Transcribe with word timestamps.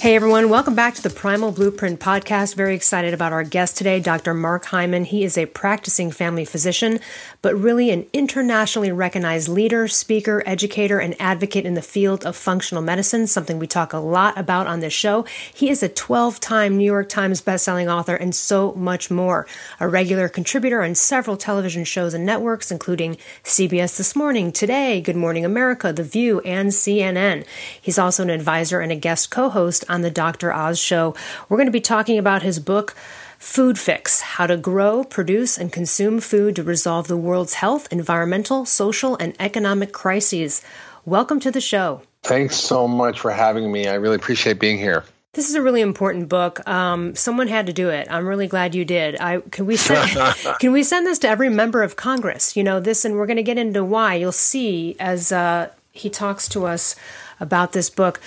Hey 0.00 0.16
everyone, 0.16 0.48
welcome 0.48 0.74
back 0.74 0.94
to 0.94 1.02
the 1.02 1.10
Primal 1.10 1.52
Blueprint 1.52 2.00
podcast. 2.00 2.54
Very 2.54 2.74
excited 2.74 3.12
about 3.12 3.34
our 3.34 3.44
guest 3.44 3.76
today, 3.76 4.00
Dr. 4.00 4.32
Mark 4.32 4.64
Hyman. 4.64 5.04
He 5.04 5.24
is 5.24 5.36
a 5.36 5.44
practicing 5.44 6.10
family 6.10 6.46
physician, 6.46 7.00
but 7.42 7.54
really 7.54 7.90
an 7.90 8.06
internationally 8.14 8.92
recognized 8.92 9.46
leader, 9.46 9.88
speaker, 9.88 10.42
educator, 10.46 10.98
and 11.00 11.14
advocate 11.20 11.66
in 11.66 11.74
the 11.74 11.82
field 11.82 12.24
of 12.24 12.34
functional 12.34 12.82
medicine, 12.82 13.26
something 13.26 13.58
we 13.58 13.66
talk 13.66 13.92
a 13.92 13.98
lot 13.98 14.38
about 14.38 14.66
on 14.66 14.80
this 14.80 14.94
show. 14.94 15.26
He 15.52 15.68
is 15.68 15.82
a 15.82 15.88
12 15.90 16.40
time 16.40 16.78
New 16.78 16.86
York 16.86 17.10
Times 17.10 17.42
bestselling 17.42 17.94
author 17.94 18.14
and 18.14 18.34
so 18.34 18.72
much 18.72 19.10
more. 19.10 19.46
A 19.80 19.86
regular 19.86 20.30
contributor 20.30 20.82
on 20.82 20.94
several 20.94 21.36
television 21.36 21.84
shows 21.84 22.14
and 22.14 22.24
networks, 22.24 22.70
including 22.70 23.18
CBS 23.44 23.98
This 23.98 24.16
Morning, 24.16 24.50
Today, 24.50 25.02
Good 25.02 25.16
Morning 25.16 25.44
America, 25.44 25.92
The 25.92 26.04
View, 26.04 26.40
and 26.40 26.70
CNN. 26.70 27.44
He's 27.78 27.98
also 27.98 28.22
an 28.22 28.30
advisor 28.30 28.80
and 28.80 28.90
a 28.90 28.96
guest 28.96 29.30
co 29.30 29.50
host 29.50 29.84
on 29.90 30.02
the 30.02 30.10
Dr. 30.10 30.52
Oz 30.52 30.78
show. 30.78 31.14
We're 31.48 31.56
going 31.56 31.66
to 31.66 31.72
be 31.72 31.80
talking 31.80 32.16
about 32.16 32.42
his 32.42 32.58
book, 32.58 32.94
Food 33.38 33.78
Fix 33.78 34.20
How 34.20 34.46
to 34.46 34.56
Grow, 34.56 35.02
Produce, 35.04 35.58
and 35.58 35.72
Consume 35.72 36.20
Food 36.20 36.56
to 36.56 36.62
Resolve 36.62 37.08
the 37.08 37.16
World's 37.16 37.54
Health, 37.54 37.88
Environmental, 37.90 38.64
Social, 38.64 39.16
and 39.16 39.34
Economic 39.40 39.92
Crises. 39.92 40.62
Welcome 41.04 41.40
to 41.40 41.50
the 41.50 41.60
show. 41.60 42.02
Thanks 42.22 42.56
so 42.56 42.86
much 42.86 43.18
for 43.18 43.30
having 43.30 43.72
me. 43.72 43.88
I 43.88 43.94
really 43.94 44.16
appreciate 44.16 44.60
being 44.60 44.78
here. 44.78 45.04
This 45.32 45.48
is 45.48 45.54
a 45.54 45.62
really 45.62 45.80
important 45.80 46.28
book. 46.28 46.66
Um, 46.68 47.14
someone 47.14 47.46
had 47.46 47.66
to 47.66 47.72
do 47.72 47.88
it. 47.88 48.08
I'm 48.10 48.26
really 48.26 48.48
glad 48.48 48.74
you 48.74 48.84
did. 48.84 49.16
I 49.20 49.38
can 49.38 49.64
we 49.64 49.76
send 49.76 50.10
can 50.58 50.72
we 50.72 50.82
send 50.82 51.06
this 51.06 51.20
to 51.20 51.28
every 51.28 51.48
member 51.48 51.82
of 51.82 51.94
Congress? 51.94 52.56
You 52.56 52.64
know 52.64 52.80
this, 52.80 53.04
and 53.04 53.14
we're 53.14 53.26
going 53.26 53.36
to 53.36 53.44
get 53.44 53.56
into 53.56 53.84
why. 53.84 54.16
You'll 54.16 54.32
see 54.32 54.96
as 54.98 55.30
uh, 55.30 55.70
he 55.92 56.10
talks 56.10 56.48
to 56.48 56.66
us 56.66 56.96
about 57.38 57.72
this 57.72 57.90
book 57.90 58.20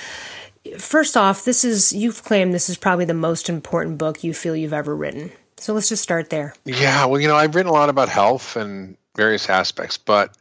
first 0.78 1.17
off, 1.17 1.45
this 1.45 1.64
is 1.64 1.94
you've 1.94 2.23
claimed 2.23 2.53
this 2.53 2.69
is 2.69 2.78
probably 2.78 3.06
the 3.06 3.14
most 3.14 3.50
important 3.50 3.97
book 3.97 4.23
you 4.23 4.33
feel 4.33 4.56
you've 4.56 4.73
ever 4.73 4.95
written. 4.95 5.31
So 5.58 5.73
let's 5.73 5.89
just 5.89 6.03
start 6.03 6.30
there. 6.30 6.53
Yeah, 6.66 7.05
well, 7.05 7.22
you 7.22 7.28
know, 7.28 7.36
I've 7.36 7.55
written 7.55 7.70
a 7.70 7.73
lot 7.73 7.89
about 7.89 8.09
health 8.09 8.55
and 8.55 8.97
various 9.16 9.50
aspects, 9.50 9.97
but 9.97 10.36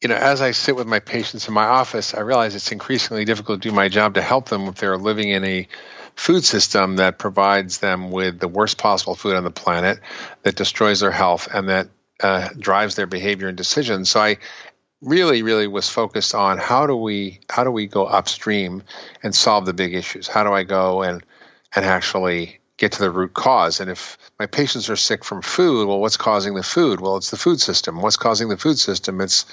you 0.00 0.08
know, 0.08 0.16
as 0.16 0.40
I 0.40 0.52
sit 0.52 0.76
with 0.76 0.86
my 0.86 0.98
patients 0.98 1.46
in 1.46 1.54
my 1.54 1.66
office, 1.66 2.14
I 2.14 2.20
realize 2.20 2.54
it's 2.54 2.72
increasingly 2.72 3.26
difficult 3.26 3.60
to 3.60 3.68
do 3.68 3.74
my 3.74 3.88
job 3.88 4.14
to 4.14 4.22
help 4.22 4.48
them 4.48 4.66
if 4.66 4.76
they're 4.76 4.96
living 4.96 5.28
in 5.28 5.44
a 5.44 5.68
food 6.16 6.44
system 6.44 6.96
that 6.96 7.18
provides 7.18 7.78
them 7.78 8.10
with 8.10 8.40
the 8.40 8.48
worst 8.48 8.78
possible 8.78 9.14
food 9.14 9.36
on 9.36 9.44
the 9.44 9.50
planet, 9.50 10.00
that 10.42 10.56
destroys 10.56 11.00
their 11.00 11.10
health, 11.10 11.48
and 11.52 11.68
that 11.68 11.88
uh, 12.22 12.48
drives 12.58 12.94
their 12.94 13.06
behavior 13.06 13.48
and 13.48 13.56
decisions. 13.56 14.10
So 14.10 14.20
I 14.20 14.38
really 15.02 15.42
really 15.42 15.66
was 15.66 15.88
focused 15.88 16.34
on 16.34 16.58
how 16.58 16.86
do 16.86 16.94
we 16.94 17.40
how 17.48 17.64
do 17.64 17.70
we 17.70 17.86
go 17.86 18.04
upstream 18.04 18.82
and 19.22 19.34
solve 19.34 19.66
the 19.66 19.72
big 19.72 19.94
issues? 19.94 20.28
How 20.28 20.44
do 20.44 20.52
i 20.52 20.64
go 20.64 21.02
and 21.02 21.22
and 21.74 21.84
actually 21.84 22.60
get 22.76 22.92
to 22.92 23.00
the 23.00 23.10
root 23.10 23.32
cause? 23.32 23.80
And 23.80 23.90
if 23.90 24.18
my 24.38 24.46
patients 24.46 24.90
are 24.90 24.96
sick 24.96 25.24
from 25.24 25.42
food 25.42 25.88
well 25.88 26.00
what's 26.00 26.16
causing 26.16 26.54
the 26.54 26.62
food? 26.62 27.00
Well 27.00 27.16
it's 27.16 27.30
the 27.30 27.36
food 27.36 27.60
system. 27.60 28.02
What's 28.02 28.16
causing 28.16 28.48
the 28.48 28.56
food 28.58 28.78
system? 28.78 29.20
It's 29.20 29.46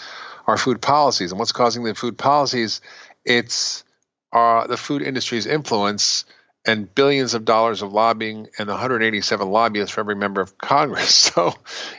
our 0.48 0.58
food 0.58 0.82
policies. 0.82 1.32
And 1.32 1.40
what's 1.40 1.52
causing 1.52 1.84
the 1.84 1.94
food 1.94 2.18
policies? 2.18 2.82
It's 3.26 3.84
our, 4.32 4.68
the 4.68 4.78
food 4.78 5.02
industry's 5.02 5.46
influence 5.46 6.26
and 6.66 6.94
billions 6.94 7.34
of 7.34 7.46
dollars 7.46 7.82
of 7.82 7.94
lobbying 7.94 8.48
and 8.58 8.68
187 8.68 9.50
lobbyists 9.50 9.94
for 9.94 10.02
every 10.02 10.16
member 10.16 10.42
of 10.42 10.58
Congress. 10.58 11.32
So, 11.38 11.54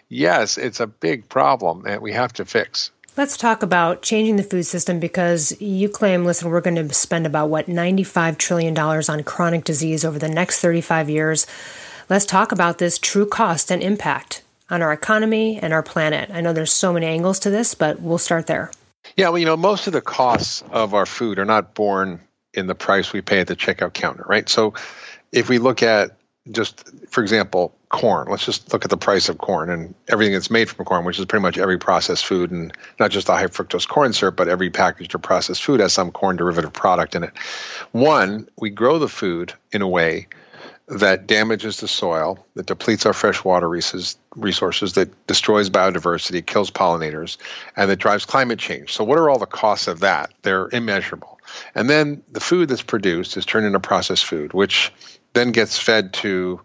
yes, 0.08 0.58
it's 0.58 0.80
a 0.80 0.86
big 0.86 1.28
problem 1.28 1.82
that 1.82 2.02
we 2.02 2.12
have 2.12 2.32
to 2.34 2.44
fix. 2.44 2.90
Let's 3.18 3.36
talk 3.36 3.64
about 3.64 4.02
changing 4.02 4.36
the 4.36 4.44
food 4.44 4.62
system 4.62 5.00
because 5.00 5.60
you 5.60 5.88
claim, 5.88 6.24
listen, 6.24 6.50
we're 6.50 6.60
going 6.60 6.76
to 6.76 6.94
spend 6.94 7.26
about 7.26 7.50
what, 7.50 7.66
$95 7.66 8.38
trillion 8.38 8.78
on 8.78 9.24
chronic 9.24 9.64
disease 9.64 10.04
over 10.04 10.20
the 10.20 10.28
next 10.28 10.60
35 10.60 11.10
years. 11.10 11.44
Let's 12.08 12.24
talk 12.24 12.52
about 12.52 12.78
this 12.78 12.96
true 12.96 13.26
cost 13.26 13.72
and 13.72 13.82
impact 13.82 14.44
on 14.70 14.82
our 14.82 14.92
economy 14.92 15.58
and 15.58 15.72
our 15.72 15.82
planet. 15.82 16.30
I 16.32 16.42
know 16.42 16.52
there's 16.52 16.72
so 16.72 16.92
many 16.92 17.06
angles 17.06 17.40
to 17.40 17.50
this, 17.50 17.74
but 17.74 18.00
we'll 18.00 18.18
start 18.18 18.46
there. 18.46 18.70
Yeah, 19.16 19.30
well, 19.30 19.38
you 19.40 19.46
know, 19.46 19.56
most 19.56 19.88
of 19.88 19.92
the 19.92 20.00
costs 20.00 20.62
of 20.70 20.94
our 20.94 21.04
food 21.04 21.40
are 21.40 21.44
not 21.44 21.74
born 21.74 22.20
in 22.54 22.68
the 22.68 22.76
price 22.76 23.12
we 23.12 23.20
pay 23.20 23.40
at 23.40 23.48
the 23.48 23.56
checkout 23.56 23.94
counter, 23.94 24.24
right? 24.28 24.48
So 24.48 24.74
if 25.32 25.48
we 25.48 25.58
look 25.58 25.82
at 25.82 26.16
just 26.50 26.90
for 27.08 27.22
example 27.22 27.74
corn. 27.88 28.28
Let's 28.28 28.44
just 28.44 28.72
look 28.72 28.84
at 28.84 28.90
the 28.90 28.96
price 28.96 29.28
of 29.28 29.38
corn 29.38 29.70
and 29.70 29.94
everything 30.08 30.34
that's 30.34 30.50
made 30.50 30.68
from 30.68 30.84
corn 30.84 31.04
which 31.04 31.18
is 31.18 31.24
pretty 31.24 31.42
much 31.42 31.58
every 31.58 31.78
processed 31.78 32.26
food 32.26 32.50
and 32.50 32.72
not 32.98 33.10
just 33.10 33.26
the 33.26 33.34
high 33.34 33.46
fructose 33.46 33.88
corn 33.88 34.12
syrup 34.12 34.36
but 34.36 34.48
every 34.48 34.70
packaged 34.70 35.14
or 35.14 35.18
processed 35.18 35.62
food 35.62 35.80
has 35.80 35.92
some 35.92 36.10
corn 36.10 36.36
derivative 36.36 36.72
product 36.72 37.14
in 37.14 37.24
it. 37.24 37.36
One 37.92 38.48
we 38.58 38.70
grow 38.70 38.98
the 38.98 39.08
food 39.08 39.52
in 39.72 39.82
a 39.82 39.88
way 39.88 40.28
that 40.88 41.26
damages 41.26 41.80
the 41.80 41.88
soil 41.88 42.44
that 42.54 42.66
depletes 42.66 43.04
our 43.04 43.12
freshwater 43.12 43.68
resources 43.68 44.92
that 44.94 45.26
destroys 45.26 45.68
biodiversity 45.68 46.44
kills 46.44 46.70
pollinators 46.70 47.36
and 47.76 47.90
that 47.90 47.96
drives 47.96 48.24
climate 48.24 48.58
change. 48.58 48.94
So 48.94 49.04
what 49.04 49.18
are 49.18 49.28
all 49.28 49.38
the 49.38 49.46
costs 49.46 49.86
of 49.86 50.00
that? 50.00 50.32
They're 50.42 50.68
immeasurable. 50.72 51.38
And 51.74 51.88
then 51.90 52.22
the 52.32 52.40
food 52.40 52.68
that's 52.68 52.82
produced 52.82 53.36
is 53.36 53.44
turned 53.44 53.66
into 53.66 53.80
processed 53.80 54.24
food 54.24 54.52
which 54.52 54.92
then 55.32 55.52
gets 55.52 55.78
fed 55.78 56.12
to 56.14 56.60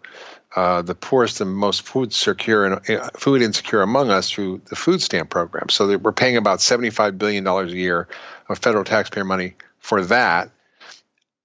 uh, 0.55 0.83
the 0.83 0.95
poorest 0.95 1.41
and 1.41 1.51
most 1.51 1.81
food 1.81 2.13
secure 2.13 2.65
and 2.65 2.89
uh, 2.89 3.09
food 3.15 3.41
insecure 3.41 3.81
among 3.81 4.11
us 4.11 4.29
through 4.29 4.61
the 4.65 4.75
food 4.75 5.01
stamp 5.01 5.29
program. 5.29 5.69
So 5.69 5.97
we're 5.97 6.11
paying 6.11 6.37
about 6.37 6.59
$75 6.59 7.17
billion 7.17 7.45
a 7.47 7.65
year 7.65 8.07
of 8.47 8.59
federal 8.59 8.83
taxpayer 8.83 9.23
money 9.23 9.55
for 9.79 10.03
that. 10.05 10.51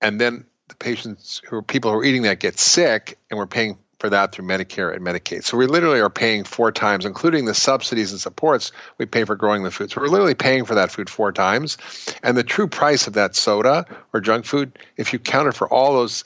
And 0.02 0.20
then 0.20 0.44
the 0.68 0.74
patients 0.74 1.40
who 1.46 1.56
are 1.56 1.62
people 1.62 1.90
who 1.90 1.98
are 1.98 2.04
eating 2.04 2.22
that 2.22 2.38
get 2.38 2.58
sick, 2.58 3.18
and 3.30 3.38
we're 3.38 3.46
paying 3.46 3.78
for 3.98 4.10
that 4.10 4.32
through 4.32 4.46
Medicare 4.46 4.94
and 4.94 5.04
Medicaid. 5.04 5.42
So 5.42 5.56
we 5.56 5.66
literally 5.66 6.00
are 6.00 6.10
paying 6.10 6.44
four 6.44 6.70
times, 6.70 7.04
including 7.04 7.46
the 7.46 7.54
subsidies 7.54 8.12
and 8.12 8.20
supports 8.20 8.70
we 8.96 9.06
pay 9.06 9.24
for 9.24 9.34
growing 9.34 9.64
the 9.64 9.70
food. 9.70 9.90
So 9.90 10.00
we're 10.00 10.08
literally 10.08 10.34
paying 10.34 10.66
for 10.66 10.76
that 10.76 10.92
food 10.92 11.10
four 11.10 11.32
times. 11.32 11.78
And 12.22 12.36
the 12.36 12.44
true 12.44 12.68
price 12.68 13.06
of 13.06 13.14
that 13.14 13.34
soda 13.34 13.86
or 14.12 14.20
junk 14.20 14.44
food, 14.44 14.78
if 14.96 15.12
you 15.12 15.18
counted 15.18 15.52
for 15.52 15.68
all 15.68 15.94
those 15.94 16.24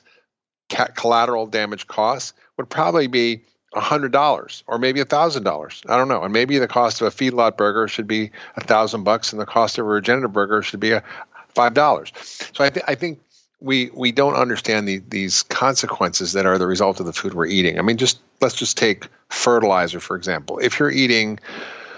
collateral 0.95 1.47
damage 1.47 1.87
costs 1.87 2.33
would 2.57 2.69
probably 2.69 3.07
be 3.07 3.43
$100 3.75 4.63
or 4.67 4.79
maybe 4.79 5.01
$1,000. 5.01 5.91
I 5.91 5.97
don't 5.97 6.09
know. 6.09 6.23
And 6.23 6.33
maybe 6.33 6.59
the 6.59 6.69
cost 6.69 7.01
of 7.01 7.07
a 7.07 7.11
feedlot 7.11 7.57
burger 7.57 7.89
should 7.89 8.07
be 8.07 8.27
a 8.57 8.61
1000 8.61 9.05
bucks 9.05 9.33
and 9.33 9.41
the 9.41 9.47
cost 9.47 9.79
of 9.79 9.87
a 9.87 9.89
regenerative 9.89 10.33
burger 10.33 10.63
should 10.63 10.81
be 10.81 10.93
a 10.93 11.03
$5. 11.55 12.57
So 12.57 12.65
I, 12.65 12.71
th- 12.71 12.85
I 12.87 12.95
think 12.95 13.21
we 13.61 13.91
we 13.95 14.11
don't 14.11 14.35
understand 14.35 14.89
the, 14.89 14.99
these 15.09 15.45
consequences 15.45 16.33
that 16.33 16.47
are 16.47 16.59
the 16.59 16.67
result 16.67 17.01
of 17.01 17.07
the 17.07 17.13
food 17.13 17.33
we're 17.33 17.47
eating. 17.47 17.79
I 17.79 17.83
mean, 17.83 17.97
just 17.97 18.19
let's 18.41 18.57
just 18.57 18.77
take 18.77 19.07
fertilizer 19.29 20.01
for 20.01 20.17
example. 20.17 20.59
If 20.59 20.79
you're 20.81 20.91
eating 20.91 21.39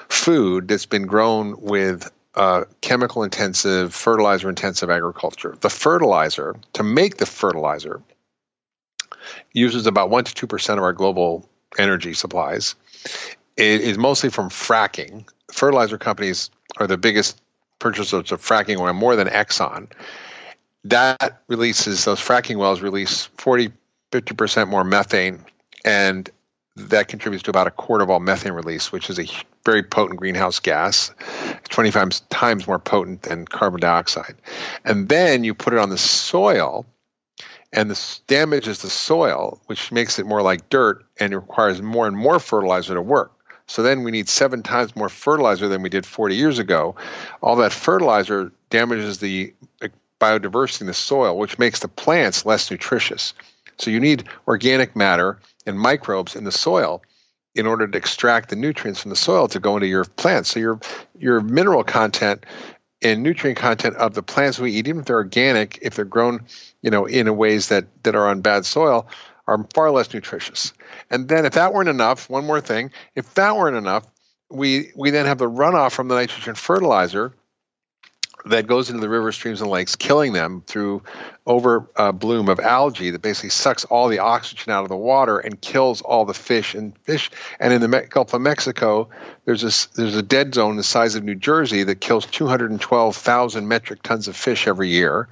food 0.08 0.68
that's 0.68 0.86
been 0.86 1.06
grown 1.06 1.60
with 1.60 2.10
uh, 2.34 2.64
chemical 2.80 3.22
intensive, 3.22 3.94
fertilizer 3.94 4.48
intensive 4.48 4.90
agriculture, 4.90 5.56
the 5.60 5.70
fertilizer 5.70 6.56
to 6.74 6.82
make 6.82 7.16
the 7.16 7.26
fertilizer 7.26 8.02
uses 9.52 9.86
about 9.86 10.10
1% 10.10 10.24
to 10.32 10.46
2% 10.46 10.72
of 10.72 10.82
our 10.82 10.92
global 10.92 11.48
energy 11.78 12.14
supplies. 12.14 12.74
It 13.56 13.80
is 13.80 13.98
mostly 13.98 14.30
from 14.30 14.50
fracking. 14.50 15.28
Fertilizer 15.52 15.98
companies 15.98 16.50
are 16.76 16.86
the 16.86 16.98
biggest 16.98 17.40
purchasers 17.78 18.32
of 18.32 18.40
fracking 18.42 18.78
oil, 18.78 18.92
more 18.92 19.16
than 19.16 19.28
Exxon. 19.28 19.88
That 20.84 21.42
releases, 21.48 22.04
those 22.04 22.20
fracking 22.20 22.56
wells 22.56 22.80
release 22.80 23.26
40, 23.36 23.72
50% 24.12 24.68
more 24.68 24.84
methane, 24.84 25.44
and 25.84 26.28
that 26.76 27.08
contributes 27.08 27.44
to 27.44 27.50
about 27.50 27.66
a 27.66 27.70
quarter 27.70 28.02
of 28.02 28.10
all 28.10 28.20
methane 28.20 28.52
release, 28.52 28.90
which 28.90 29.08
is 29.08 29.18
a 29.20 29.26
very 29.64 29.82
potent 29.82 30.18
greenhouse 30.18 30.58
gas, 30.58 31.12
25 31.68 32.28
times 32.28 32.66
more 32.66 32.78
potent 32.78 33.22
than 33.22 33.46
carbon 33.46 33.80
dioxide. 33.80 34.34
And 34.84 35.08
then 35.08 35.44
you 35.44 35.54
put 35.54 35.72
it 35.72 35.78
on 35.78 35.90
the 35.90 35.98
soil, 35.98 36.84
and 37.74 37.90
this 37.90 38.20
damages 38.28 38.78
the 38.78 38.88
soil, 38.88 39.60
which 39.66 39.90
makes 39.90 40.18
it 40.18 40.26
more 40.26 40.42
like 40.42 40.70
dirt 40.70 41.04
and 41.18 41.34
requires 41.34 41.82
more 41.82 42.06
and 42.06 42.16
more 42.16 42.38
fertilizer 42.38 42.94
to 42.94 43.02
work. 43.02 43.32
So 43.66 43.82
then 43.82 44.04
we 44.04 44.12
need 44.12 44.28
seven 44.28 44.62
times 44.62 44.94
more 44.94 45.08
fertilizer 45.08 45.68
than 45.68 45.82
we 45.82 45.88
did 45.88 46.06
40 46.06 46.36
years 46.36 46.58
ago. 46.58 46.94
All 47.42 47.56
that 47.56 47.72
fertilizer 47.72 48.52
damages 48.70 49.18
the 49.18 49.54
uh, 49.82 49.88
biodiversity 50.20 50.82
in 50.82 50.86
the 50.86 50.94
soil, 50.94 51.36
which 51.36 51.58
makes 51.58 51.80
the 51.80 51.88
plants 51.88 52.46
less 52.46 52.70
nutritious. 52.70 53.34
So 53.78 53.90
you 53.90 53.98
need 54.00 54.24
organic 54.46 54.94
matter 54.94 55.40
and 55.66 55.78
microbes 55.78 56.36
in 56.36 56.44
the 56.44 56.52
soil 56.52 57.02
in 57.56 57.66
order 57.66 57.88
to 57.88 57.98
extract 57.98 58.50
the 58.50 58.56
nutrients 58.56 59.00
from 59.00 59.10
the 59.10 59.16
soil 59.16 59.48
to 59.48 59.60
go 59.60 59.76
into 59.76 59.88
your 59.88 60.04
plants. 60.04 60.50
So 60.50 60.60
your 60.60 60.80
your 61.18 61.40
mineral 61.40 61.82
content 61.82 62.44
and 63.04 63.22
nutrient 63.22 63.58
content 63.58 63.96
of 63.96 64.14
the 64.14 64.22
plants 64.22 64.58
we 64.58 64.72
eat, 64.72 64.88
even 64.88 65.00
if 65.00 65.06
they're 65.06 65.16
organic, 65.16 65.78
if 65.82 65.94
they're 65.94 66.04
grown, 66.04 66.46
you 66.82 66.90
know, 66.90 67.04
in 67.04 67.36
ways 67.36 67.68
that 67.68 67.86
that 68.02 68.14
are 68.14 68.28
on 68.28 68.40
bad 68.40 68.64
soil, 68.64 69.06
are 69.46 69.66
far 69.74 69.90
less 69.90 70.12
nutritious. 70.12 70.72
And 71.10 71.28
then 71.28 71.44
if 71.44 71.52
that 71.52 71.74
weren't 71.74 71.90
enough, 71.90 72.30
one 72.30 72.46
more 72.46 72.60
thing, 72.60 72.90
if 73.14 73.34
that 73.34 73.56
weren't 73.56 73.76
enough, 73.76 74.06
we 74.50 74.90
we 74.96 75.10
then 75.10 75.26
have 75.26 75.38
the 75.38 75.50
runoff 75.50 75.92
from 75.92 76.08
the 76.08 76.14
nitrogen 76.14 76.54
fertilizer 76.54 77.34
that 78.46 78.66
goes 78.66 78.90
into 78.90 79.00
the 79.00 79.08
river 79.08 79.32
streams, 79.32 79.60
and 79.60 79.70
lakes, 79.70 79.96
killing 79.96 80.32
them 80.32 80.62
through 80.66 81.02
over 81.46 81.88
uh, 81.96 82.12
bloom 82.12 82.48
of 82.48 82.60
algae 82.60 83.10
that 83.10 83.22
basically 83.22 83.50
sucks 83.50 83.84
all 83.86 84.08
the 84.08 84.18
oxygen 84.18 84.72
out 84.72 84.82
of 84.82 84.88
the 84.88 84.96
water 84.96 85.38
and 85.38 85.60
kills 85.60 86.02
all 86.02 86.24
the 86.24 86.34
fish 86.34 86.74
and 86.74 86.96
fish. 87.04 87.30
And 87.58 87.72
in 87.72 87.80
the 87.80 88.06
Gulf 88.08 88.34
of 88.34 88.40
Mexico, 88.42 89.08
there's 89.44 89.62
a 89.62 89.96
there's 89.96 90.16
a 90.16 90.22
dead 90.22 90.54
zone 90.54 90.76
the 90.76 90.82
size 90.82 91.14
of 91.14 91.24
New 91.24 91.34
Jersey 91.34 91.84
that 91.84 92.00
kills 92.00 92.26
212,000 92.26 93.66
metric 93.68 94.02
tons 94.02 94.28
of 94.28 94.36
fish 94.36 94.66
every 94.66 94.90
year, 94.90 95.28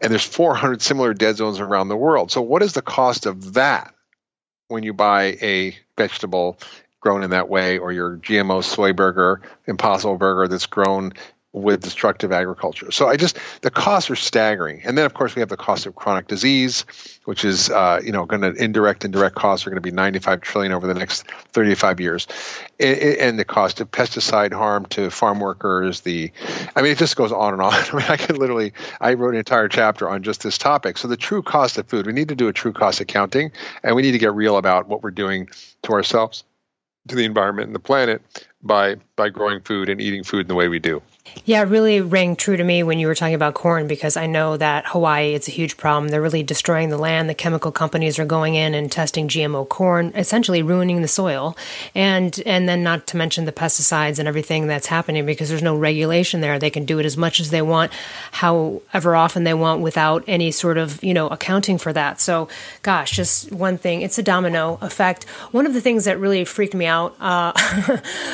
and 0.00 0.10
there's 0.10 0.24
400 0.24 0.80
similar 0.80 1.12
dead 1.12 1.36
zones 1.36 1.58
around 1.60 1.88
the 1.88 1.96
world. 1.96 2.30
So 2.30 2.40
what 2.40 2.62
is 2.62 2.72
the 2.72 2.82
cost 2.82 3.26
of 3.26 3.54
that 3.54 3.94
when 4.68 4.82
you 4.82 4.92
buy 4.92 5.36
a 5.42 5.76
vegetable 5.96 6.58
grown 7.04 7.22
in 7.22 7.30
that 7.30 7.50
way, 7.50 7.76
or 7.76 7.92
your 7.92 8.16
GMO 8.16 8.64
soy 8.64 8.94
burger, 8.94 9.42
Impossible 9.66 10.16
Burger 10.16 10.48
that's 10.48 10.64
grown 10.64 11.12
with 11.54 11.80
destructive 11.80 12.32
agriculture. 12.32 12.90
So 12.90 13.08
I 13.08 13.16
just 13.16 13.38
the 13.62 13.70
costs 13.70 14.10
are 14.10 14.16
staggering, 14.16 14.82
and 14.84 14.98
then 14.98 15.06
of 15.06 15.14
course 15.14 15.36
we 15.36 15.40
have 15.40 15.48
the 15.48 15.56
cost 15.56 15.86
of 15.86 15.94
chronic 15.94 16.26
disease, 16.26 16.84
which 17.26 17.44
is 17.44 17.70
uh, 17.70 18.00
you 18.04 18.10
know 18.10 18.26
going 18.26 18.42
to 18.42 18.52
indirect 18.52 19.04
and 19.04 19.12
direct 19.12 19.36
costs 19.36 19.64
are 19.64 19.70
going 19.70 19.80
to 19.80 19.88
be 19.88 19.92
95 19.92 20.40
trillion 20.40 20.72
over 20.72 20.88
the 20.88 20.94
next 20.94 21.30
35 21.52 22.00
years, 22.00 22.26
and, 22.80 22.98
and, 22.98 23.38
the 23.38 23.44
cost 23.44 23.80
of 23.80 23.88
pesticide 23.90 24.52
harm 24.52 24.84
to 24.86 25.10
farm 25.10 25.38
workers. 25.38 26.00
The, 26.00 26.32
I 26.74 26.82
mean, 26.82 26.90
it 26.90 26.98
just 26.98 27.14
goes 27.14 27.30
on 27.30 27.52
and 27.52 27.62
on. 27.62 27.72
I 27.92 27.92
mean, 27.92 28.06
I 28.08 28.16
could 28.16 28.36
literally 28.36 28.72
I 29.00 29.14
wrote 29.14 29.34
an 29.34 29.38
entire 29.38 29.68
chapter 29.68 30.08
on 30.08 30.24
just 30.24 30.42
this 30.42 30.58
topic. 30.58 30.98
So 30.98 31.06
the 31.06 31.16
true 31.16 31.42
cost 31.42 31.78
of 31.78 31.86
food, 31.86 32.06
we 32.06 32.12
need 32.12 32.28
to 32.28 32.36
do 32.36 32.48
a 32.48 32.52
true 32.52 32.72
cost 32.72 33.00
accounting, 33.00 33.52
and 33.84 33.94
we 33.94 34.02
need 34.02 34.12
to 34.12 34.18
get 34.18 34.34
real 34.34 34.56
about 34.56 34.88
what 34.88 35.04
we're 35.04 35.12
doing 35.12 35.48
to 35.84 35.92
ourselves, 35.92 36.42
to 37.06 37.14
the 37.14 37.24
environment 37.24 37.68
and 37.68 37.76
the 37.76 37.80
planet 37.80 38.22
by 38.64 38.96
by 39.16 39.28
growing 39.28 39.60
food 39.60 39.88
and 39.88 40.00
eating 40.00 40.24
food 40.24 40.42
in 40.42 40.48
the 40.48 40.54
way 40.54 40.68
we 40.68 40.78
do. 40.78 41.02
Yeah, 41.44 41.62
it 41.62 41.66
really 41.66 42.00
rang 42.00 42.36
true 42.36 42.56
to 42.56 42.64
me 42.64 42.82
when 42.82 42.98
you 42.98 43.06
were 43.06 43.14
talking 43.14 43.34
about 43.34 43.54
corn 43.54 43.86
because 43.86 44.16
I 44.16 44.26
know 44.26 44.56
that 44.56 44.86
Hawaii 44.86 45.34
it's 45.34 45.48
a 45.48 45.50
huge 45.50 45.76
problem. 45.76 46.08
They're 46.08 46.22
really 46.22 46.42
destroying 46.42 46.90
the 46.90 46.98
land. 46.98 47.28
The 47.28 47.34
chemical 47.34 47.72
companies 47.72 48.18
are 48.18 48.24
going 48.24 48.54
in 48.54 48.74
and 48.74 48.90
testing 48.90 49.28
GMO 49.28 49.68
corn, 49.68 50.12
essentially 50.14 50.62
ruining 50.62 51.02
the 51.02 51.08
soil. 51.08 51.56
And 51.94 52.40
and 52.46 52.68
then 52.68 52.82
not 52.82 53.06
to 53.08 53.16
mention 53.16 53.44
the 53.44 53.52
pesticides 53.52 54.18
and 54.18 54.28
everything 54.28 54.66
that's 54.66 54.86
happening 54.86 55.26
because 55.26 55.48
there's 55.48 55.62
no 55.62 55.76
regulation 55.76 56.40
there. 56.40 56.58
They 56.58 56.70
can 56.70 56.84
do 56.84 56.98
it 56.98 57.06
as 57.06 57.16
much 57.16 57.40
as 57.40 57.50
they 57.50 57.62
want, 57.62 57.92
however 58.32 59.16
often 59.16 59.44
they 59.44 59.54
want 59.54 59.82
without 59.82 60.24
any 60.26 60.50
sort 60.50 60.78
of, 60.78 61.02
you 61.02 61.14
know, 61.14 61.28
accounting 61.28 61.78
for 61.78 61.92
that. 61.92 62.20
So, 62.20 62.48
gosh, 62.82 63.10
just 63.12 63.52
one 63.52 63.76
thing, 63.76 64.02
it's 64.02 64.18
a 64.18 64.22
domino 64.22 64.78
effect. 64.80 65.24
One 65.50 65.66
of 65.66 65.74
the 65.74 65.80
things 65.80 66.04
that 66.04 66.18
really 66.18 66.44
freaked 66.44 66.74
me 66.74 66.86
out 66.86 67.16
uh, 67.20 67.52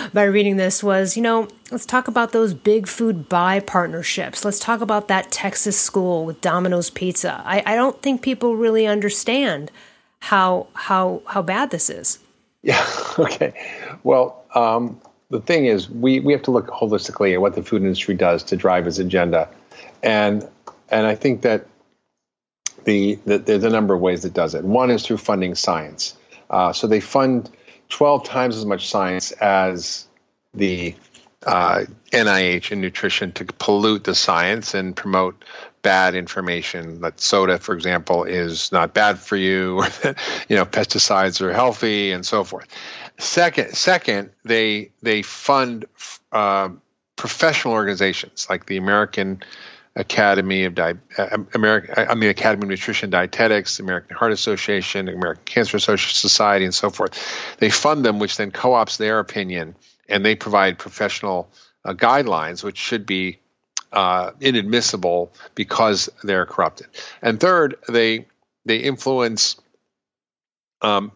by 0.20 0.24
reading 0.24 0.58
this 0.58 0.84
was, 0.84 1.16
you 1.16 1.22
know, 1.22 1.48
let's 1.70 1.86
talk 1.86 2.06
about 2.06 2.32
those 2.32 2.52
big 2.52 2.86
food 2.86 3.26
buy 3.26 3.58
partnerships. 3.58 4.44
Let's 4.44 4.58
talk 4.58 4.82
about 4.82 5.08
that 5.08 5.30
Texas 5.30 5.80
school 5.80 6.26
with 6.26 6.42
Domino's 6.42 6.90
Pizza. 6.90 7.40
I, 7.46 7.62
I 7.64 7.74
don't 7.74 8.02
think 8.02 8.20
people 8.20 8.54
really 8.54 8.86
understand 8.86 9.70
how 10.18 10.66
how 10.74 11.22
how 11.26 11.40
bad 11.40 11.70
this 11.70 11.88
is. 11.88 12.18
Yeah. 12.62 12.86
Okay. 13.18 13.52
Well, 14.02 14.44
um, 14.54 15.00
the 15.30 15.40
thing 15.40 15.64
is, 15.64 15.88
we 15.88 16.20
we 16.20 16.34
have 16.34 16.42
to 16.42 16.50
look 16.50 16.68
holistically 16.68 17.32
at 17.32 17.40
what 17.40 17.54
the 17.54 17.62
food 17.62 17.80
industry 17.80 18.14
does 18.14 18.42
to 18.44 18.56
drive 18.56 18.86
its 18.86 18.98
agenda, 18.98 19.48
and 20.02 20.46
and 20.90 21.06
I 21.06 21.14
think 21.14 21.40
that 21.42 21.66
the, 22.84 23.18
the 23.24 23.38
there's 23.38 23.64
a 23.64 23.70
number 23.70 23.94
of 23.94 24.02
ways 24.02 24.26
it 24.26 24.34
does 24.34 24.54
it. 24.54 24.64
One 24.64 24.90
is 24.90 25.02
through 25.06 25.16
funding 25.16 25.54
science. 25.54 26.14
Uh, 26.50 26.74
so 26.74 26.86
they 26.86 27.00
fund 27.00 27.50
12 27.88 28.24
times 28.24 28.56
as 28.56 28.66
much 28.66 28.88
science 28.88 29.32
as 29.32 30.06
the 30.54 30.94
uh, 31.46 31.84
NIH 32.12 32.72
and 32.72 32.80
nutrition 32.80 33.32
to 33.32 33.44
pollute 33.44 34.04
the 34.04 34.14
science 34.14 34.74
and 34.74 34.94
promote 34.94 35.42
bad 35.82 36.14
information 36.14 37.00
that 37.00 37.20
soda, 37.20 37.58
for 37.58 37.74
example, 37.74 38.24
is 38.24 38.70
not 38.72 38.92
bad 38.92 39.18
for 39.18 39.36
you, 39.36 39.76
or 39.78 39.88
that 39.88 40.18
you 40.48 40.56
know 40.56 40.66
pesticides 40.66 41.40
are 41.40 41.52
healthy, 41.52 42.12
and 42.12 42.24
so 42.24 42.44
forth. 42.44 42.66
Second, 43.18 43.74
second, 43.74 44.30
they 44.44 44.90
they 45.02 45.22
fund 45.22 45.86
uh, 46.32 46.70
professional 47.16 47.74
organizations 47.74 48.46
like 48.50 48.66
the 48.66 48.76
American 48.76 49.42
Academy 49.96 50.64
of 50.64 50.74
Di- 50.74 50.94
uh, 51.18 51.38
American, 51.54 51.94
I 51.96 52.14
mean 52.14 52.30
Academy 52.30 52.64
of 52.64 52.68
Nutrition 52.70 53.10
Dietetics, 53.10 53.80
American 53.80 54.16
Heart 54.16 54.32
Association, 54.32 55.08
American 55.08 55.44
Cancer 55.44 55.78
Society, 55.78 56.64
and 56.64 56.74
so 56.74 56.90
forth. 56.90 57.56
They 57.58 57.70
fund 57.70 58.04
them, 58.04 58.18
which 58.18 58.36
then 58.36 58.50
co-ops 58.50 58.98
their 58.98 59.18
opinion 59.18 59.74
and 60.10 60.24
they 60.24 60.34
provide 60.34 60.78
professional 60.78 61.50
uh, 61.84 61.94
guidelines, 61.94 62.62
which 62.62 62.76
should 62.76 63.06
be 63.06 63.38
uh, 63.92 64.32
inadmissible 64.40 65.32
because 65.54 66.08
they're 66.22 66.46
corrupted. 66.46 66.88
And 67.22 67.40
third, 67.40 67.76
they 67.88 68.26
they 68.64 68.78
influence 68.78 69.56
um, 70.82 71.12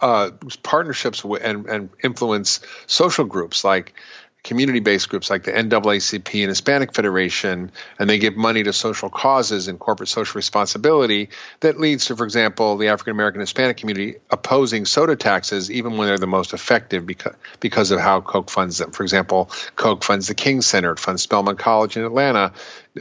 uh, 0.00 0.30
partnerships 0.62 1.24
and, 1.24 1.66
and 1.66 1.90
influence 2.02 2.60
social 2.86 3.24
groups 3.24 3.64
like 3.64 3.94
community 4.42 4.80
based 4.80 5.08
groups 5.08 5.30
like 5.30 5.44
the 5.44 5.52
NAACP 5.52 6.40
and 6.40 6.48
Hispanic 6.48 6.94
Federation, 6.94 7.70
and 7.98 8.10
they 8.10 8.18
give 8.18 8.36
money 8.36 8.62
to 8.62 8.72
social 8.72 9.10
causes 9.10 9.68
and 9.68 9.78
corporate 9.78 10.08
social 10.08 10.38
responsibility 10.38 11.30
that 11.60 11.78
leads 11.78 12.06
to, 12.06 12.16
for 12.16 12.24
example, 12.24 12.76
the 12.76 12.88
African 12.88 13.12
American 13.12 13.40
Hispanic 13.40 13.76
community 13.76 14.16
opposing 14.30 14.86
soda 14.86 15.16
taxes 15.16 15.70
even 15.70 15.96
when 15.96 16.08
they're 16.08 16.18
the 16.18 16.26
most 16.26 16.52
effective 16.54 17.06
because, 17.06 17.34
because 17.60 17.90
of 17.90 18.00
how 18.00 18.20
Coke 18.20 18.50
funds 18.50 18.78
them. 18.78 18.92
For 18.92 19.02
example, 19.02 19.50
Coke 19.76 20.04
funds 20.04 20.28
the 20.28 20.34
King 20.34 20.62
Center, 20.62 20.92
it 20.92 20.98
funds 20.98 21.22
Spelman 21.22 21.56
College 21.56 21.96
in 21.96 22.04
Atlanta. 22.04 22.52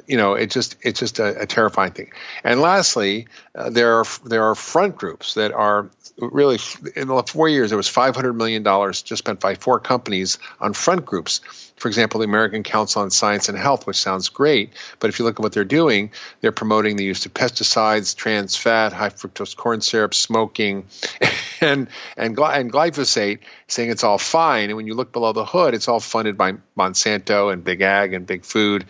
You 0.08 0.18
know, 0.18 0.34
it 0.34 0.52
just 0.52 0.76
it's 0.82 1.00
just 1.00 1.20
a, 1.20 1.42
a 1.42 1.46
terrifying 1.46 1.94
thing. 1.94 2.12
And 2.44 2.62
lastly, 2.62 3.28
uh, 3.56 3.70
there 3.70 4.00
are 4.00 4.06
there 4.26 4.44
are 4.44 4.56
front 4.56 4.96
groups 4.96 5.34
that 5.34 5.52
are 5.52 5.90
really 6.18 6.60
in 6.96 7.08
the 7.08 7.24
four 7.24 7.48
years 7.48 7.70
there 7.70 7.78
was 7.78 7.88
500 7.88 8.34
million 8.34 8.64
dollars 8.64 9.02
just 9.02 9.20
spent 9.20 9.40
by 9.40 9.56
four 9.56 9.80
companies 9.80 10.38
on 10.60 10.74
front 10.74 11.06
groups 11.06 11.42
for 11.80 11.88
example 11.88 12.20
the 12.20 12.26
american 12.26 12.64
council 12.64 13.02
on 13.02 13.10
science 13.10 13.50
and 13.50 13.58
health 13.58 13.88
which 13.88 13.98
sounds 13.98 14.30
great 14.30 14.74
but 15.00 15.10
if 15.10 15.20
you 15.20 15.26
look 15.26 15.40
at 15.40 15.44
what 15.44 15.54
they're 15.54 15.64
doing 15.64 16.12
they're 16.42 16.52
promoting 16.52 16.96
the 16.96 17.04
use 17.04 17.26
of 17.26 17.34
pesticides 17.34 18.16
trans 18.16 18.56
fat 18.56 18.94
high 18.94 19.10
fructose 19.10 19.56
corn 19.56 19.82
syrup 19.82 20.14
smoking 20.14 20.86
and 21.62 21.88
and, 22.18 22.38
and 22.38 22.72
glyphosate 22.72 23.40
saying 23.68 23.90
it's 23.90 24.04
all 24.04 24.18
fine 24.18 24.70
and 24.70 24.78
when 24.78 24.88
you 24.88 24.94
look 24.94 25.12
below 25.12 25.34
the 25.34 25.46
hood 25.46 25.74
it's 25.74 25.88
all 25.88 26.00
funded 26.00 26.38
by 26.38 26.54
monsanto 26.78 27.52
and 27.52 27.64
big 27.64 27.82
ag 27.82 28.14
and 28.14 28.28
big 28.28 28.46
food 28.46 28.86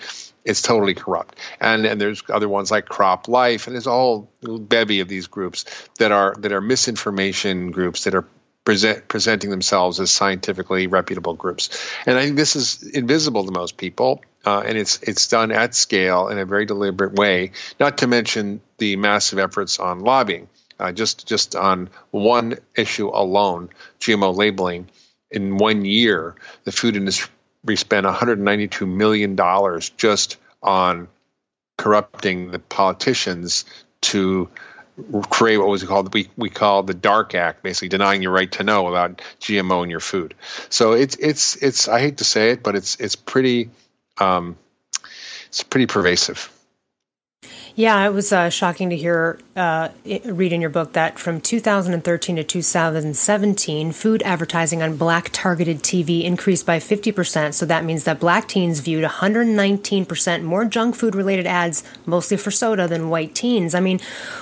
it's 0.46 0.62
totally 0.62 0.93
corrupt. 0.93 1.38
And 1.60 1.86
and 1.86 2.00
there's 2.00 2.24
other 2.29 2.50
ones 2.50 2.72
like 2.72 2.86
Crop 2.86 3.27
Life, 3.27 3.67
and 3.67 3.75
there's 3.75 3.88
a 3.88 3.91
whole 3.91 4.31
bevy 4.41 5.01
of 5.01 5.08
these 5.08 5.27
groups 5.27 5.65
that 6.00 6.12
are 6.12 6.36
that 6.39 6.51
are 6.51 6.62
misinformation 6.62 7.72
groups 7.72 8.05
that 8.05 8.15
are 8.15 8.25
present, 8.69 9.07
presenting 9.07 9.49
themselves 9.49 9.99
as 9.99 10.11
scientifically 10.11 10.85
reputable 10.85 11.33
groups. 11.33 11.71
And 12.05 12.15
I 12.15 12.23
think 12.23 12.35
this 12.35 12.55
is 12.55 12.83
invisible 12.83 13.43
to 13.43 13.51
most 13.51 13.77
people, 13.77 14.21
uh, 14.45 14.59
and 14.59 14.77
it's 14.77 15.01
it's 15.01 15.27
done 15.27 15.51
at 15.51 15.73
scale 15.73 16.27
in 16.27 16.38
a 16.38 16.45
very 16.45 16.67
deliberate 16.67 17.13
way. 17.13 17.53
Not 17.79 17.97
to 17.99 18.07
mention 18.07 18.61
the 18.77 18.95
massive 18.95 19.39
efforts 19.39 19.79
on 19.79 20.01
lobbying. 20.01 20.49
Uh, 20.79 20.91
just 20.91 21.25
just 21.25 21.55
on 21.55 21.89
one 22.11 22.59
issue 22.75 23.07
alone, 23.07 23.69
GMO 23.99 24.38
labeling. 24.38 24.88
In 25.31 25.57
one 25.57 25.83
year, 25.83 26.35
the 26.63 26.71
food 26.71 26.95
industry 26.95 27.75
spent 27.75 28.05
192 28.05 28.85
million 28.85 29.35
dollars 29.35 29.89
just 29.89 30.38
on 30.61 31.07
corrupting 31.75 32.51
the 32.51 32.59
politicians 32.59 33.65
to 34.01 34.47
create 35.29 35.58
what 35.58 35.68
was 35.68 35.84
called 35.84 36.13
we 36.13 36.29
we 36.38 36.50
call 36.50 36.84
the 36.84 36.94
dark 36.94 37.36
act 37.36 37.63
basically 37.63 37.89
denying 37.89 38.22
your 38.22 38.32
right 38.32 38.51
to 38.51 38.63
know 38.63 38.88
about 38.88 39.22
gmo 39.39 39.84
in 39.84 39.89
your 39.89 40.00
food. 40.00 40.36
So 40.70 40.94
it's 40.94 41.15
it's 41.15 41.56
it's 41.58 41.88
i 41.88 42.00
hate 42.00 42.18
to 42.18 42.24
say 42.24 42.51
it 42.51 42.63
but 42.63 42.75
it's 42.75 42.96
it's 43.00 43.15
pretty 43.15 43.70
um, 44.18 44.58
it's 45.48 45.63
pretty 45.63 45.86
pervasive 45.86 46.51
Yeah, 47.75 48.05
it 48.05 48.13
was 48.13 48.33
uh, 48.33 48.49
shocking 48.49 48.89
to 48.89 48.97
hear, 48.97 49.39
uh, 49.55 49.89
read 50.25 50.51
in 50.51 50.61
your 50.61 50.69
book 50.69 50.93
that 50.93 51.17
from 51.17 51.39
2013 51.39 52.35
to 52.35 52.43
2017, 52.43 53.91
food 53.91 54.21
advertising 54.23 54.81
on 54.81 54.97
black 54.97 55.29
targeted 55.31 55.79
TV 55.79 56.23
increased 56.23 56.65
by 56.65 56.79
50%. 56.79 57.53
So 57.53 57.65
that 57.65 57.85
means 57.85 58.03
that 58.03 58.19
black 58.19 58.47
teens 58.47 58.79
viewed 58.79 59.05
119% 59.05 60.43
more 60.43 60.65
junk 60.65 60.95
food 60.95 61.15
related 61.15 61.47
ads, 61.47 61.83
mostly 62.05 62.38
for 62.38 62.51
soda, 62.51 62.88
than 62.88 63.09
white 63.09 63.35
teens. 63.35 63.73
I 63.73 63.79
mean, 63.79 63.99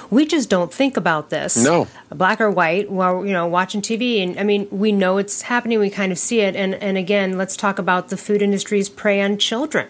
we 0.10 0.26
just 0.26 0.50
don't 0.50 0.74
think 0.74 0.98
about 0.98 1.30
this. 1.30 1.58
No. 1.58 1.88
Black 2.10 2.42
or 2.42 2.50
white, 2.50 2.90
while, 2.90 3.26
you 3.26 3.34
know, 3.34 3.48
watching 3.48 3.82
TV. 3.82 4.24
And 4.24 4.40
I 4.40 4.44
mean, 4.44 4.68
we 4.72 4.92
know 4.92 5.18
it's 5.18 5.44
happening, 5.44 5.80
we 5.80 5.90
kind 5.90 6.12
of 6.12 6.18
see 6.18 6.42
it. 6.42 6.56
And, 6.56 6.76
and 6.76 6.98
again, 6.98 7.38
let's 7.38 7.56
talk 7.56 7.78
about 7.78 8.10
the 8.10 8.18
food 8.18 8.42
industry's 8.42 8.90
prey 8.90 9.22
on 9.22 9.38
children. 9.38 9.88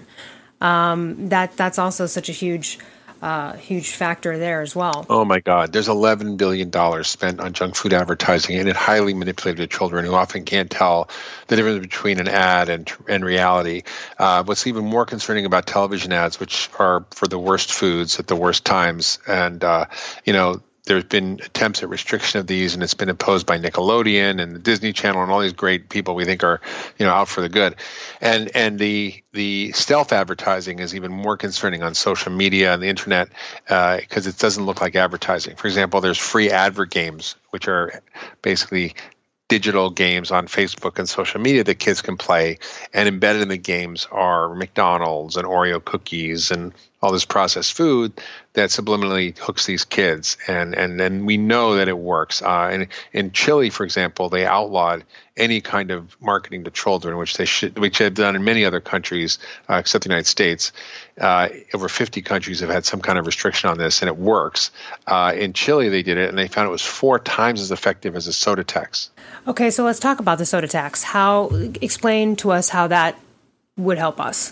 Um, 0.59 1.29
that 1.29 1.55
That's 1.55 1.77
also 1.77 2.07
such 2.07 2.29
a 2.29 2.31
huge 2.31 2.79
uh, 3.21 3.53
huge 3.53 3.91
factor 3.91 4.37
there 4.37 4.61
as 4.61 4.75
well. 4.75 5.05
Oh 5.09 5.25
my 5.25 5.39
God, 5.39 5.73
there's 5.73 5.87
11 5.87 6.37
billion 6.37 6.69
dollars 6.69 7.07
spent 7.07 7.39
on 7.39 7.53
junk 7.53 7.75
food 7.75 7.93
advertising, 7.93 8.57
and 8.57 8.69
it 8.69 8.75
highly 8.75 9.13
manipulated 9.13 9.69
children 9.71 10.05
who 10.05 10.13
often 10.13 10.45
can't 10.45 10.69
tell 10.69 11.09
the 11.47 11.55
difference 11.55 11.79
between 11.79 12.19
an 12.19 12.27
ad 12.27 12.69
and 12.69 12.91
and 13.07 13.25
reality. 13.25 13.83
Uh, 14.17 14.43
what's 14.43 14.67
even 14.67 14.85
more 14.85 15.05
concerning 15.05 15.45
about 15.45 15.65
television 15.65 16.11
ads, 16.13 16.39
which 16.39 16.69
are 16.79 17.05
for 17.11 17.27
the 17.27 17.39
worst 17.39 17.73
foods 17.73 18.19
at 18.19 18.27
the 18.27 18.35
worst 18.35 18.65
times, 18.65 19.19
and 19.27 19.63
uh, 19.63 19.85
you 20.25 20.33
know 20.33 20.61
there's 20.87 21.03
been 21.03 21.39
attempts 21.43 21.83
at 21.83 21.89
restriction 21.89 22.39
of 22.39 22.47
these, 22.47 22.73
and 22.73 22.81
it's 22.81 22.93
been 22.93 23.09
imposed 23.09 23.45
by 23.45 23.59
Nickelodeon 23.59 24.41
and 24.41 24.55
the 24.55 24.59
Disney 24.59 24.93
Channel 24.93 25.21
and 25.21 25.31
all 25.31 25.41
these 25.41 25.53
great 25.53 25.89
people 25.89 26.15
we 26.15 26.25
think 26.25 26.43
are, 26.43 26.61
you 26.97 27.05
know, 27.05 27.11
out 27.11 27.27
for 27.27 27.41
the 27.41 27.49
good. 27.49 27.75
And 28.19 28.49
and 28.55 28.79
the 28.79 29.21
the 29.33 29.71
stealth 29.73 30.11
advertising 30.13 30.79
is 30.79 30.95
even 30.95 31.11
more 31.11 31.37
concerning 31.37 31.83
on 31.83 31.93
social 31.93 32.31
media 32.31 32.73
and 32.73 32.81
the 32.81 32.87
internet 32.87 33.29
because 33.65 34.25
uh, 34.25 34.29
it 34.29 34.37
doesn't 34.37 34.65
look 34.65 34.81
like 34.81 34.95
advertising. 34.95 35.55
For 35.55 35.67
example, 35.67 36.01
there's 36.01 36.17
free 36.17 36.49
advergames, 36.49 37.35
which 37.51 37.67
are 37.67 38.01
basically 38.41 38.95
digital 39.47 39.89
games 39.89 40.31
on 40.31 40.47
Facebook 40.47 40.99
and 40.99 41.07
social 41.07 41.39
media 41.39 41.63
that 41.63 41.75
kids 41.75 42.01
can 42.01 42.17
play. 42.17 42.59
And 42.93 43.07
embedded 43.07 43.41
in 43.41 43.47
the 43.47 43.57
games 43.57 44.07
are 44.11 44.53
McDonald's 44.53 45.37
and 45.37 45.47
Oreo 45.47 45.83
cookies 45.83 46.51
and 46.51 46.73
all 47.01 47.11
this 47.11 47.25
processed 47.25 47.73
food 47.73 48.13
that 48.57 48.69
subliminally 48.69 49.37
hooks 49.37 49.65
these 49.65 49.85
kids. 49.85 50.37
And 50.47 50.75
and 50.75 50.99
then 50.99 51.25
we 51.25 51.37
know 51.37 51.75
that 51.75 51.87
it 51.87 51.97
works. 51.97 52.41
Uh, 52.41 52.69
and 52.71 52.87
in 53.13 53.31
Chile, 53.31 53.69
for 53.69 53.83
example, 53.83 54.29
they 54.29 54.45
outlawed 54.45 55.03
any 55.37 55.61
kind 55.61 55.91
of 55.91 56.19
marketing 56.19 56.63
to 56.63 56.71
children, 56.71 57.17
which 57.17 57.37
they 57.37 57.45
should, 57.45 57.77
which 57.77 57.99
they've 57.99 58.13
done 58.13 58.35
in 58.35 58.43
many 58.43 58.65
other 58.65 58.81
countries 58.81 59.37
uh, 59.69 59.75
except 59.75 60.03
the 60.03 60.09
United 60.09 60.25
States. 60.25 60.71
Uh, 61.19 61.49
over 61.73 61.87
50 61.87 62.23
countries 62.23 62.59
have 62.61 62.69
had 62.69 62.83
some 62.83 62.99
kind 62.99 63.19
of 63.19 63.27
restriction 63.27 63.69
on 63.69 63.77
this, 63.77 64.01
and 64.01 64.09
it 64.09 64.17
works. 64.17 64.71
Uh, 65.05 65.33
in 65.35 65.53
Chile, 65.53 65.89
they 65.89 66.01
did 66.01 66.17
it, 66.17 66.29
and 66.29 66.37
they 66.37 66.47
found 66.47 66.67
it 66.67 66.71
was 66.71 66.81
four 66.81 67.19
times 67.19 67.61
as 67.61 67.71
effective 67.71 68.15
as 68.15 68.25
a 68.25 68.33
soda 68.33 68.63
tax. 68.63 69.11
Okay, 69.47 69.69
so 69.69 69.83
let's 69.83 69.99
talk 69.99 70.19
about 70.19 70.39
the 70.39 70.45
soda 70.45 70.67
tax. 70.67 71.03
How 71.03 71.49
explain 71.81 72.35
to 72.37 72.51
us 72.51 72.69
how 72.69 72.87
that 72.87 73.19
would 73.77 73.99
help 73.99 74.19
us 74.19 74.51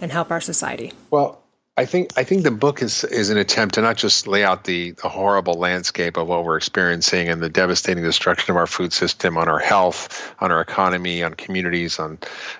and 0.00 0.10
help 0.10 0.32
our 0.32 0.40
society? 0.40 0.92
Well, 1.10 1.43
I 1.76 1.86
think 1.86 2.12
I 2.16 2.22
think 2.22 2.44
the 2.44 2.52
book 2.52 2.82
is 2.82 3.02
is 3.02 3.30
an 3.30 3.36
attempt 3.36 3.74
to 3.74 3.80
not 3.80 3.96
just 3.96 4.28
lay 4.28 4.44
out 4.44 4.62
the, 4.62 4.92
the 4.92 5.08
horrible 5.08 5.54
landscape 5.54 6.16
of 6.16 6.28
what 6.28 6.44
we're 6.44 6.56
experiencing 6.56 7.28
and 7.28 7.42
the 7.42 7.48
devastating 7.48 8.04
destruction 8.04 8.52
of 8.52 8.56
our 8.56 8.68
food 8.68 8.92
system 8.92 9.36
on 9.36 9.48
our 9.48 9.58
health, 9.58 10.36
on 10.38 10.52
our 10.52 10.60
economy, 10.60 11.24
on 11.24 11.34
communities, 11.34 11.98
on 11.98 12.18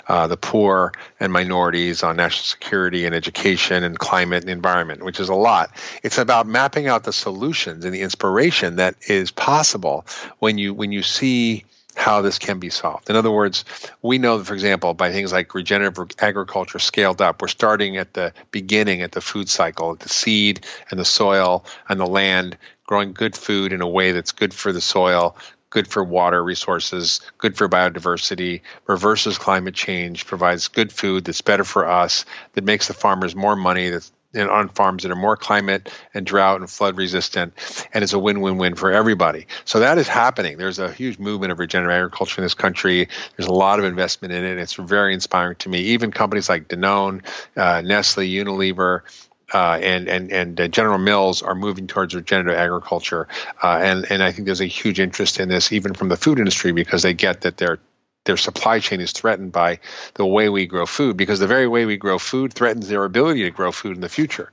uh, 0.09 0.27
the 0.27 0.37
poor 0.37 0.93
and 1.21 1.33
minorities, 1.33 2.03
on 2.03 2.17
national 2.17 2.43
security 2.43 3.07
and 3.07 3.15
education 3.15 3.85
and 3.85 4.01
climate 4.01 4.43
and 4.43 4.51
environment, 4.51 5.05
which 5.05 5.21
is 5.21 5.29
a 5.29 5.35
lot. 5.35 5.71
It's 6.03 6.19
about 6.19 6.49
mapping 6.49 6.89
out 6.89 7.05
the 7.05 7.13
solutions 7.13 7.85
and 7.85 7.95
the 7.95 8.03
inspiration 8.03 8.77
that 8.77 8.97
is 9.09 9.31
possible 9.31 10.07
when 10.41 10.59
you 10.59 10.75
when 10.75 10.91
you 10.91 11.03
see 11.03 11.65
how 11.95 12.23
this 12.23 12.39
can 12.39 12.59
be 12.59 12.71
solved. 12.71 13.09
In 13.09 13.17
other 13.17 13.31
words, 13.31 13.65
we 14.03 14.19
know 14.19 14.39
that, 14.39 14.45
for 14.45 14.55
example, 14.55 14.95
by 14.95 15.13
things 15.13 15.33
like 15.33 15.55
regenerative 15.55 16.11
agriculture 16.19 16.79
scaled 16.79 17.23
up, 17.23 17.41
we're 17.41 17.49
starting 17.49 17.97
at 17.97 18.15
the 18.15 18.33
beginning, 18.51 19.03
at 19.03 19.13
the 19.13 19.21
food 19.21 19.49
cycle, 19.49 19.93
at 19.93 20.01
the 20.01 20.09
seed 20.09 20.65
and 20.91 20.99
the 20.99 21.05
soil 21.05 21.65
and 21.89 22.01
the 22.01 22.07
land, 22.07 22.59
growing 22.87 23.13
good 23.13 23.37
food 23.37 23.73
in 23.73 23.81
a 23.81 23.89
way 23.89 24.13
that's 24.13 24.33
good 24.33 24.53
for 24.53 24.73
the 24.73 24.81
soil, 24.81 25.37
good 25.71 25.89
for 25.89 26.05
water 26.05 26.43
resources, 26.43 27.21
good 27.39 27.57
for 27.57 27.69
biodiversity, 27.69 28.61
reverses 28.87 29.39
climate 29.39 29.75
change, 29.75 30.27
provides 30.27 30.69
good 30.69 30.93
food 30.93 31.25
that's 31.25 31.41
better 31.41 31.65
for 31.65 31.89
us, 31.89 32.25
that 32.53 32.65
makes 32.65 32.89
the 32.89 32.95
farmers 32.95 33.35
more 33.35 33.57
money, 33.57 33.89
that's 33.91 34.13
and 34.35 34.51
on 34.51 34.69
farms 34.69 35.03
that 35.03 35.13
are 35.13 35.17
more 35.17 35.37
climate 35.37 35.91
and 36.13 36.27
drought 36.27 36.61
and 36.61 36.71
flood 36.71 36.97
resistant, 36.97 37.55
and 37.93 38.03
it's 38.03 38.13
a 38.13 38.19
win-win-win 38.19 38.75
for 38.75 38.93
everybody. 38.93 39.47
So 39.65 39.81
that 39.81 39.99
is 39.99 40.09
happening. 40.09 40.59
There's 40.59 40.79
a 40.79 40.93
huge 40.93 41.19
movement 41.19 41.53
of 41.53 41.59
regenerative 41.59 41.97
agriculture 41.97 42.41
in 42.41 42.45
this 42.45 42.55
country. 42.55 43.09
There's 43.37 43.49
a 43.49 43.53
lot 43.53 43.79
of 43.79 43.85
investment 43.85 44.35
in 44.35 44.45
it. 44.45 44.59
It's 44.59 44.75
very 44.75 45.15
inspiring 45.15 45.57
to 45.57 45.69
me. 45.69 45.81
Even 45.81 46.11
companies 46.11 46.49
like 46.49 46.69
Danone, 46.69 47.23
uh, 47.57 47.81
Nestle, 47.83 48.25
Unilever, 48.25 49.03
uh, 49.53 49.79
and 49.83 50.09
and 50.09 50.33
and 50.33 50.61
uh, 50.61 50.69
General 50.69 50.99
Mills 50.99 51.43
are 51.43 51.55
moving 51.55 51.87
towards 51.87 52.15
regenerative 52.15 52.59
agriculture, 52.59 53.29
uh, 53.63 53.79
and 53.83 54.11
and 54.11 54.23
I 54.23 54.33
think 54.33 54.47
there's 54.47 54.61
a 54.61 54.67
huge 54.67 54.99
interest 54.99 55.39
in 55.39 55.49
this 55.49 55.71
even 55.73 55.95
from 55.95 56.09
the 56.09 56.17
food 56.17 56.39
industry 56.39 56.73
because 56.73 57.03
they 57.03 57.15
get 57.15 57.43
that 57.43 57.57
they're 57.57 57.79
their 58.25 58.37
supply 58.37 58.81
chain 58.81 59.01
is 59.01 59.13
threatened 59.13 59.53
by 59.53 59.79
the 60.15 60.27
way 60.27 60.49
we 60.49 60.67
grow 60.67 60.87
food 60.87 61.17
because 61.17 61.41
the 61.41 61.47
very 61.47 61.69
way 61.69 61.85
we 61.85 61.97
grow 61.97 62.19
food 62.19 62.53
threatens 62.53 62.89
their 62.89 63.05
ability 63.05 63.43
to 63.43 63.51
grow 63.51 63.73
food 63.73 63.95
in 63.95 64.01
the 64.01 64.09
future. 64.09 64.51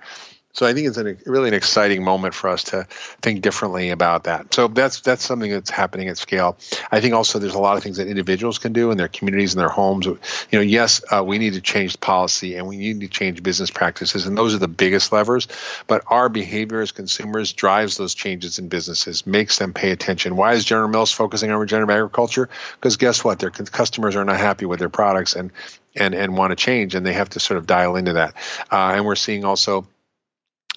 So 0.53 0.65
I 0.65 0.73
think 0.73 0.87
it's 0.87 0.97
an, 0.97 1.17
really 1.25 1.47
an 1.47 1.53
exciting 1.53 2.03
moment 2.03 2.33
for 2.33 2.49
us 2.49 2.65
to 2.65 2.85
think 3.21 3.41
differently 3.41 3.89
about 3.89 4.25
that. 4.25 4.53
So 4.53 4.67
that's 4.67 5.01
that's 5.01 5.23
something 5.23 5.51
that's 5.51 5.69
happening 5.69 6.09
at 6.09 6.17
scale. 6.17 6.57
I 6.91 7.01
think 7.01 7.13
also 7.13 7.39
there's 7.39 7.55
a 7.55 7.59
lot 7.59 7.77
of 7.77 7.83
things 7.83 7.97
that 7.97 8.07
individuals 8.07 8.57
can 8.57 8.73
do 8.73 8.91
in 8.91 8.97
their 8.97 9.07
communities 9.07 9.53
and 9.53 9.61
their 9.61 9.69
homes. 9.69 10.05
You 10.05 10.19
know, 10.53 10.61
yes, 10.61 11.01
uh, 11.11 11.23
we 11.23 11.37
need 11.37 11.53
to 11.53 11.61
change 11.61 11.99
policy 11.99 12.55
and 12.55 12.67
we 12.67 12.77
need 12.77 13.01
to 13.01 13.07
change 13.07 13.41
business 13.43 13.71
practices, 13.71 14.25
and 14.25 14.37
those 14.37 14.53
are 14.53 14.59
the 14.59 14.67
biggest 14.67 15.11
levers. 15.11 15.47
But 15.87 16.03
our 16.07 16.29
behavior 16.29 16.81
as 16.81 16.91
consumers 16.91 17.53
drives 17.53 17.97
those 17.97 18.15
changes 18.15 18.59
in 18.59 18.67
businesses, 18.67 19.25
makes 19.25 19.57
them 19.57 19.73
pay 19.73 19.91
attention. 19.91 20.35
Why 20.35 20.53
is 20.53 20.65
General 20.65 20.89
Mills 20.89 21.11
focusing 21.11 21.51
on 21.51 21.59
regenerative 21.59 21.95
agriculture? 21.95 22.49
Because 22.75 22.97
guess 22.97 23.23
what? 23.23 23.39
Their 23.39 23.51
customers 23.51 24.15
are 24.15 24.25
not 24.25 24.37
happy 24.37 24.65
with 24.65 24.79
their 24.79 24.89
products 24.89 25.35
and 25.35 25.51
and 25.95 26.13
and 26.13 26.37
want 26.37 26.51
to 26.51 26.55
change, 26.55 26.95
and 26.95 27.05
they 27.05 27.13
have 27.13 27.29
to 27.29 27.39
sort 27.39 27.57
of 27.57 27.67
dial 27.67 27.95
into 27.95 28.13
that. 28.13 28.35
Uh, 28.71 28.93
and 28.95 29.05
we're 29.05 29.15
seeing 29.15 29.45
also 29.45 29.87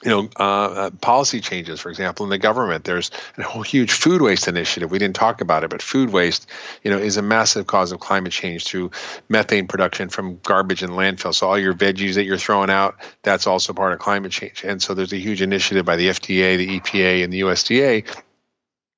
you 0.04 0.11
know, 0.11 0.28
uh, 0.38 0.42
uh, 0.42 0.90
policy 0.90 1.40
changes, 1.40 1.80
for 1.80 1.88
example, 1.88 2.25
in 2.25 2.30
the 2.30 2.38
government. 2.38 2.84
There's 2.84 3.11
a 3.38 3.42
whole 3.42 3.62
huge 3.62 3.92
food 3.92 4.20
waste 4.20 4.49
initiative. 4.49 4.90
We 4.90 4.99
didn't 4.99 5.16
talk 5.16 5.40
about 5.40 5.64
it, 5.64 5.70
but 5.70 5.80
food 5.80 6.11
waste, 6.11 6.46
you 6.82 6.90
know, 6.90 6.99
is 6.99 7.16
a 7.16 7.23
massive 7.23 7.66
cause 7.66 7.90
of 7.90 8.00
climate 8.00 8.32
change 8.32 8.64
through 8.64 8.90
methane 9.30 9.66
production 9.66 10.11
from 10.11 10.38
garbage 10.42 10.82
and 10.82 10.92
landfill. 10.92 11.34
So 11.34 11.49
all 11.49 11.58
your 11.58 11.73
veggies 11.73 12.14
that 12.14 12.25
you're 12.25 12.37
throwing 12.37 12.70
out, 12.70 12.96
that's 13.23 13.46
also 13.46 13.73
part 13.73 13.94
of 13.94 13.99
climate 13.99 14.32
change. 14.32 14.62
And 14.62 14.82
so 14.82 14.92
there's 14.92 15.12
a 15.14 15.18
huge 15.18 15.40
initiative 15.40 15.87
by 15.87 15.96
the 15.96 16.08
FDA, 16.08 16.58
the 16.58 16.80
EPA, 16.80 17.25
and 17.25 17.32
the 17.32 17.40
USDA 17.40 18.23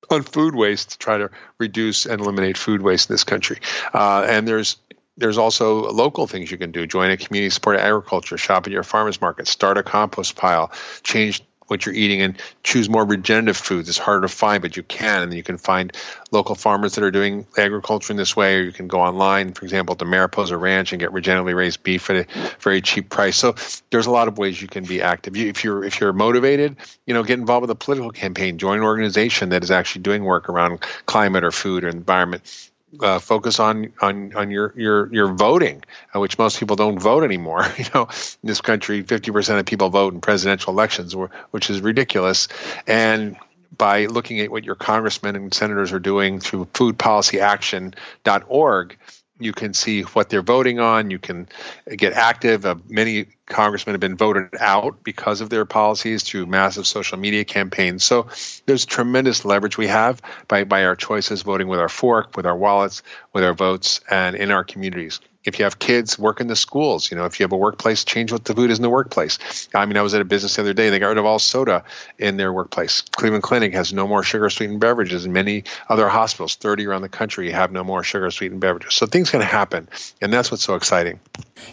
on 0.09 0.23
food 0.23 0.55
waste 0.55 0.91
to 0.91 0.97
try 0.97 1.17
to 1.17 1.29
reduce 1.57 2.05
and 2.05 2.21
eliminate 2.21 2.57
food 2.57 2.81
waste 2.81 3.09
in 3.09 3.13
this 3.13 3.23
country. 3.23 3.59
Uh, 3.93 4.25
and 4.27 4.47
there's 4.47 4.77
there's 5.17 5.37
also 5.37 5.91
local 5.91 6.27
things 6.27 6.51
you 6.51 6.57
can 6.57 6.71
do. 6.71 6.85
Join 6.85 7.11
a 7.11 7.17
community 7.17 7.49
supported 7.49 7.81
agriculture, 7.81 8.37
shop 8.37 8.67
at 8.67 8.73
your 8.73 8.83
farmers 8.83 9.19
market, 9.19 9.47
start 9.47 9.77
a 9.77 9.83
compost 9.83 10.35
pile, 10.35 10.71
change 11.03 11.43
what 11.67 11.85
you're 11.85 11.95
eating 11.95 12.21
and 12.21 12.41
choose 12.63 12.89
more 12.89 13.05
regenerative 13.05 13.57
foods. 13.57 13.89
It's 13.89 13.97
harder 13.97 14.21
to 14.21 14.33
find, 14.33 14.61
but 14.61 14.77
you 14.77 14.83
can. 14.83 15.23
And 15.23 15.33
you 15.33 15.43
can 15.43 15.57
find 15.57 15.91
local 16.31 16.55
farmers 16.55 16.95
that 16.95 17.03
are 17.03 17.11
doing 17.11 17.45
agriculture 17.57 18.13
in 18.13 18.17
this 18.17 18.35
way, 18.35 18.55
or 18.55 18.63
you 18.63 18.71
can 18.71 18.87
go 18.87 19.01
online, 19.01 19.53
for 19.53 19.65
example, 19.65 19.95
to 19.95 20.05
Mariposa 20.05 20.57
Ranch 20.57 20.93
and 20.93 20.99
get 20.99 21.11
regeneratively 21.11 21.55
raised 21.55 21.83
beef 21.83 22.09
at 22.09 22.15
a 22.15 22.55
very 22.59 22.81
cheap 22.81 23.09
price. 23.09 23.37
So 23.37 23.55
there's 23.89 24.05
a 24.05 24.11
lot 24.11 24.27
of 24.27 24.37
ways 24.37 24.61
you 24.61 24.67
can 24.67 24.85
be 24.85 25.01
active. 25.01 25.35
If 25.35 25.63
you're 25.63 25.83
if 25.83 25.99
you're 25.99 26.13
motivated, 26.13 26.77
you 27.05 27.13
know, 27.13 27.23
get 27.23 27.39
involved 27.39 27.61
with 27.61 27.71
a 27.71 27.75
political 27.75 28.11
campaign, 28.11 28.57
join 28.57 28.79
an 28.79 28.83
organization 28.83 29.49
that 29.49 29.63
is 29.63 29.71
actually 29.71 30.03
doing 30.03 30.23
work 30.23 30.49
around 30.49 30.79
climate 31.05 31.43
or 31.43 31.51
food 31.51 31.83
or 31.83 31.89
environment 31.89 32.71
uh, 33.01 33.19
focus 33.19 33.59
on 33.59 33.91
on 34.01 34.33
on 34.35 34.51
your 34.51 34.73
your 34.75 35.13
your 35.13 35.27
voting, 35.27 35.83
uh, 36.15 36.19
which 36.19 36.37
most 36.37 36.59
people 36.59 36.75
don't 36.75 36.99
vote 36.99 37.23
anymore. 37.23 37.65
You 37.77 37.85
know, 37.93 38.03
in 38.03 38.47
this 38.47 38.61
country, 38.61 39.01
fifty 39.03 39.31
percent 39.31 39.59
of 39.59 39.65
people 39.65 39.89
vote 39.89 40.13
in 40.13 40.21
presidential 40.21 40.73
elections, 40.73 41.15
which 41.51 41.69
is 41.69 41.81
ridiculous. 41.81 42.47
And 42.85 43.37
by 43.77 44.05
looking 44.05 44.39
at 44.39 44.49
what 44.49 44.63
your 44.63 44.75
congressmen 44.75 45.35
and 45.35 45.53
senators 45.53 45.91
are 45.91 45.99
doing 45.99 46.39
through 46.39 46.63
foodpolicyaction.org, 46.73 48.97
you 49.39 49.53
can 49.53 49.73
see 49.73 50.01
what 50.01 50.29
they're 50.29 50.41
voting 50.41 50.79
on. 50.79 51.11
You 51.11 51.19
can 51.19 51.47
get 51.87 52.13
active. 52.13 52.65
Uh, 52.65 52.75
many 52.87 53.27
congressmen 53.45 53.93
have 53.93 54.01
been 54.01 54.17
voted 54.17 54.55
out 54.59 55.03
because 55.03 55.41
of 55.41 55.49
their 55.49 55.65
policies 55.65 56.23
through 56.23 56.45
massive 56.45 56.87
social 56.87 57.17
media 57.17 57.45
campaigns. 57.45 58.03
So 58.03 58.27
there's 58.65 58.85
tremendous 58.85 59.45
leverage 59.45 59.77
we 59.77 59.87
have 59.87 60.21
by, 60.47 60.63
by 60.63 60.85
our 60.85 60.95
choices, 60.95 61.43
voting 61.43 61.67
with 61.67 61.79
our 61.79 61.89
fork, 61.89 62.35
with 62.35 62.45
our 62.45 62.57
wallets, 62.57 63.03
with 63.33 63.43
our 63.43 63.53
votes, 63.53 64.01
and 64.09 64.35
in 64.35 64.51
our 64.51 64.63
communities 64.63 65.19
if 65.47 65.59
you 65.59 65.63
have 65.63 65.79
kids, 65.79 66.19
work 66.19 66.41
in 66.41 66.47
the 66.47 66.55
schools. 66.55 67.09
You 67.09 67.15
know, 67.15 67.25
if 67.25 67.39
you 67.39 67.45
have 67.45 67.53
a 67.53 67.57
workplace, 67.57 68.03
change 68.03 68.33
what 68.33 68.43
the 68.43 68.53
food 68.53 68.69
is 68.69 68.77
in 68.77 68.83
the 68.83 68.89
workplace. 68.89 69.39
I 69.73 69.85
mean, 69.85 69.95
I 69.95 70.01
was 70.01 70.13
at 70.13 70.19
a 70.19 70.25
business 70.25 70.57
the 70.57 70.61
other 70.61 70.73
day. 70.73 70.89
They 70.89 70.99
got 70.99 71.07
rid 71.07 71.17
of 71.17 71.25
all 71.25 71.39
soda 71.39 71.85
in 72.19 72.35
their 72.35 72.51
workplace. 72.51 73.01
Cleveland 73.01 73.43
Clinic 73.43 73.73
has 73.73 73.93
no 73.93 74.07
more 74.07 74.23
sugar 74.23 74.49
sweetened 74.49 74.81
beverages, 74.81 75.23
and 75.23 75.33
many 75.33 75.63
other 75.87 76.09
hospitals, 76.09 76.55
30 76.55 76.85
around 76.85 77.01
the 77.01 77.09
country, 77.09 77.49
have 77.51 77.71
no 77.71 77.85
more 77.85 78.03
sugar 78.03 78.29
sweetened 78.29 78.59
beverages. 78.59 78.93
So 78.93 79.05
things 79.05 79.31
can 79.31 79.39
happen, 79.39 79.87
and 80.21 80.33
that's 80.33 80.51
what's 80.51 80.63
so 80.63 80.75
exciting. 80.75 81.21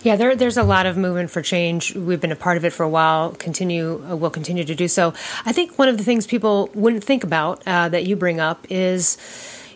Yeah, 0.02 0.14
there, 0.14 0.36
there's 0.36 0.56
a 0.56 0.62
lot 0.62 0.86
of 0.86 0.96
movement 0.96 1.30
for 1.30 1.42
change. 1.42 1.96
We've 1.96 2.20
been 2.20 2.32
a 2.32 2.36
part 2.36 2.56
of 2.56 2.64
it 2.64 2.72
for 2.72 2.84
a 2.84 2.88
while. 2.88 3.32
Continue, 3.32 4.04
uh, 4.08 4.14
will 4.14 4.30
continue 4.30 4.64
to 4.64 4.74
do 4.74 4.86
so. 4.86 5.14
I 5.44 5.52
think 5.52 5.78
one 5.78 5.88
of 5.88 5.98
the 5.98 6.04
things 6.04 6.28
people 6.28 6.70
wouldn't 6.74 7.02
think 7.02 7.24
about 7.24 7.66
uh, 7.66 7.88
that 7.88 8.06
you 8.06 8.14
bring 8.14 8.38
up 8.38 8.66
is 8.70 9.18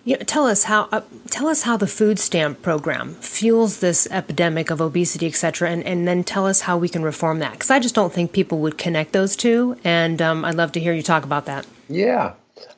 you 0.09 0.17
know, 0.17 0.23
tell 0.25 0.47
us 0.47 0.65
how 0.65 0.89
uh, 0.91 1.03
tell 1.29 1.49
us 1.49 1.63
how 1.63 1.77
the 1.77 1.87
food 1.87 2.19
stamp 2.19 2.63
program 2.63 3.13
fuels 3.17 3.81
this 3.81 4.09
epidemic 4.11 4.71
of 4.71 4.81
obesity, 4.81 5.27
et 5.27 5.35
cetera, 5.35 5.69
and, 5.69 5.85
and 5.85 6.09
then 6.09 6.25
tell 6.25 6.47
us 6.47 6.63
how 6.63 6.79
we 6.79 6.89
can 6.89 7.03
reform 7.03 7.41
that. 7.41 7.53
Because 7.53 7.71
I 7.71 7.79
just 7.79 7.95
don't 7.95 8.11
think 8.11 8.33
people 8.33 8.61
would 8.61 8.79
connect 8.79 9.13
those 9.13 9.37
two, 9.37 9.77
and 9.85 10.23
um, 10.23 10.47
I'd 10.47 10.55
love 10.55 10.73
to 10.73 10.81
hear 10.81 10.95
you 10.95 11.03
talk 11.03 11.25
about 11.25 11.45
that. 11.45 11.67
Yeah, 11.91 12.33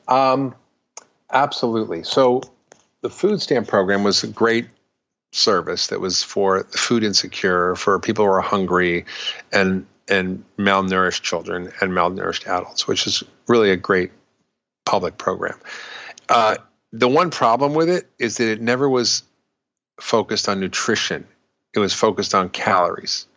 um, 0.09 0.53
absolutely. 1.31 2.03
So 2.03 2.41
the 2.99 3.09
food 3.09 3.41
stamp 3.41 3.69
program 3.69 4.03
was 4.03 4.25
a 4.25 4.27
great 4.27 4.67
service 5.31 5.87
that 5.87 6.01
was 6.01 6.21
for 6.21 6.63
the 6.63 6.77
food 6.77 7.01
insecure, 7.01 7.75
for 7.75 7.97
people 7.97 8.25
who 8.25 8.31
are 8.31 8.41
hungry, 8.41 9.05
and 9.53 9.85
and 10.09 10.43
malnourished 10.57 11.21
children 11.21 11.71
and 11.79 11.93
malnourished 11.93 12.45
adults, 12.45 12.89
which 12.89 13.07
is 13.07 13.23
really 13.47 13.71
a 13.71 13.77
great 13.77 14.11
public 14.85 15.17
program. 15.17 15.57
Uh, 16.27 16.57
the 16.93 17.07
one 17.07 17.29
problem 17.29 17.73
with 17.73 17.89
it 17.89 18.07
is 18.19 18.37
that 18.37 18.49
it 18.49 18.61
never 18.61 18.89
was 18.89 19.23
focused 19.99 20.49
on 20.49 20.59
nutrition. 20.59 21.25
It 21.73 21.79
was 21.79 21.93
focused 21.93 22.35
on 22.35 22.49
calories. 22.49 23.27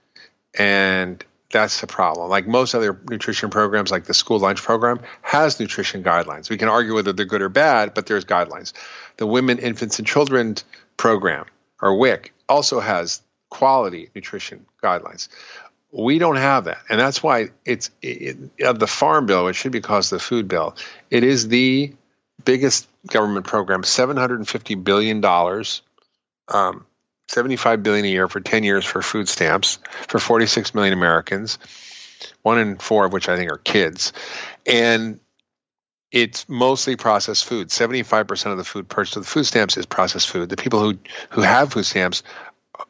And 0.59 1.25
that's 1.55 1.81
the 1.81 1.87
problem. 1.87 2.29
Like 2.29 2.49
most 2.49 2.75
other 2.75 2.99
nutrition 3.09 3.51
programs, 3.51 3.91
like 3.91 4.05
the 4.05 4.15
school 4.15 4.41
lunch 4.41 4.61
program, 4.61 5.01
has 5.23 5.61
nutrition 5.61 6.03
guidelines. 6.03 6.51
We 6.51 6.57
can 6.57 6.69
argue 6.69 6.95
whether 6.95 7.13
they're 7.13 7.27
good 7.27 7.43
or 7.43 7.49
bad, 7.49 7.95
but 7.95 8.07
there's 8.07 8.25
guidelines. 8.25 8.73
The 9.19 9.27
Women, 9.27 9.59
Infants, 9.59 9.99
and 9.99 10.07
Children 10.07 10.57
program, 10.97 11.47
or 11.81 11.97
WIC, 11.97 12.33
also 12.49 12.81
has 12.81 13.23
quality 13.51 14.11
nutrition 14.17 14.67
guidelines. 14.83 15.29
We 15.93 16.19
don't 16.19 16.37
have 16.37 16.65
that, 16.65 16.79
and 16.89 16.99
that's 16.99 17.23
why 17.23 17.51
it's 17.65 17.93
it, 18.03 18.37
of 18.61 18.81
the 18.81 18.89
farm 18.89 19.27
bill. 19.27 19.47
It 19.47 19.53
should 19.53 19.71
be 19.71 19.81
called 19.81 20.03
the 20.05 20.19
food 20.19 20.49
bill. 20.49 20.75
It 21.09 21.23
is 21.23 21.47
the 21.47 21.93
biggest 22.43 22.89
government 23.07 23.47
program, 23.47 23.83
seven 23.83 24.17
hundred 24.17 24.39
and 24.39 24.49
fifty 24.49 24.75
billion 24.75 25.21
dollars, 25.21 25.83
um, 26.49 26.87
seventy 27.29 27.57
five 27.57 27.83
billion 27.83 28.05
a 28.05 28.09
year 28.09 28.29
for 28.29 28.41
ten 28.41 28.65
years 28.65 28.85
for 28.85 29.03
food 29.03 29.29
stamps 29.29 29.79
for 30.09 30.19
forty 30.19 30.47
six 30.47 30.75
million 30.75 30.93
Americans, 30.95 31.59
one 32.43 32.59
in 32.59 32.77
four 32.77 33.05
of 33.05 33.13
which 33.13 33.29
I 33.29 33.37
think 33.37 33.51
are 33.51 33.59
kids, 33.59 34.13
and 34.67 35.21
it's 36.11 36.49
mostly 36.49 36.97
processed 36.97 37.45
food. 37.45 37.71
Seventy 37.71 38.03
five 38.03 38.27
percent 38.27 38.53
of 38.53 38.59
the 38.59 38.65
food 38.65 38.89
purchased 38.89 39.17
with 39.17 39.27
food 39.27 39.45
stamps 39.45 39.77
is 39.77 39.87
processed 39.87 40.29
food. 40.29 40.49
The 40.49 40.57
people 40.57 40.81
who 40.81 40.99
who 41.31 41.43
have 41.43 41.73
food 41.73 41.87
stamps 41.87 42.23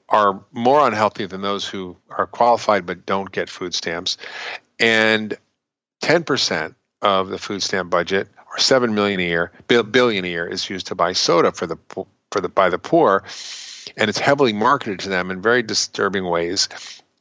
are 0.09 0.45
more 0.53 0.87
unhealthy 0.87 1.27
than 1.27 1.43
those 1.43 1.67
who 1.67 1.97
are 2.09 2.27
qualified 2.27 2.87
but 2.87 3.05
don't 3.05 3.31
get 3.31 3.49
food 3.49 3.75
stamps, 3.75 4.17
and 4.79 5.37
ten 6.01 6.25
percent 6.25 6.75
of 7.03 7.29
the 7.29 7.39
food 7.39 7.63
stamp 7.63 7.91
budget 7.91 8.29
or 8.55 8.59
seven 8.59 8.95
million 8.95 9.21
a 9.21 9.25
year, 9.25 9.53
billion 9.67 10.25
a 10.25 10.29
year, 10.29 10.47
is 10.47 10.71
used 10.71 10.87
to 10.89 10.95
buy 10.95 11.13
soda 11.13 11.53
for 11.53 11.67
the 11.67 11.77
for 12.31 12.41
the 12.41 12.49
by 12.49 12.71
the 12.71 12.79
poor, 12.79 13.25
and 13.97 14.09
it's 14.09 14.19
heavily 14.19 14.53
marketed 14.53 15.01
to 15.01 15.09
them 15.09 15.31
in 15.31 15.43
very 15.43 15.63
disturbing 15.63 16.25
ways. 16.25 16.69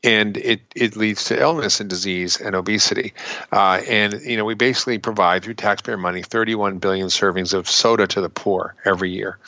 And 0.03 0.35
it, 0.35 0.61
it 0.75 0.95
leads 0.95 1.25
to 1.25 1.39
illness 1.39 1.79
and 1.79 1.89
disease 1.89 2.41
and 2.41 2.55
obesity. 2.55 3.13
Uh, 3.51 3.81
and, 3.87 4.21
you 4.21 4.35
know, 4.35 4.45
we 4.45 4.53
basically 4.53 4.97
provide 4.97 5.43
through 5.43 5.53
taxpayer 5.53 5.97
money 5.97 6.21
31 6.21 6.79
billion 6.79 7.07
servings 7.07 7.53
of 7.53 7.69
soda 7.69 8.05
to 8.07 8.21
the 8.21 8.29
poor 8.29 8.75
every 8.83 9.11
year. 9.11 9.39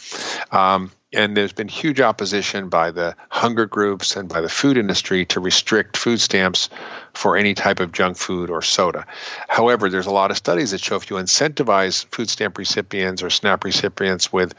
Um, 0.51 0.91
and 1.15 1.35
there's 1.35 1.53
been 1.53 1.67
huge 1.67 2.01
opposition 2.01 2.69
by 2.69 2.91
the 2.91 3.15
hunger 3.29 3.65
groups 3.65 4.15
and 4.15 4.27
by 4.27 4.41
the 4.41 4.49
food 4.49 4.77
industry 4.77 5.25
to 5.27 5.39
restrict 5.39 5.97
food 5.97 6.19
stamps 6.19 6.69
for 7.13 7.37
any 7.37 7.53
type 7.53 7.79
of 7.79 7.91
junk 7.91 8.17
food 8.17 8.49
or 8.49 8.61
soda. 8.61 9.05
However, 9.47 9.89
there's 9.89 10.07
a 10.07 10.11
lot 10.11 10.31
of 10.31 10.37
studies 10.37 10.71
that 10.71 10.81
show 10.81 10.97
if 10.97 11.09
you 11.09 11.15
incentivize 11.15 12.05
food 12.05 12.29
stamp 12.29 12.57
recipients 12.57 13.23
or 13.23 13.29
SNAP 13.29 13.63
recipients 13.63 14.31
with 14.33 14.53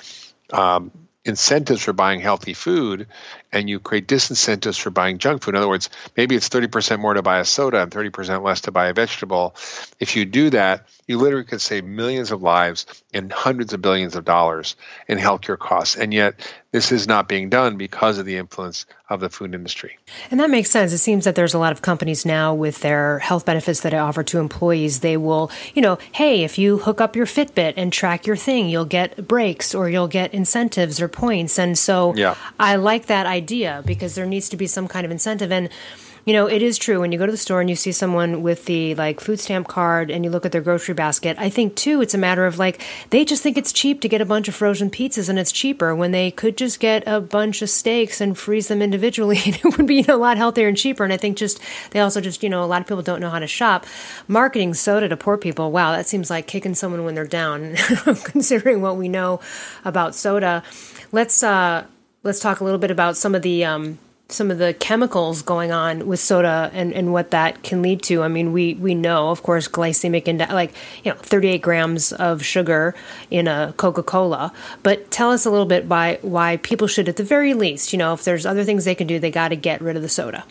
um, 0.52 0.90
incentives 1.26 1.82
for 1.82 1.92
buying 1.92 2.20
healthy 2.20 2.54
food 2.54 3.08
and 3.52 3.68
you 3.68 3.80
create 3.80 4.06
disincentives 4.06 4.78
for 4.78 4.90
buying 4.90 5.18
junk 5.18 5.42
food. 5.42 5.54
In 5.54 5.58
other 5.58 5.68
words, 5.68 5.90
maybe 6.16 6.36
it's 6.36 6.48
30% 6.48 7.00
more 7.00 7.14
to 7.14 7.22
buy 7.22 7.40
a 7.40 7.44
soda 7.44 7.82
and 7.82 7.90
30% 7.90 8.44
less 8.44 8.62
to 8.62 8.72
buy 8.72 8.88
a 8.88 8.92
vegetable. 8.92 9.54
If 9.98 10.16
you 10.16 10.24
do 10.24 10.50
that, 10.50 10.86
you 11.06 11.18
literally 11.18 11.44
could 11.44 11.60
save 11.60 11.84
millions 11.84 12.30
of 12.30 12.42
lives 12.42 12.86
and 13.12 13.32
hundreds 13.32 13.72
of 13.72 13.82
billions 13.82 14.14
of 14.16 14.24
dollars 14.24 14.76
in 15.08 15.18
healthcare 15.18 15.58
costs. 15.58 15.96
And 15.96 16.12
yet, 16.12 16.40
this 16.76 16.92
is 16.92 17.08
not 17.08 17.26
being 17.26 17.48
done 17.48 17.78
because 17.78 18.18
of 18.18 18.26
the 18.26 18.36
influence 18.36 18.84
of 19.08 19.20
the 19.20 19.30
food 19.30 19.54
industry. 19.54 19.96
And 20.30 20.38
that 20.40 20.50
makes 20.50 20.70
sense. 20.70 20.92
It 20.92 20.98
seems 20.98 21.24
that 21.24 21.34
there's 21.34 21.54
a 21.54 21.58
lot 21.58 21.72
of 21.72 21.80
companies 21.80 22.26
now 22.26 22.52
with 22.52 22.80
their 22.80 23.18
health 23.20 23.46
benefits 23.46 23.80
that 23.80 23.92
they 23.92 23.96
offer 23.96 24.22
to 24.24 24.38
employees. 24.38 25.00
They 25.00 25.16
will, 25.16 25.50
you 25.72 25.80
know, 25.80 25.96
hey, 26.12 26.44
if 26.44 26.58
you 26.58 26.76
hook 26.76 27.00
up 27.00 27.16
your 27.16 27.24
Fitbit 27.24 27.72
and 27.78 27.90
track 27.90 28.26
your 28.26 28.36
thing, 28.36 28.68
you'll 28.68 28.84
get 28.84 29.26
breaks 29.26 29.74
or 29.74 29.88
you'll 29.88 30.06
get 30.06 30.34
incentives 30.34 31.00
or 31.00 31.08
points. 31.08 31.58
And 31.58 31.78
so 31.78 32.14
yeah. 32.14 32.34
I 32.60 32.76
like 32.76 33.06
that 33.06 33.24
idea 33.24 33.82
because 33.86 34.14
there 34.14 34.26
needs 34.26 34.50
to 34.50 34.58
be 34.58 34.66
some 34.66 34.86
kind 34.86 35.06
of 35.06 35.10
incentive. 35.10 35.50
And 35.50 35.70
you 36.26 36.32
know, 36.32 36.46
it 36.46 36.60
is 36.60 36.76
true 36.76 37.00
when 37.00 37.12
you 37.12 37.18
go 37.18 37.24
to 37.24 37.30
the 37.30 37.38
store 37.38 37.60
and 37.60 37.70
you 37.70 37.76
see 37.76 37.92
someone 37.92 38.42
with 38.42 38.64
the 38.64 38.96
like 38.96 39.20
food 39.20 39.38
stamp 39.38 39.68
card 39.68 40.10
and 40.10 40.24
you 40.24 40.30
look 40.30 40.44
at 40.44 40.50
their 40.50 40.60
grocery 40.60 40.92
basket. 40.92 41.36
I 41.38 41.48
think 41.48 41.76
too, 41.76 42.02
it's 42.02 42.14
a 42.14 42.18
matter 42.18 42.46
of 42.46 42.58
like 42.58 42.84
they 43.10 43.24
just 43.24 43.44
think 43.44 43.56
it's 43.56 43.72
cheap 43.72 44.00
to 44.00 44.08
get 44.08 44.20
a 44.20 44.24
bunch 44.24 44.48
of 44.48 44.56
frozen 44.56 44.90
pizzas 44.90 45.28
and 45.28 45.38
it's 45.38 45.52
cheaper 45.52 45.94
when 45.94 46.10
they 46.10 46.32
could 46.32 46.56
just 46.56 46.80
get 46.80 47.04
a 47.06 47.20
bunch 47.20 47.62
of 47.62 47.70
steaks 47.70 48.20
and 48.20 48.36
freeze 48.36 48.66
them 48.66 48.82
individually 48.82 49.38
and 49.46 49.54
it 49.54 49.76
would 49.76 49.86
be 49.86 50.02
a 50.08 50.16
lot 50.16 50.36
healthier 50.36 50.66
and 50.66 50.76
cheaper. 50.76 51.04
And 51.04 51.12
I 51.12 51.16
think 51.16 51.36
just 51.36 51.60
they 51.92 52.00
also 52.00 52.20
just 52.20 52.42
you 52.42 52.48
know 52.48 52.64
a 52.64 52.66
lot 52.66 52.80
of 52.80 52.88
people 52.88 53.02
don't 53.02 53.20
know 53.20 53.30
how 53.30 53.38
to 53.38 53.46
shop. 53.46 53.86
Marketing 54.26 54.74
soda 54.74 55.08
to 55.08 55.16
poor 55.16 55.38
people, 55.38 55.70
wow, 55.70 55.92
that 55.92 56.08
seems 56.08 56.28
like 56.28 56.48
kicking 56.48 56.74
someone 56.74 57.04
when 57.04 57.14
they're 57.14 57.24
down. 57.24 57.76
Considering 58.24 58.82
what 58.82 58.96
we 58.96 59.08
know 59.08 59.38
about 59.84 60.16
soda, 60.16 60.64
let's 61.12 61.44
uh, 61.44 61.86
let's 62.24 62.40
talk 62.40 62.58
a 62.58 62.64
little 62.64 62.80
bit 62.80 62.90
about 62.90 63.16
some 63.16 63.36
of 63.36 63.42
the 63.42 63.64
um, 63.64 64.00
some 64.28 64.50
of 64.50 64.58
the 64.58 64.74
chemicals 64.74 65.42
going 65.42 65.70
on 65.70 66.06
with 66.06 66.18
soda 66.18 66.70
and, 66.72 66.92
and 66.92 67.12
what 67.12 67.30
that 67.30 67.62
can 67.62 67.80
lead 67.80 68.02
to. 68.02 68.22
I 68.22 68.28
mean, 68.28 68.52
we, 68.52 68.74
we 68.74 68.94
know, 68.94 69.30
of 69.30 69.42
course, 69.42 69.68
glycemic 69.68 70.26
index, 70.26 70.52
like, 70.52 70.74
you 71.04 71.12
know, 71.12 71.18
38 71.18 71.62
grams 71.62 72.12
of 72.12 72.44
sugar 72.44 72.94
in 73.30 73.46
a 73.46 73.72
Coca 73.76 74.02
Cola. 74.02 74.52
But 74.82 75.10
tell 75.10 75.30
us 75.30 75.46
a 75.46 75.50
little 75.50 75.66
bit 75.66 75.88
by 75.88 76.18
why 76.22 76.56
people 76.58 76.88
should, 76.88 77.08
at 77.08 77.16
the 77.16 77.24
very 77.24 77.54
least, 77.54 77.92
you 77.92 77.98
know, 77.98 78.14
if 78.14 78.24
there's 78.24 78.44
other 78.44 78.64
things 78.64 78.84
they 78.84 78.96
can 78.96 79.06
do, 79.06 79.20
they 79.20 79.30
got 79.30 79.48
to 79.48 79.56
get 79.56 79.80
rid 79.80 79.94
of 79.94 80.02
the 80.02 80.08
soda. 80.08 80.44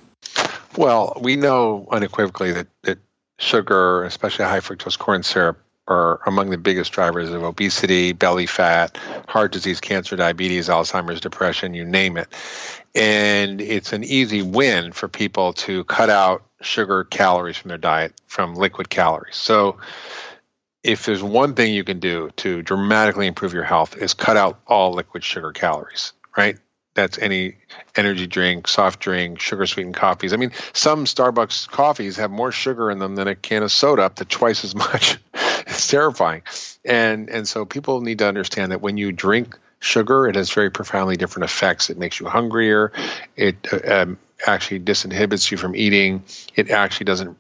Well, 0.78 1.18
we 1.22 1.36
know 1.36 1.88
unequivocally 1.92 2.54
that, 2.54 2.68
that 2.84 3.00
sugar, 3.40 4.06
especially 4.06 4.46
high 4.46 4.60
fructose 4.62 4.98
corn 4.98 5.24
syrup, 5.24 5.60
are 5.88 6.20
among 6.26 6.50
the 6.50 6.58
biggest 6.58 6.92
drivers 6.94 7.30
of 7.30 7.44
obesity, 7.44 8.12
belly 8.12 8.48
fat, 8.48 8.98
heart 9.28 9.52
disease, 9.52 9.80
cancer, 9.80 10.16
diabetes, 10.16 10.68
Alzheimer's, 10.68 11.20
depression, 11.20 11.74
you 11.76 11.86
name 11.86 12.18
it. 12.18 12.28
And 12.96 13.62
it's 13.62 13.92
an 13.94 14.04
easy 14.04 14.42
win 14.42 14.94
for 14.94 15.08
people 15.08 15.54
to 15.54 15.84
cut 15.84 16.10
out 16.10 16.46
sugar 16.62 17.04
calories 17.04 17.58
from 17.58 17.70
their 17.70 17.78
diet 17.78 18.14
from 18.28 18.56
liquid 18.56 18.90
calories. 18.90 19.36
So 19.36 19.78
if 20.84 21.06
there's 21.06 21.24
one 21.24 21.56
thing 21.56 21.74
you 21.74 21.84
can 21.84 22.00
do 22.00 22.30
to 22.38 22.62
dramatically 22.62 23.28
improve 23.28 23.54
your 23.54 23.64
health 23.64 23.98
is 23.98 24.14
cut 24.14 24.38
out 24.38 24.60
all 24.68 24.94
liquid 24.94 25.24
sugar 25.24 25.52
calories, 25.52 26.14
right? 26.38 26.58
That's 26.94 27.18
any 27.18 27.58
energy 27.96 28.26
drink, 28.26 28.68
soft 28.68 29.02
drink, 29.02 29.40
sugar 29.40 29.66
sweetened 29.66 29.96
coffees. 29.96 30.32
I 30.32 30.38
mean, 30.38 30.52
some 30.72 31.06
Starbucks 31.06 31.68
coffees 31.68 32.16
have 32.18 32.32
more 32.32 32.52
sugar 32.52 32.90
in 32.90 33.00
them 33.00 33.16
than 33.16 33.28
a 33.28 33.36
can 33.36 33.64
of 33.64 33.72
soda, 33.72 34.04
up 34.04 34.16
to 34.16 34.26
twice 34.26 34.64
as 34.64 34.74
much. 34.76 35.18
it's 35.34 35.88
terrifying. 35.88 36.44
And 36.86 37.30
and 37.30 37.48
so 37.48 37.66
people 37.66 38.02
need 38.02 38.20
to 38.20 38.28
understand 38.28 38.72
that 38.72 38.82
when 38.82 38.96
you 38.96 39.12
drink 39.12 39.58
sugar. 39.86 40.28
It 40.28 40.36
has 40.36 40.52
very 40.52 40.72
profoundly 40.72 41.16
different 41.16 41.46
effects. 41.46 41.90
It 41.90 41.98
makes 41.98 42.20
you 42.20 42.26
hungrier. 42.26 42.92
It 43.36 43.56
uh, 43.72 44.02
um, 44.02 44.18
actually 44.46 44.80
disinhibits 44.82 45.52
you 45.52 45.58
from 45.58 45.76
eating. 45.76 46.24
It 46.56 46.72
actually 46.72 47.06
doesn't 47.06 47.38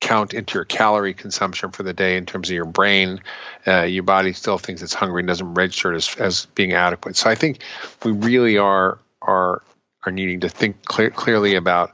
count 0.00 0.34
into 0.34 0.54
your 0.54 0.64
calorie 0.64 1.14
consumption 1.14 1.70
for 1.70 1.82
the 1.82 1.92
day 1.92 2.16
in 2.16 2.26
terms 2.26 2.50
of 2.50 2.54
your 2.54 2.64
brain. 2.64 3.20
Uh, 3.66 3.82
your 3.82 4.02
body 4.02 4.32
still 4.32 4.58
thinks 4.58 4.82
it's 4.82 4.94
hungry 4.94 5.20
and 5.20 5.28
doesn't 5.28 5.54
register 5.54 5.92
it 5.92 5.96
as, 5.96 6.16
as 6.16 6.46
being 6.46 6.72
adequate. 6.72 7.16
So 7.16 7.30
I 7.30 7.34
think 7.34 7.62
we 8.04 8.12
really 8.12 8.58
are 8.58 8.98
are 9.20 9.62
are 10.04 10.12
needing 10.12 10.40
to 10.40 10.48
think 10.48 10.84
clear, 10.84 11.10
clearly 11.10 11.54
about 11.54 11.92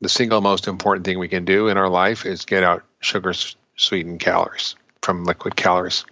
the 0.00 0.08
single 0.08 0.40
most 0.40 0.68
important 0.68 1.06
thing 1.06 1.18
we 1.18 1.28
can 1.28 1.44
do 1.44 1.68
in 1.68 1.78
our 1.78 1.88
life 1.88 2.26
is 2.26 2.44
get 2.44 2.62
out 2.62 2.84
sugar 3.00 3.32
sweetened 3.76 4.20
calories 4.20 4.76
from 5.02 5.24
liquid 5.24 5.56
calories. 5.56 6.04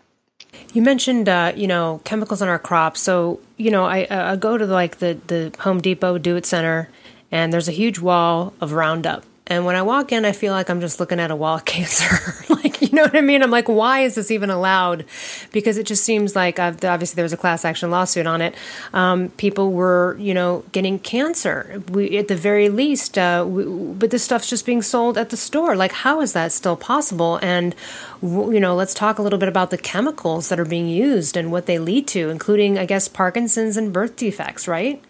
You 0.72 0.82
mentioned, 0.82 1.28
uh, 1.28 1.52
you 1.56 1.66
know, 1.66 2.00
chemicals 2.04 2.42
in 2.42 2.48
our 2.48 2.58
crops. 2.58 3.00
So, 3.00 3.40
you 3.56 3.70
know, 3.70 3.84
I, 3.84 4.06
I 4.10 4.36
go 4.36 4.58
to 4.58 4.66
like 4.66 4.98
the, 4.98 5.18
the 5.26 5.54
Home 5.60 5.80
Depot 5.80 6.18
Do 6.18 6.36
It 6.36 6.46
Center, 6.46 6.88
and 7.30 7.52
there's 7.52 7.68
a 7.68 7.72
huge 7.72 7.98
wall 7.98 8.54
of 8.60 8.72
Roundup. 8.72 9.24
And 9.48 9.64
when 9.64 9.76
I 9.76 9.82
walk 9.82 10.10
in, 10.12 10.24
I 10.24 10.32
feel 10.32 10.52
like 10.52 10.68
I'm 10.68 10.80
just 10.80 10.98
looking 10.98 11.20
at 11.20 11.30
a 11.30 11.36
wall 11.36 11.56
of 11.56 11.64
cancer. 11.66 12.34
like, 12.52 12.82
you 12.82 12.88
know 12.92 13.02
what 13.02 13.16
I 13.16 13.20
mean? 13.20 13.42
I'm 13.42 13.50
like, 13.50 13.68
why 13.68 14.00
is 14.00 14.16
this 14.16 14.30
even 14.30 14.50
allowed? 14.50 15.04
Because 15.52 15.78
it 15.78 15.86
just 15.86 16.04
seems 16.04 16.34
like 16.34 16.58
I've, 16.58 16.84
obviously 16.84 17.16
there 17.16 17.24
was 17.24 17.32
a 17.32 17.36
class 17.36 17.64
action 17.64 17.90
lawsuit 17.90 18.26
on 18.26 18.42
it. 18.42 18.54
Um, 18.92 19.28
people 19.30 19.72
were, 19.72 20.16
you 20.18 20.34
know, 20.34 20.64
getting 20.72 20.98
cancer. 20.98 21.82
We, 21.90 22.18
at 22.18 22.28
the 22.28 22.36
very 22.36 22.68
least, 22.68 23.18
uh, 23.18 23.44
we, 23.46 23.64
but 23.64 24.10
this 24.10 24.24
stuff's 24.24 24.50
just 24.50 24.66
being 24.66 24.82
sold 24.82 25.16
at 25.16 25.30
the 25.30 25.36
store. 25.36 25.76
Like, 25.76 25.92
how 25.92 26.20
is 26.20 26.32
that 26.32 26.52
still 26.52 26.76
possible? 26.76 27.38
And 27.42 27.74
you 28.22 28.60
know, 28.60 28.74
let's 28.74 28.94
talk 28.94 29.18
a 29.18 29.22
little 29.22 29.38
bit 29.38 29.48
about 29.48 29.70
the 29.70 29.78
chemicals 29.78 30.48
that 30.48 30.58
are 30.58 30.64
being 30.64 30.88
used 30.88 31.36
and 31.36 31.52
what 31.52 31.66
they 31.66 31.78
lead 31.78 32.06
to, 32.08 32.30
including, 32.30 32.78
I 32.78 32.86
guess, 32.86 33.08
Parkinson's 33.08 33.76
and 33.76 33.92
birth 33.92 34.16
defects, 34.16 34.66
right? 34.66 35.02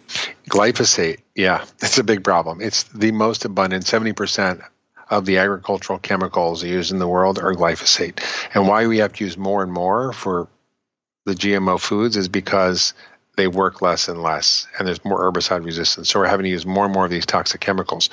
Glyphosate, 0.49 1.19
yeah, 1.35 1.65
it's 1.81 1.99
a 1.99 2.05
big 2.05 2.25
problem. 2.25 2.61
It's 2.61 2.85
the 2.85 3.13
most 3.13 3.45
abundant, 3.45 3.85
70% 3.85 4.63
of 5.09 5.25
the 5.25 5.39
agricultural 5.39 5.99
chemicals 5.99 6.65
used 6.65 6.93
in 6.93 6.99
the 6.99 7.09
world 7.09 7.39
are 7.39 7.55
glyphosate. 7.55 8.21
And 8.55 8.67
why 8.67 8.87
we 8.87 8.99
have 8.99 9.13
to 9.15 9.25
use 9.25 9.39
more 9.39 9.63
and 9.63 9.73
more 9.73 10.13
for 10.13 10.49
the 11.25 11.35
GMO 11.35 11.81
foods 11.81 12.17
is 12.17 12.29
because 12.29 12.93
they 13.37 13.47
work 13.47 13.83
less 13.83 14.09
and 14.09 14.23
less, 14.23 14.67
and 14.79 14.89
there's 14.89 15.05
more 15.05 15.21
herbicide 15.21 15.65
resistance. 15.65 16.09
So 16.09 16.21
we're 16.21 16.27
having 16.27 16.45
to 16.45 16.51
use 16.51 16.65
more 16.65 16.87
and 16.87 16.95
more 16.95 17.05
of 17.05 17.11
these 17.11 17.27
toxic 17.27 17.61
chemicals. 17.61 18.09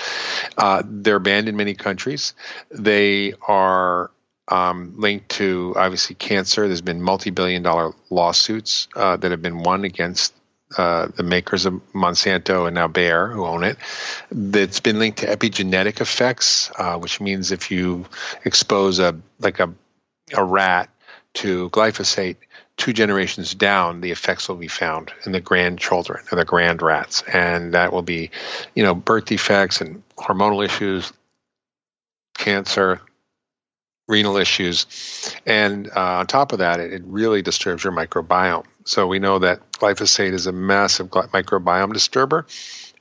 Uh, 0.57 0.83
they're 0.85 1.19
banned 1.19 1.47
in 1.47 1.55
many 1.55 1.73
countries. 1.73 2.33
They 2.69 3.33
are 3.47 4.11
um, 4.49 4.95
linked 4.97 5.29
to 5.29 5.73
obviously 5.77 6.15
cancer. 6.15 6.67
There's 6.67 6.81
been 6.81 7.01
multi-billion 7.01 7.63
dollar 7.63 7.93
lawsuits 8.09 8.89
uh, 8.95 9.15
that 9.17 9.31
have 9.31 9.41
been 9.41 9.59
won 9.59 9.85
against 9.85 10.33
uh, 10.77 11.07
the 11.15 11.23
makers 11.23 11.65
of 11.65 11.73
Monsanto 11.93 12.67
and 12.67 12.75
now 12.75 12.87
Bayer, 12.87 13.27
who 13.27 13.45
own 13.45 13.63
it. 13.63 13.77
That's 14.31 14.79
been 14.79 14.99
linked 14.99 15.19
to 15.19 15.27
epigenetic 15.27 16.01
effects, 16.01 16.71
uh, 16.77 16.97
which 16.97 17.21
means 17.21 17.51
if 17.51 17.71
you 17.71 18.05
expose 18.45 18.99
a 18.99 19.19
like 19.39 19.59
a 19.59 19.73
a 20.33 20.43
rat 20.43 20.89
to 21.35 21.69
glyphosate, 21.71 22.37
two 22.77 22.93
generations 22.93 23.53
down, 23.53 24.01
the 24.01 24.11
effects 24.11 24.47
will 24.47 24.55
be 24.55 24.67
found 24.67 25.11
in 25.25 25.31
the 25.31 25.41
grandchildren 25.41 26.23
or 26.31 26.37
the 26.37 26.45
grand 26.45 26.81
rats, 26.81 27.23
and 27.23 27.73
that 27.73 27.93
will 27.93 28.01
be, 28.01 28.31
you 28.75 28.83
know, 28.83 28.95
birth 28.95 29.25
defects 29.25 29.81
and 29.81 30.03
hormonal 30.17 30.63
issues, 30.63 31.11
cancer, 32.35 33.01
renal 34.07 34.37
issues. 34.37 34.85
And 35.45 35.89
uh, 35.89 36.19
on 36.19 36.27
top 36.27 36.51
of 36.51 36.59
that, 36.59 36.79
it, 36.79 36.93
it, 36.93 37.01
really 37.05 37.41
disturbs 37.41 37.83
your 37.83 37.93
microbiome. 37.93 38.65
So 38.85 39.07
we 39.07 39.19
know 39.19 39.39
that 39.39 39.71
glyphosate 39.73 40.33
is 40.33 40.47
a 40.47 40.51
massive 40.51 41.09
microbiome 41.09 41.93
disturber. 41.93 42.45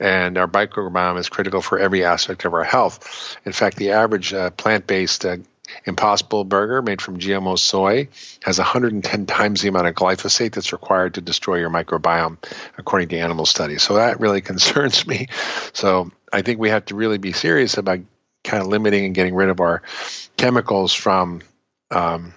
And 0.00 0.36
our 0.38 0.48
microbiome 0.48 1.18
is 1.18 1.28
critical 1.28 1.62
for 1.62 1.78
every 1.78 2.04
aspect 2.04 2.44
of 2.44 2.54
our 2.54 2.64
health. 2.64 3.36
In 3.44 3.52
fact, 3.52 3.76
the 3.76 3.92
average 3.92 4.32
uh, 4.32 4.50
plant 4.50 4.86
based 4.86 5.24
uh, 5.24 5.36
Impossible 5.84 6.44
Burger 6.44 6.82
made 6.82 7.00
from 7.00 7.18
GMO 7.18 7.58
soy 7.58 8.08
has 8.42 8.58
110 8.58 9.26
times 9.26 9.62
the 9.62 9.68
amount 9.68 9.86
of 9.86 9.94
glyphosate 9.94 10.52
that's 10.52 10.72
required 10.72 11.14
to 11.14 11.20
destroy 11.20 11.56
your 11.56 11.70
microbiome, 11.70 12.38
according 12.78 13.08
to 13.08 13.18
animal 13.18 13.46
studies. 13.46 13.82
So 13.82 13.94
that 13.94 14.20
really 14.20 14.40
concerns 14.52 15.06
me. 15.06 15.28
So 15.72 16.10
I 16.32 16.42
think 16.42 16.58
we 16.58 16.70
have 16.70 16.86
to 16.86 16.94
really 16.94 17.18
be 17.18 17.32
serious 17.32 17.78
about 17.78 18.00
kind 18.44 18.62
of 18.62 18.68
limiting 18.68 19.04
and 19.04 19.14
getting 19.14 19.34
rid 19.34 19.48
of 19.48 19.60
our 19.60 19.82
chemicals 20.36 20.92
from 20.92 21.42
um, 21.90 22.34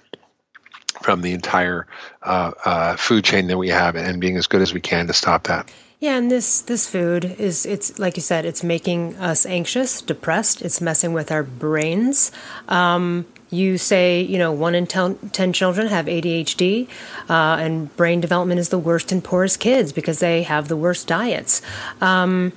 from 1.06 1.22
the 1.22 1.34
entire 1.34 1.86
uh, 2.24 2.52
uh, 2.66 2.96
food 2.96 3.24
chain 3.24 3.46
that 3.46 3.60
we 3.60 3.70
have 3.70 3.96
and 3.96 4.20
being 4.20 4.38
as 4.38 4.48
good 4.48 4.60
as 4.60 4.74
we 4.74 4.82
can 4.82 5.06
to 5.06 5.14
stop 5.14 5.44
that. 5.44 5.72
Yeah, 6.00 6.18
and 6.18 6.32
this 6.32 6.62
this 6.62 6.90
food 6.90 7.24
is 7.40 7.66
it's 7.66 8.00
like 8.00 8.18
you 8.18 8.22
said, 8.22 8.44
it's 8.44 8.64
making 8.64 9.16
us 9.18 9.46
anxious, 9.46 10.02
depressed. 10.02 10.64
It's 10.64 10.82
messing 10.82 11.14
with 11.14 11.32
our 11.32 11.44
brains. 11.44 12.32
Um, 12.68 13.26
you 13.52 13.78
say 13.78 14.22
you 14.22 14.40
know 14.40 14.52
one 14.52 14.74
in 14.74 14.88
ten, 14.88 15.16
10 15.30 15.54
children 15.54 15.88
have 15.88 16.08
ADHD, 16.08 16.88
uh, 17.30 17.58
and 17.60 17.96
brain 17.96 18.20
development 18.20 18.60
is 18.60 18.70
the 18.70 18.80
worst 18.80 19.12
in 19.12 19.22
poorest 19.22 19.60
kids 19.60 19.94
because 19.94 20.20
they 20.20 20.42
have 20.44 20.68
the 20.68 20.76
worst 20.76 21.08
diets. 21.08 21.62
Um, 22.02 22.52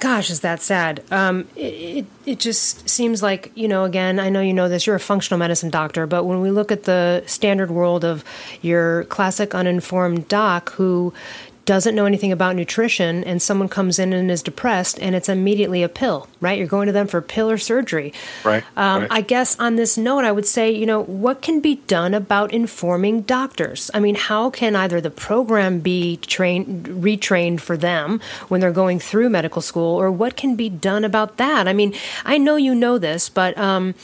gosh, 0.00 0.30
is 0.30 0.40
that 0.40 0.60
sad? 0.62 1.02
Um, 1.10 1.48
it, 1.56 1.60
it, 1.60 2.06
it 2.26 2.38
just 2.38 2.88
seems 2.88 3.22
like 3.22 3.52
you 3.54 3.68
know. 3.68 3.84
Again, 3.84 4.18
I 4.18 4.28
know 4.28 4.40
you 4.40 4.52
know 4.52 4.68
this. 4.68 4.86
You're 4.86 4.96
a 4.96 5.00
functional 5.00 5.38
medicine 5.38 5.70
doctor, 5.70 6.06
but 6.06 6.24
when 6.24 6.40
we 6.40 6.50
look 6.50 6.70
at 6.72 6.84
the 6.84 7.22
standard 7.26 7.70
world 7.70 8.04
of 8.04 8.24
your 8.62 9.04
classic 9.04 9.54
uninformed 9.54 10.28
doc 10.28 10.72
who 10.72 11.12
doesn't 11.64 11.94
know 11.94 12.06
anything 12.06 12.32
about 12.32 12.56
nutrition 12.56 13.24
and 13.24 13.40
someone 13.40 13.68
comes 13.68 13.98
in 13.98 14.12
and 14.12 14.30
is 14.30 14.42
depressed 14.42 14.98
and 15.00 15.14
it's 15.14 15.28
immediately 15.28 15.82
a 15.82 15.88
pill, 15.88 16.28
right? 16.40 16.58
You're 16.58 16.66
going 16.66 16.86
to 16.86 16.92
them 16.92 17.06
for 17.06 17.20
pill 17.20 17.50
or 17.50 17.58
surgery. 17.58 18.12
Right, 18.44 18.64
um, 18.76 19.02
right. 19.02 19.12
I 19.12 19.20
guess 19.20 19.58
on 19.58 19.76
this 19.76 19.96
note, 19.96 20.24
I 20.24 20.32
would 20.32 20.46
say, 20.46 20.70
you 20.70 20.86
know, 20.86 21.02
what 21.02 21.42
can 21.42 21.60
be 21.60 21.76
done 21.86 22.14
about 22.14 22.52
informing 22.52 23.22
doctors? 23.22 23.90
I 23.94 24.00
mean, 24.00 24.14
how 24.14 24.50
can 24.50 24.76
either 24.76 25.00
the 25.00 25.10
program 25.10 25.80
be 25.80 26.18
trained, 26.18 26.86
retrained 26.86 27.60
for 27.60 27.76
them 27.76 28.20
when 28.48 28.60
they're 28.60 28.72
going 28.72 28.98
through 28.98 29.30
medical 29.30 29.62
school, 29.62 30.00
or 30.00 30.10
what 30.10 30.36
can 30.36 30.56
be 30.56 30.68
done 30.68 31.04
about 31.04 31.36
that? 31.38 31.66
I 31.66 31.72
mean, 31.72 31.94
I 32.24 32.38
know 32.38 32.56
you 32.56 32.74
know 32.74 32.98
this, 32.98 33.28
but, 33.28 33.56
um, 33.56 33.94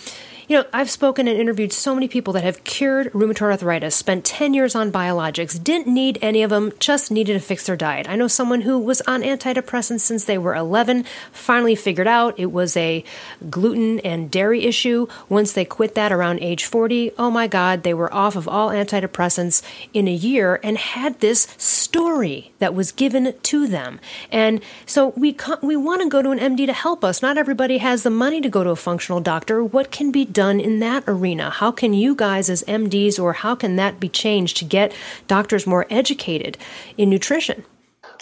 you 0.50 0.56
know, 0.56 0.64
I've 0.72 0.90
spoken 0.90 1.28
and 1.28 1.38
interviewed 1.38 1.72
so 1.72 1.94
many 1.94 2.08
people 2.08 2.32
that 2.32 2.42
have 2.42 2.64
cured 2.64 3.12
rheumatoid 3.12 3.52
arthritis, 3.52 3.94
spent 3.94 4.24
10 4.24 4.52
years 4.52 4.74
on 4.74 4.90
biologics, 4.90 5.62
didn't 5.62 5.86
need 5.86 6.18
any 6.20 6.42
of 6.42 6.50
them, 6.50 6.72
just 6.80 7.12
needed 7.12 7.34
to 7.34 7.38
fix 7.38 7.66
their 7.66 7.76
diet. 7.76 8.08
I 8.08 8.16
know 8.16 8.26
someone 8.26 8.62
who 8.62 8.76
was 8.76 9.00
on 9.02 9.22
antidepressants 9.22 10.00
since 10.00 10.24
they 10.24 10.38
were 10.38 10.56
11, 10.56 11.04
finally 11.30 11.76
figured 11.76 12.08
out 12.08 12.36
it 12.36 12.50
was 12.50 12.76
a 12.76 13.04
gluten 13.48 14.00
and 14.00 14.28
dairy 14.28 14.64
issue. 14.64 15.06
Once 15.28 15.52
they 15.52 15.64
quit 15.64 15.94
that 15.94 16.10
around 16.10 16.40
age 16.40 16.64
40, 16.64 17.12
oh 17.16 17.30
my 17.30 17.46
God, 17.46 17.84
they 17.84 17.94
were 17.94 18.12
off 18.12 18.34
of 18.34 18.48
all 18.48 18.70
antidepressants 18.70 19.62
in 19.94 20.08
a 20.08 20.12
year 20.12 20.58
and 20.64 20.78
had 20.78 21.20
this 21.20 21.46
story 21.58 22.50
that 22.58 22.74
was 22.74 22.90
given 22.90 23.38
to 23.40 23.68
them. 23.68 24.00
And 24.32 24.60
so 24.84 25.10
we, 25.10 25.36
we 25.62 25.76
want 25.76 26.02
to 26.02 26.08
go 26.08 26.22
to 26.22 26.30
an 26.30 26.40
MD 26.40 26.66
to 26.66 26.72
help 26.72 27.04
us. 27.04 27.22
Not 27.22 27.38
everybody 27.38 27.78
has 27.78 28.02
the 28.02 28.10
money 28.10 28.40
to 28.40 28.48
go 28.48 28.64
to 28.64 28.70
a 28.70 28.76
functional 28.76 29.20
doctor. 29.20 29.62
What 29.62 29.92
can 29.92 30.10
be 30.10 30.24
done? 30.24 30.39
Done 30.40 30.58
in 30.58 30.78
that 30.78 31.04
arena? 31.06 31.50
How 31.50 31.70
can 31.70 31.92
you 31.92 32.14
guys, 32.14 32.48
as 32.48 32.62
MDs, 32.62 33.22
or 33.22 33.34
how 33.34 33.54
can 33.54 33.76
that 33.76 34.00
be 34.00 34.08
changed 34.08 34.56
to 34.56 34.64
get 34.64 34.90
doctors 35.28 35.66
more 35.66 35.86
educated 35.90 36.56
in 36.96 37.10
nutrition? 37.10 37.62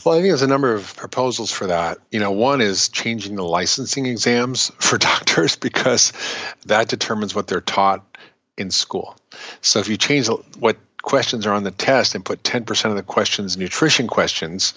Well, 0.04 0.16
I 0.16 0.18
think 0.18 0.30
there's 0.30 0.42
a 0.42 0.48
number 0.48 0.74
of 0.74 0.96
proposals 0.96 1.52
for 1.52 1.68
that. 1.68 1.98
You 2.10 2.18
know, 2.18 2.32
one 2.32 2.60
is 2.60 2.88
changing 2.88 3.36
the 3.36 3.44
licensing 3.44 4.06
exams 4.06 4.72
for 4.80 4.98
doctors 4.98 5.54
because 5.54 6.12
that 6.66 6.88
determines 6.88 7.36
what 7.36 7.46
they're 7.46 7.60
taught 7.60 8.04
in 8.56 8.72
school. 8.72 9.16
So 9.60 9.78
if 9.78 9.88
you 9.88 9.96
change 9.96 10.26
what 10.58 10.76
questions 11.00 11.46
are 11.46 11.52
on 11.52 11.62
the 11.62 11.70
test 11.70 12.16
and 12.16 12.24
put 12.24 12.42
10% 12.42 12.90
of 12.90 12.96
the 12.96 13.04
questions 13.04 13.56
nutrition 13.56 14.08
questions, 14.08 14.74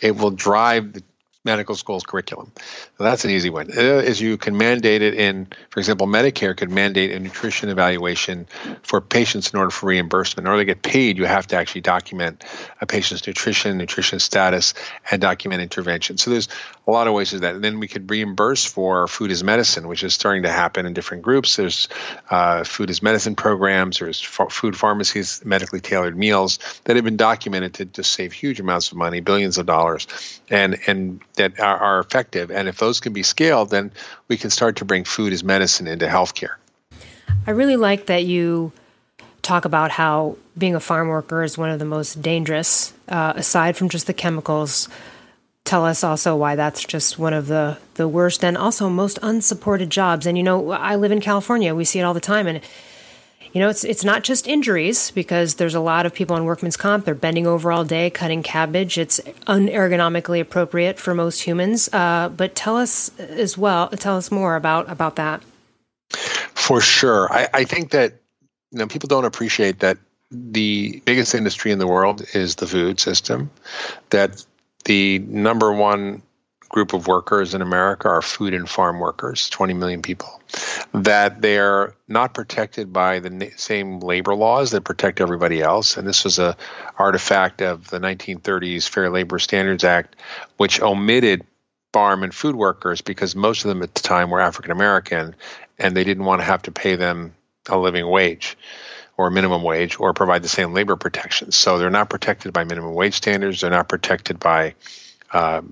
it 0.00 0.16
will 0.16 0.30
drive 0.30 0.92
the 0.92 1.02
medical 1.44 1.74
school's 1.74 2.04
curriculum. 2.04 2.50
So 2.96 3.04
that's 3.04 3.24
an 3.24 3.30
easy 3.30 3.50
one. 3.50 3.70
Uh, 3.70 3.80
is 3.80 4.20
you 4.20 4.38
can 4.38 4.56
mandate 4.56 5.02
it 5.02 5.14
in, 5.14 5.48
for 5.70 5.78
example, 5.78 6.06
Medicare 6.06 6.56
could 6.56 6.70
mandate 6.70 7.10
a 7.12 7.18
nutrition 7.18 7.68
evaluation 7.68 8.46
for 8.82 9.00
patients 9.00 9.52
in 9.52 9.58
order 9.58 9.70
for 9.70 9.86
reimbursement. 9.86 10.46
In 10.46 10.50
order 10.50 10.62
to 10.62 10.66
get 10.66 10.82
paid, 10.82 11.18
you 11.18 11.24
have 11.26 11.46
to 11.48 11.56
actually 11.56 11.82
document 11.82 12.44
a 12.80 12.86
patient's 12.86 13.26
nutrition, 13.26 13.76
nutrition 13.76 14.18
status, 14.18 14.74
and 15.10 15.20
document 15.20 15.60
intervention. 15.60 16.16
So 16.16 16.30
there's 16.30 16.48
a 16.86 16.90
lot 16.90 17.06
of 17.06 17.14
ways 17.14 17.30
to 17.30 17.40
that. 17.40 17.54
And 17.54 17.64
then 17.64 17.80
we 17.80 17.88
could 17.88 18.10
reimburse 18.10 18.64
for 18.64 19.08
food 19.08 19.30
as 19.30 19.42
medicine, 19.42 19.88
which 19.88 20.04
is 20.04 20.14
starting 20.14 20.42
to 20.42 20.52
happen 20.52 20.86
in 20.86 20.92
different 20.92 21.22
groups. 21.22 21.56
There's 21.56 21.88
uh, 22.30 22.64
food 22.64 22.90
as 22.90 23.02
medicine 23.02 23.36
programs, 23.36 23.98
there's 23.98 24.20
food 24.20 24.76
pharmacies, 24.76 25.44
medically 25.44 25.80
tailored 25.80 26.16
meals 26.16 26.58
that 26.84 26.96
have 26.96 27.04
been 27.04 27.16
documented 27.16 27.74
to, 27.74 27.86
to 27.86 28.04
save 28.04 28.32
huge 28.32 28.60
amounts 28.60 28.92
of 28.92 28.98
money, 28.98 29.20
billions 29.20 29.58
of 29.58 29.66
dollars. 29.66 30.06
And, 30.50 30.78
and 30.86 31.20
that 31.34 31.58
are, 31.58 31.78
are 31.78 31.98
effective. 32.00 32.50
And 32.50 32.68
if 32.68 32.78
those 32.78 33.00
can 33.00 33.12
be 33.12 33.22
scaled, 33.22 33.70
then 33.70 33.90
we 34.28 34.36
can 34.36 34.50
start 34.50 34.76
to 34.76 34.84
bring 34.84 35.04
food 35.04 35.32
as 35.32 35.42
medicine 35.42 35.86
into 35.86 36.06
healthcare. 36.06 36.56
I 37.46 37.50
really 37.50 37.76
like 37.76 38.06
that 38.06 38.24
you 38.24 38.72
talk 39.42 39.64
about 39.64 39.90
how 39.90 40.36
being 40.56 40.74
a 40.74 40.80
farm 40.80 41.08
worker 41.08 41.42
is 41.42 41.58
one 41.58 41.70
of 41.70 41.78
the 41.78 41.84
most 41.84 42.22
dangerous, 42.22 42.92
uh, 43.08 43.34
aside 43.36 43.76
from 43.76 43.88
just 43.88 44.06
the 44.06 44.14
chemicals. 44.14 44.88
Tell 45.64 45.86
us 45.86 46.04
also 46.04 46.36
why 46.36 46.56
that's 46.56 46.84
just 46.84 47.18
one 47.18 47.32
of 47.32 47.46
the, 47.46 47.78
the 47.94 48.06
worst 48.06 48.44
and 48.44 48.56
also 48.56 48.90
most 48.90 49.18
unsupported 49.22 49.88
jobs. 49.88 50.26
And 50.26 50.36
you 50.36 50.44
know, 50.44 50.72
I 50.72 50.96
live 50.96 51.10
in 51.10 51.20
California. 51.20 51.74
We 51.74 51.86
see 51.86 51.98
it 51.98 52.02
all 52.02 52.12
the 52.12 52.20
time. 52.20 52.46
And 52.46 52.60
you 53.54 53.60
know, 53.60 53.68
it's 53.68 53.84
it's 53.84 54.04
not 54.04 54.24
just 54.24 54.48
injuries 54.48 55.12
because 55.12 55.54
there's 55.54 55.76
a 55.76 55.80
lot 55.80 56.06
of 56.06 56.12
people 56.12 56.34
on 56.34 56.44
workman's 56.44 56.76
comp. 56.76 57.04
They're 57.04 57.14
bending 57.14 57.46
over 57.46 57.70
all 57.70 57.84
day 57.84 58.10
cutting 58.10 58.42
cabbage. 58.42 58.98
It's 58.98 59.20
unergonomically 59.46 60.40
appropriate 60.40 60.98
for 60.98 61.14
most 61.14 61.42
humans. 61.42 61.88
Uh, 61.92 62.30
but 62.30 62.56
tell 62.56 62.76
us 62.76 63.16
as 63.20 63.56
well. 63.56 63.88
Tell 63.90 64.16
us 64.16 64.32
more 64.32 64.56
about 64.56 64.90
about 64.90 65.16
that. 65.16 65.40
For 66.10 66.80
sure, 66.80 67.32
I, 67.32 67.48
I 67.54 67.64
think 67.64 67.92
that 67.92 68.14
you 68.72 68.80
know 68.80 68.88
people 68.88 69.06
don't 69.06 69.24
appreciate 69.24 69.78
that 69.78 69.98
the 70.32 71.00
biggest 71.04 71.32
industry 71.34 71.70
in 71.70 71.78
the 71.78 71.86
world 71.86 72.22
is 72.34 72.56
the 72.56 72.66
food 72.66 72.98
system. 72.98 73.52
That 74.10 74.44
the 74.84 75.18
number 75.20 75.72
one 75.72 76.22
group 76.68 76.92
of 76.92 77.06
workers 77.06 77.54
in 77.54 77.62
America 77.62 78.08
are 78.08 78.20
food 78.20 78.52
and 78.52 78.68
farm 78.68 78.98
workers, 78.98 79.48
20 79.50 79.74
million 79.74 80.02
people, 80.02 80.42
that 80.92 81.40
they're 81.40 81.94
not 82.08 82.34
protected 82.34 82.92
by 82.92 83.20
the 83.20 83.52
same 83.56 84.00
labor 84.00 84.34
laws 84.34 84.72
that 84.72 84.82
protect 84.82 85.20
everybody 85.20 85.62
else. 85.62 85.96
And 85.96 86.06
this 86.06 86.24
was 86.24 86.40
a 86.40 86.56
artifact 86.98 87.62
of 87.62 87.88
the 87.90 88.00
1930s 88.00 88.88
Fair 88.88 89.08
Labor 89.08 89.38
Standards 89.38 89.84
Act, 89.84 90.16
which 90.56 90.82
omitted 90.82 91.46
farm 91.92 92.24
and 92.24 92.34
food 92.34 92.56
workers 92.56 93.00
because 93.00 93.36
most 93.36 93.64
of 93.64 93.68
them 93.68 93.80
at 93.80 93.94
the 93.94 94.02
time 94.02 94.28
were 94.28 94.40
African 94.40 94.72
American 94.72 95.36
and 95.78 95.96
they 95.96 96.02
didn't 96.02 96.24
want 96.24 96.40
to 96.40 96.44
have 96.44 96.62
to 96.62 96.72
pay 96.72 96.96
them 96.96 97.36
a 97.68 97.78
living 97.78 98.08
wage 98.08 98.56
or 99.16 99.30
minimum 99.30 99.62
wage 99.62 99.98
or 100.00 100.12
provide 100.12 100.42
the 100.42 100.48
same 100.48 100.72
labor 100.72 100.96
protections. 100.96 101.56
So 101.56 101.78
they're 101.78 101.90
not 101.90 102.10
protected 102.10 102.52
by 102.52 102.64
minimum 102.64 102.94
wage 102.94 103.14
standards. 103.14 103.60
They're 103.60 103.70
not 103.70 103.88
protected 103.88 104.40
by 104.40 104.74
uh, 105.32 105.62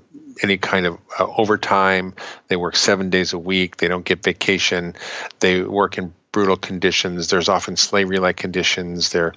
any 0.42 0.59
kind 0.59 0.87
of 0.87 0.98
uh, 1.18 1.26
overtime. 1.37 2.14
They 2.48 2.57
work 2.57 2.76
seven 2.76 3.11
days 3.11 3.33
a 3.33 3.38
week. 3.38 3.76
They 3.76 3.88
don't 3.88 4.05
get 4.05 4.22
vacation. 4.22 4.94
They 5.40 5.62
work 5.62 5.98
in 5.98 6.14
brutal 6.33 6.57
conditions. 6.57 7.29
There's 7.29 7.49
often 7.51 7.77
slavery 7.77 8.18
like 8.18 8.37
conditions. 8.38 9.11
They're 9.11 9.35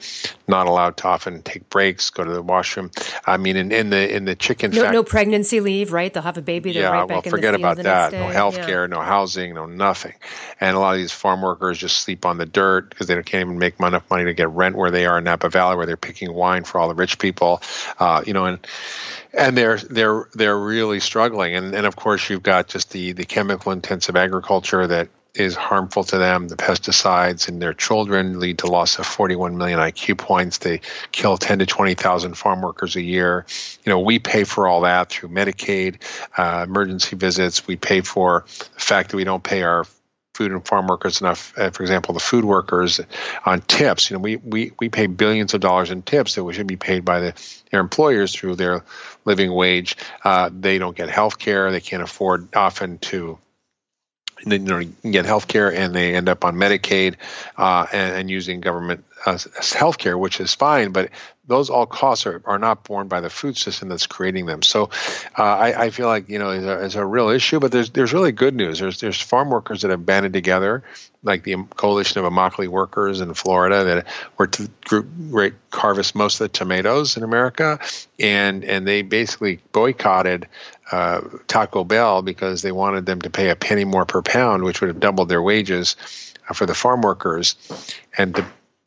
not 0.48 0.68
allowed 0.68 0.98
to 0.98 1.08
often 1.08 1.44
take 1.44 1.70
breaks, 1.70 2.10
go 2.10 2.24
to 2.24 2.32
the 2.32 2.42
washroom. 2.42 2.90
I 3.26 3.38
mean, 3.38 3.58
in, 3.58 3.72
in 3.72 3.90
the 3.90 4.16
in 4.16 4.26
the 4.26 4.36
chicken 4.36 4.72
no, 4.72 4.90
no 4.90 5.04
pregnancy 5.04 5.60
leave, 5.60 5.92
right? 5.92 6.14
They'll 6.14 6.24
have 6.24 6.38
a 6.38 6.42
baby. 6.42 6.72
yeah, 6.72 6.90
right 6.90 7.08
well, 7.08 7.22
forget 7.22 7.54
about 7.54 7.78
that. 7.78 8.14
No 8.14 8.28
health 8.28 8.56
care, 8.56 8.84
yeah. 8.84 8.88
no 8.88 9.02
housing, 9.02 9.54
no 9.54 9.66
nothing. 9.66 10.14
And 10.60 10.76
a 10.76 10.80
lot 10.80 10.94
of 10.94 11.00
these 11.00 11.12
farm 11.12 11.42
workers 11.42 11.78
just 11.78 11.98
sleep 11.98 12.26
on 12.26 12.38
the 12.38 12.46
dirt 12.46 12.90
because 12.90 13.08
they 13.08 13.22
can't 13.24 13.42
even 13.42 13.60
make 13.60 13.80
enough 13.80 14.10
money 14.10 14.26
to 14.26 14.34
get 14.34 14.50
rent 14.50 14.76
where 14.76 14.92
they 14.92 15.06
are 15.06 15.18
in 15.18 15.26
Napa 15.26 15.50
Valley, 15.50 15.76
where 15.76 15.86
they're 15.86 15.98
picking 15.98 16.34
wine 16.34 16.64
for 16.64 16.80
all 16.80 16.88
the 16.88 16.96
rich 16.96 17.20
people. 17.20 17.62
Uh, 18.00 18.24
you 18.26 18.34
know, 18.34 18.46
and 18.46 18.66
and 19.34 19.58
they're 19.58 19.78
they're 19.78 20.30
they're 20.34 20.58
really 20.58 21.02
struggling. 21.02 21.56
And 21.56 21.76
and 21.76 21.86
of 21.86 21.96
course, 21.96 22.30
you've 22.30 22.44
got 22.44 22.68
just 22.68 22.92
the 22.92 23.12
the 23.12 23.26
chemical 23.26 23.74
intensive 23.74 24.16
agriculture 24.16 24.88
that 24.88 25.10
is 25.36 25.56
harmful 25.56 26.04
to 26.06 26.18
them. 26.18 26.48
The 26.48 26.56
pesticides 26.56 27.48
in 27.50 27.60
their 27.60 27.74
children 27.74 28.40
lead 28.40 28.60
to 28.60 28.68
loss 28.68 29.00
of 29.00 29.06
41 29.06 29.58
million 29.58 29.80
IQ 29.80 30.18
points. 30.18 30.60
They 30.60 30.82
kill 31.12 31.38
10 31.38 31.60
to 31.60 31.66
20,000 31.66 32.36
farm 32.36 32.62
workers 32.62 32.96
a 32.96 33.02
year. 33.02 33.46
You 33.84 33.92
know, 33.92 34.00
we 34.00 34.20
pay 34.20 34.44
for 34.44 34.68
all 34.68 34.82
that 34.82 35.10
through 35.10 35.30
Medicaid, 35.30 35.98
uh, 36.38 36.64
emergency 36.68 37.16
visits. 37.16 37.68
We 37.68 37.76
pay 37.76 38.02
for 38.02 38.46
the 38.48 38.80
fact 38.80 39.12
that 39.12 39.18
we 39.18 39.24
don't 39.24 39.44
pay 39.44 39.64
our 39.64 39.86
food 40.36 40.52
and 40.52 40.68
farm 40.68 40.88
workers 40.88 41.22
enough. 41.22 41.58
Uh, 41.58 41.70
for 41.70 41.82
example, 41.84 42.14
the 42.14 42.20
food 42.20 42.44
workers 42.44 43.00
on 43.46 43.62
tips. 43.62 44.10
You 44.10 44.18
know, 44.18 44.22
we, 44.22 44.36
we, 44.36 44.72
we 44.80 44.90
pay 44.90 45.08
billions 45.08 45.54
of 45.54 45.62
dollars 45.62 45.92
in 45.92 46.02
tips 46.02 46.36
that 46.36 46.54
should 46.54 46.68
be 46.68 46.76
paid 46.76 47.06
by 47.06 47.22
the, 47.22 47.34
their 47.72 47.80
employers 47.80 48.36
through 48.36 48.56
their 48.56 48.84
living 49.24 49.54
wage. 49.54 49.96
Uh, 50.24 50.50
they 50.52 50.78
don't 50.78 50.96
get 50.96 51.10
health 51.10 51.40
care. 51.40 51.72
They 51.72 51.80
can't 51.80 52.04
afford 52.04 52.54
often 52.54 52.98
to 53.00 53.40
you 54.46 54.60
know, 54.60 54.84
get 55.10 55.26
health 55.26 55.48
care 55.48 55.74
and 55.74 55.96
they 55.96 56.16
end 56.16 56.30
up 56.30 56.46
on 56.46 56.56
Medicaid 56.56 57.16
uh, 57.58 57.88
and, 57.92 58.16
and, 58.16 58.30
using 58.30 58.62
government 58.62 59.04
uh, 59.26 59.38
health 59.76 59.98
care, 59.98 60.18
which 60.18 60.40
is 60.40 60.54
fine, 60.54 60.92
but 60.92 61.10
those 61.48 61.70
all 61.70 61.86
costs 61.86 62.26
are, 62.26 62.42
are 62.46 62.60
not 62.60 62.84
borne 62.84 63.08
by 63.08 63.22
the 63.22 63.30
food 63.30 63.58
system 63.58 63.90
that's 63.90 64.08
creating 64.08 64.46
them. 64.46 64.62
So 64.62 64.90
uh, 65.38 65.44
I, 65.44 65.86
I, 65.86 65.90
feel 65.90 66.08
like, 66.08 66.30
you 66.30 66.40
know, 66.40 66.52
it's 66.52 66.66
a, 66.66 66.86
it's 66.86 66.96
a, 66.96 67.06
real 67.06 67.30
issue, 67.30 67.60
but 67.60 67.72
there's 67.72 67.92
there's 67.92 68.14
really 68.14 68.32
good 68.32 68.56
news. 68.56 68.80
There's 68.80 69.00
there's 69.00 69.20
farm 69.22 69.50
workers 69.50 69.82
that 69.82 69.92
have 69.92 70.06
banded 70.06 70.34
together, 70.34 70.84
like 71.24 71.44
the 71.44 71.56
coalition 71.76 72.24
of 72.24 72.32
Immokalee 72.32 72.68
workers 72.68 73.22
in 73.22 73.34
Florida 73.34 73.84
that 73.84 74.08
were 74.38 74.48
to 74.48 74.70
group 74.86 75.08
rate 75.18 75.54
harvest 75.72 76.16
most 76.16 76.36
of 76.36 76.46
the 76.46 76.50
tomatoes 76.50 77.18
in 77.18 77.24
America, 77.24 77.80
and 78.20 78.64
and 78.64 78.88
they 78.88 79.02
basically 79.02 79.60
boycotted 79.72 80.48
uh, 80.92 81.22
Taco 81.48 81.84
Bell 81.84 82.22
because 82.22 82.62
they 82.62 82.72
wanted 82.72 83.06
them 83.06 83.22
to 83.22 83.30
pay 83.30 83.50
a 83.50 83.56
penny 83.56 83.86
more 83.86 84.06
per 84.06 84.22
pound, 84.22 84.64
which 84.64 84.82
would 84.82 84.88
have 84.88 85.00
doubled 85.00 85.30
their 85.30 85.42
wages 85.42 85.96
uh, 86.50 86.54
for 86.54 86.66
the 86.66 86.76
farm 86.76 87.02
workers, 87.02 87.56
and 88.18 88.36
to 88.36 88.46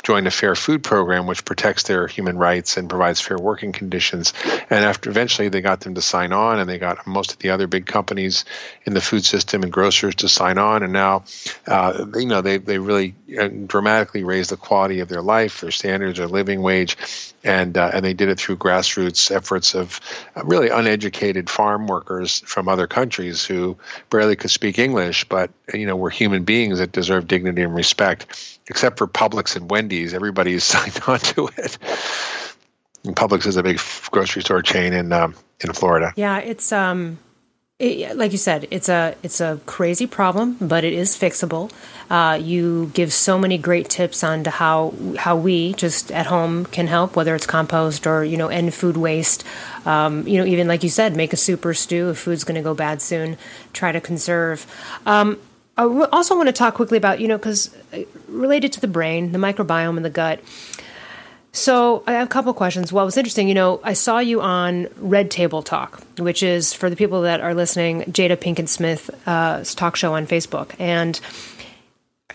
joined 0.09 0.27
a 0.27 0.31
fair 0.31 0.55
food 0.55 0.83
program 0.83 1.27
which 1.27 1.45
protects 1.45 1.83
their 1.83 2.07
human 2.07 2.39
rights 2.39 2.79
and 2.79 2.89
provides 2.89 3.21
fair 3.21 3.37
working 3.37 3.73
conditions. 3.73 4.33
And 4.71 4.83
after 4.83 5.11
eventually 5.11 5.51
they 5.51 5.61
got 5.61 5.81
them 5.81 5.97
to 5.97 6.01
sign 6.01 6.33
on 6.33 6.59
and 6.59 6.67
they 6.67 6.79
got 6.79 7.07
most 7.07 7.35
of 7.35 7.41
the 7.41 7.51
other 7.51 7.67
big 7.67 7.85
companies 7.85 8.47
in 8.87 8.95
the 8.95 9.03
food 9.03 9.27
system 9.27 9.63
and 9.65 9.71
grocers 9.71 10.15
to 10.15 10.29
sign 10.31 10.57
on. 10.57 10.83
And 10.83 10.95
now 10.95 11.25
uh, 11.67 12.07
you 12.15 12.25
know 12.25 12.41
they, 12.41 12.57
they 12.57 12.79
really 12.79 13.17
uh, 13.39 13.49
dramatically 13.49 14.25
raised 14.25 14.49
the 14.49 14.57
quality 14.57 15.01
of 15.01 15.11
their 15.11 15.21
life 15.21 15.61
their 15.61 15.71
standards 15.71 16.17
their 16.17 16.27
living 16.27 16.63
wage. 16.63 16.97
And 17.45 17.77
uh, 17.77 17.91
and 17.93 18.03
they 18.03 18.15
did 18.15 18.31
it 18.31 18.41
through 18.41 18.57
grassroots 18.57 19.31
efforts 19.31 19.75
of 19.75 20.01
uh, 20.35 20.43
really 20.43 20.71
uneducated 20.71 21.51
farm 21.51 21.87
workers 21.87 22.41
from 22.47 22.67
other 22.67 22.87
countries 22.87 23.45
who 23.45 23.77
barely 24.09 24.37
could 24.37 24.51
speak 24.51 24.79
English 24.79 25.29
but 25.29 25.51
you 25.75 25.85
know 25.85 25.97
were 25.97 26.11
human 26.11 26.45
beings 26.45 26.79
that 26.79 26.93
deserve 26.93 27.29
dignity 27.29 27.63
and 27.63 27.75
respect 27.75 28.58
except 28.69 28.99
for 28.99 29.07
Publix 29.07 29.57
and 29.57 29.71
Wendy's, 29.71 30.15
everybody's 30.15 30.65
signed 30.73 31.01
on 31.07 31.19
to 31.19 31.49
it. 31.57 31.79
And 33.05 33.17
Publix 33.17 33.47
is 33.47 33.57
a 33.57 33.63
big 33.63 33.81
grocery 34.11 34.43
store 34.43 34.63
chain 34.63 34.93
in 34.93 35.13
um, 35.13 35.35
in 35.61 35.73
Florida. 35.73 36.13
Yeah, 36.17 36.39
it's 36.39 36.73
um, 36.73 37.19
it, 37.79 38.17
like 38.17 38.33
you 38.33 38.39
said, 38.39 38.67
it's 38.73 38.89
a 38.89 39.15
it's 39.23 39.41
a 39.41 39.61
crazy 39.65 40.07
problem, 40.07 40.57
but 40.61 40.83
it 40.83 40.93
is 40.93 41.17
fixable. 41.17 41.71
Uh, 42.11 42.35
you 42.35 42.91
give 42.93 43.13
so 43.13 43.39
many 43.39 43.57
great 43.57 43.89
tips 43.89 44.25
on 44.25 44.43
to 44.45 44.51
how 44.51 44.95
how 45.17 45.37
we 45.37 45.75
just 45.75 46.11
at 46.11 46.27
home 46.27 46.67
can 46.67 46.89
help, 46.89 47.15
whether 47.15 47.37
it's 47.37 47.47
compost 47.47 48.05
or 48.05 48.25
you 48.25 48.37
know 48.37 48.49
end 48.49 48.75
food 48.75 48.97
waste. 48.97 49.45
Um, 49.87 50.27
you 50.27 50.39
know, 50.39 50.45
even 50.45 50.67
like 50.67 50.83
you 50.83 50.89
said, 50.89 51.17
make 51.17 51.33
a 51.33 51.37
super 51.37 51.73
stew 51.73 52.11
if 52.11 52.19
food's 52.19 52.43
going 52.43 52.57
to 52.57 52.63
go 52.63 52.75
bad 52.75 53.01
soon. 53.01 53.39
Try 53.73 53.93
to 53.93 54.01
conserve. 54.01 54.67
Um, 55.07 55.39
I 55.79 55.85
also 56.13 56.37
want 56.37 56.49
to 56.49 56.53
talk 56.53 56.75
quickly 56.75 56.99
about, 56.99 57.21
you 57.21 57.29
know, 57.29 57.39
because 57.39 57.75
uh, 57.95 58.01
related 58.29 58.73
to 58.73 58.81
the 58.81 58.89
brain, 58.89 59.33
the 59.33 59.39
microbiome 59.39 59.97
and 59.97 60.05
the 60.05 60.11
gut. 60.11 60.41
So 61.53 62.03
I 62.07 62.13
have 62.13 62.27
a 62.27 62.31
couple 62.31 62.53
questions. 62.53 62.93
Well, 62.93 63.05
it 63.05 63.07
was 63.07 63.17
interesting. 63.17 63.49
You 63.49 63.55
know, 63.55 63.81
I 63.83 63.93
saw 63.95 64.19
you 64.19 64.41
on 64.41 64.89
Red 64.97 65.31
Table 65.31 65.63
Talk, 65.63 66.03
which 66.19 66.43
is 66.43 66.75
for 66.75 66.91
the 66.91 66.97
people 66.97 67.23
that 67.23 67.41
are 67.41 67.55
listening, 67.55 68.03
Jada 68.03 68.37
Pinkett 68.37 68.69
Smith's 68.69 69.09
uh, 69.27 69.65
talk 69.65 69.97
show 69.97 70.15
on 70.15 70.27
Facebook, 70.27 70.75
and 70.79 71.19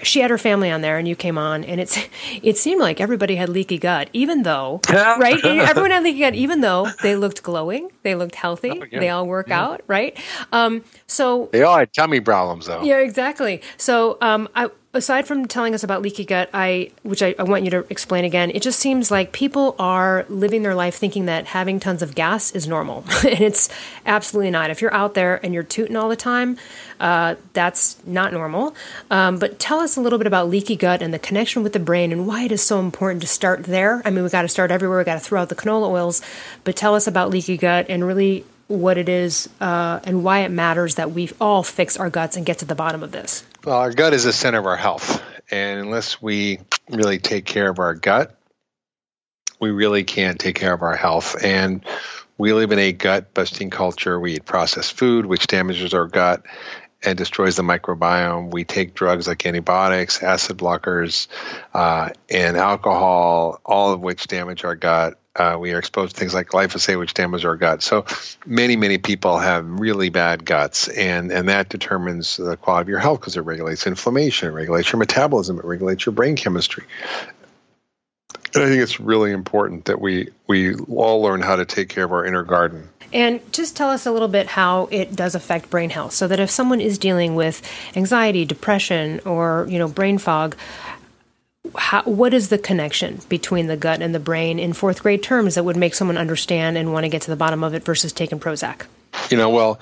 she 0.03 0.19
had 0.19 0.29
her 0.29 0.37
family 0.37 0.69
on 0.69 0.81
there 0.81 0.97
and 0.97 1.07
you 1.07 1.15
came 1.15 1.37
on 1.37 1.63
and 1.63 1.79
it's 1.79 1.97
it 2.41 2.57
seemed 2.57 2.81
like 2.81 2.99
everybody 3.01 3.35
had 3.35 3.49
leaky 3.49 3.77
gut 3.77 4.09
even 4.13 4.43
though 4.43 4.81
right? 4.89 5.43
Everyone 5.43 5.91
had 5.91 6.03
leaky 6.03 6.19
gut 6.19 6.35
even 6.35 6.61
though 6.61 6.87
they 7.01 7.15
looked 7.15 7.43
glowing 7.43 7.89
they 8.03 8.15
looked 8.15 8.35
healthy 8.35 8.71
oh, 8.71 8.85
yeah. 8.91 8.99
they 8.99 9.09
all 9.09 9.27
work 9.27 9.49
yeah. 9.49 9.61
out 9.61 9.81
right? 9.87 10.17
Um, 10.51 10.83
so 11.07 11.49
they 11.51 11.63
all 11.63 11.77
had 11.77 11.91
tummy 11.93 12.19
problems 12.19 12.67
though. 12.67 12.83
Yeah 12.83 12.99
exactly. 12.99 13.61
So 13.77 14.17
um, 14.21 14.47
I 14.55 14.69
aside 14.93 15.25
from 15.25 15.47
telling 15.47 15.73
us 15.73 15.83
about 15.83 16.01
leaky 16.01 16.23
gut, 16.23 16.49
I 16.53 16.91
which 17.01 17.23
I, 17.23 17.33
I, 17.39 17.43
want 17.43 17.63
you 17.63 17.71
to 17.71 17.85
explain 17.89 18.25
again, 18.25 18.51
it 18.51 18.61
just 18.61 18.79
seems 18.79 19.09
like 19.09 19.31
people 19.31 19.75
are 19.79 20.25
living 20.29 20.61
their 20.61 20.75
life 20.75 20.95
thinking 20.95 21.25
that 21.25 21.47
having 21.47 21.79
tons 21.79 22.01
of 22.01 22.13
gas 22.13 22.51
is 22.51 22.67
normal, 22.67 23.03
and 23.23 23.41
it's 23.41 23.69
absolutely 24.05 24.51
not. 24.51 24.69
If 24.69 24.81
you're 24.81 24.93
out 24.93 25.15
there 25.15 25.43
and 25.43 25.53
you're 25.53 25.63
tooting 25.63 25.95
all 25.95 26.09
the 26.09 26.15
time, 26.15 26.57
uh, 26.99 27.35
that's 27.53 27.97
not 28.05 28.33
normal. 28.33 28.75
Um, 29.09 29.39
but 29.39 29.59
tell 29.59 29.79
us 29.79 29.97
a 29.97 30.01
little 30.01 30.19
bit 30.19 30.27
about 30.27 30.49
leaky 30.49 30.75
gut 30.75 31.01
and 31.01 31.13
the 31.13 31.19
connection 31.19 31.63
with 31.63 31.73
the 31.73 31.79
brain 31.79 32.11
and 32.11 32.27
why 32.27 32.43
it 32.43 32.51
is 32.51 32.61
so 32.61 32.79
important 32.79 33.21
to 33.21 33.27
start 33.27 33.63
there. 33.63 34.01
I 34.05 34.11
mean, 34.11 34.23
we 34.23 34.29
got 34.29 34.43
to 34.43 34.47
start 34.47 34.69
everywhere. 34.69 34.99
We 34.99 35.03
got 35.03 35.15
to 35.15 35.19
throw 35.19 35.41
out 35.41 35.49
the 35.49 35.55
canola 35.55 35.89
oils, 35.89 36.21
but 36.63 36.75
tell 36.75 36.95
us 36.95 37.07
about 37.07 37.31
leaky 37.31 37.57
gut 37.57 37.87
and 37.89 38.05
really 38.05 38.45
what 38.67 38.97
it 38.97 39.09
is 39.09 39.49
uh, 39.59 39.99
and 40.03 40.23
why 40.23 40.39
it 40.39 40.49
matters 40.49 40.95
that 40.95 41.11
we 41.11 41.29
all 41.41 41.63
fix 41.63 41.97
our 41.97 42.09
guts 42.09 42.37
and 42.37 42.45
get 42.45 42.59
to 42.59 42.65
the 42.65 42.75
bottom 42.75 43.03
of 43.03 43.11
this. 43.11 43.43
Well, 43.65 43.77
our 43.77 43.93
gut 43.93 44.13
is 44.13 44.25
the 44.25 44.33
center 44.33 44.59
of 44.59 44.65
our 44.65 44.75
health. 44.75 45.23
And 45.49 45.79
unless 45.79 46.21
we 46.21 46.59
really 46.89 47.19
take 47.19 47.45
care 47.45 47.69
of 47.69 47.79
our 47.79 47.93
gut, 47.93 48.37
we 49.61 49.71
really 49.71 50.03
can't 50.03 50.37
take 50.37 50.55
care 50.55 50.73
of 50.73 50.81
our 50.81 50.97
health. 50.97 51.41
And 51.41 51.85
we 52.37 52.51
live 52.51 52.73
in 52.73 52.79
a 52.79 52.91
gut 52.91 53.33
busting 53.33 53.69
culture. 53.69 54.19
We 54.19 54.33
eat 54.33 54.43
processed 54.43 54.97
food, 54.97 55.25
which 55.25 55.47
damages 55.47 55.93
our 55.93 56.07
gut 56.07 56.45
and 57.03 57.17
destroys 57.17 57.55
the 57.55 57.63
microbiome. 57.63 58.51
We 58.51 58.65
take 58.65 58.95
drugs 58.95 59.29
like 59.29 59.45
antibiotics, 59.45 60.21
acid 60.21 60.57
blockers, 60.57 61.27
uh, 61.73 62.09
and 62.29 62.57
alcohol, 62.57 63.61
all 63.65 63.93
of 63.93 64.01
which 64.01 64.27
damage 64.27 64.65
our 64.65 64.75
gut. 64.75 65.17
Uh, 65.35 65.57
we 65.59 65.73
are 65.73 65.79
exposed 65.79 66.13
to 66.13 66.19
things 66.19 66.33
like 66.33 66.47
glyphosate, 66.47 66.99
which 66.99 67.15
damages 67.15 67.43
our 67.43 67.55
gut. 67.55 67.81
So 67.81 68.05
many, 68.45 68.75
many 68.75 68.99
people 68.99 69.39
have 69.39 69.67
really 69.67 70.09
bad 70.09 70.45
guts, 70.45 70.87
and, 70.87 71.31
and 71.31 71.49
that 71.49 71.69
determines 71.69 72.37
the 72.37 72.55
quality 72.55 72.83
of 72.83 72.89
your 72.89 72.99
health 72.99 73.19
because 73.19 73.35
it 73.35 73.41
regulates 73.41 73.87
inflammation, 73.87 74.49
it 74.49 74.51
regulates 74.51 74.91
your 74.91 74.99
metabolism, 74.99 75.57
it 75.57 75.65
regulates 75.65 76.05
your 76.05 76.13
brain 76.13 76.35
chemistry. 76.35 76.83
And 78.53 78.63
I 78.63 78.67
think 78.67 78.81
it's 78.83 78.99
really 78.99 79.31
important 79.31 79.85
that 79.85 79.99
we 79.99 80.29
we 80.45 80.75
all 80.75 81.21
learn 81.21 81.41
how 81.41 81.55
to 81.55 81.65
take 81.65 81.89
care 81.89 82.03
of 82.03 82.11
our 82.11 82.23
inner 82.23 82.43
garden. 82.43 82.89
And 83.11 83.39
just 83.51 83.75
tell 83.77 83.89
us 83.89 84.05
a 84.05 84.11
little 84.11 84.27
bit 84.27 84.47
how 84.47 84.87
it 84.91 85.15
does 85.15 85.35
affect 85.35 85.69
brain 85.69 85.89
health, 85.89 86.13
so 86.13 86.27
that 86.27 86.39
if 86.39 86.49
someone 86.49 86.81
is 86.81 86.97
dealing 86.97 87.35
with 87.35 87.61
anxiety, 87.95 88.45
depression, 88.45 89.21
or 89.25 89.65
you 89.69 89.79
know 89.79 89.87
brain 89.87 90.19
fog, 90.19 90.55
how, 91.75 92.03
what 92.03 92.33
is 92.33 92.49
the 92.49 92.57
connection 92.57 93.19
between 93.29 93.67
the 93.67 93.77
gut 93.77 94.01
and 94.01 94.13
the 94.13 94.19
brain 94.19 94.59
in 94.59 94.73
fourth 94.73 95.01
grade 95.01 95.23
terms 95.23 95.55
that 95.55 95.63
would 95.63 95.77
make 95.77 95.95
someone 95.95 96.17
understand 96.17 96.77
and 96.77 96.91
want 96.91 97.03
to 97.03 97.09
get 97.09 97.21
to 97.23 97.31
the 97.31 97.37
bottom 97.37 97.63
of 97.63 97.73
it 97.73 97.83
versus 97.83 98.13
taking 98.13 98.39
Prozac? 98.39 98.85
You 99.29 99.37
know, 99.37 99.49
well, 99.49 99.79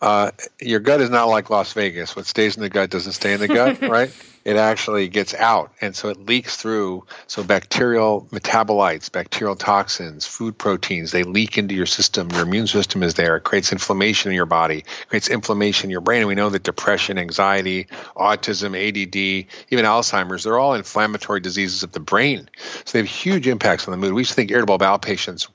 uh, 0.00 0.30
your 0.60 0.80
gut 0.80 1.00
is 1.00 1.10
not 1.10 1.28
like 1.28 1.50
Las 1.50 1.72
Vegas. 1.72 2.14
What 2.14 2.26
stays 2.26 2.56
in 2.56 2.62
the 2.62 2.68
gut 2.68 2.90
doesn't 2.90 3.12
stay 3.12 3.32
in 3.32 3.40
the 3.40 3.48
gut, 3.48 3.80
right? 3.82 4.12
It 4.44 4.56
actually 4.56 5.08
gets 5.08 5.32
out, 5.32 5.72
and 5.80 5.96
so 5.96 6.10
it 6.10 6.26
leaks 6.26 6.56
through. 6.56 7.06
So 7.26 7.42
bacterial 7.42 8.28
metabolites, 8.30 9.10
bacterial 9.10 9.56
toxins, 9.56 10.26
food 10.26 10.58
proteins, 10.58 11.12
they 11.12 11.22
leak 11.22 11.56
into 11.56 11.74
your 11.74 11.86
system. 11.86 12.30
Your 12.30 12.42
immune 12.42 12.66
system 12.66 13.02
is 13.02 13.14
there. 13.14 13.36
It 13.36 13.44
creates 13.44 13.72
inflammation 13.72 14.30
in 14.30 14.36
your 14.36 14.44
body, 14.44 14.84
creates 15.08 15.30
inflammation 15.30 15.86
in 15.86 15.90
your 15.90 16.02
brain. 16.02 16.20
And 16.20 16.28
we 16.28 16.34
know 16.34 16.50
that 16.50 16.62
depression, 16.62 17.16
anxiety, 17.16 17.86
autism, 18.14 18.76
ADD, 18.76 19.46
even 19.70 19.86
Alzheimer's, 19.86 20.44
they're 20.44 20.58
all 20.58 20.74
inflammatory 20.74 21.40
diseases 21.40 21.82
of 21.82 21.92
the 21.92 22.00
brain. 22.00 22.50
So 22.84 22.92
they 22.92 22.98
have 22.98 23.08
huge 23.08 23.48
impacts 23.48 23.88
on 23.88 23.92
the 23.92 23.96
mood. 23.98 24.12
We 24.12 24.20
used 24.20 24.32
to 24.32 24.36
think 24.36 24.50
irritable 24.50 24.76
bowel 24.76 24.98
patients 24.98 25.48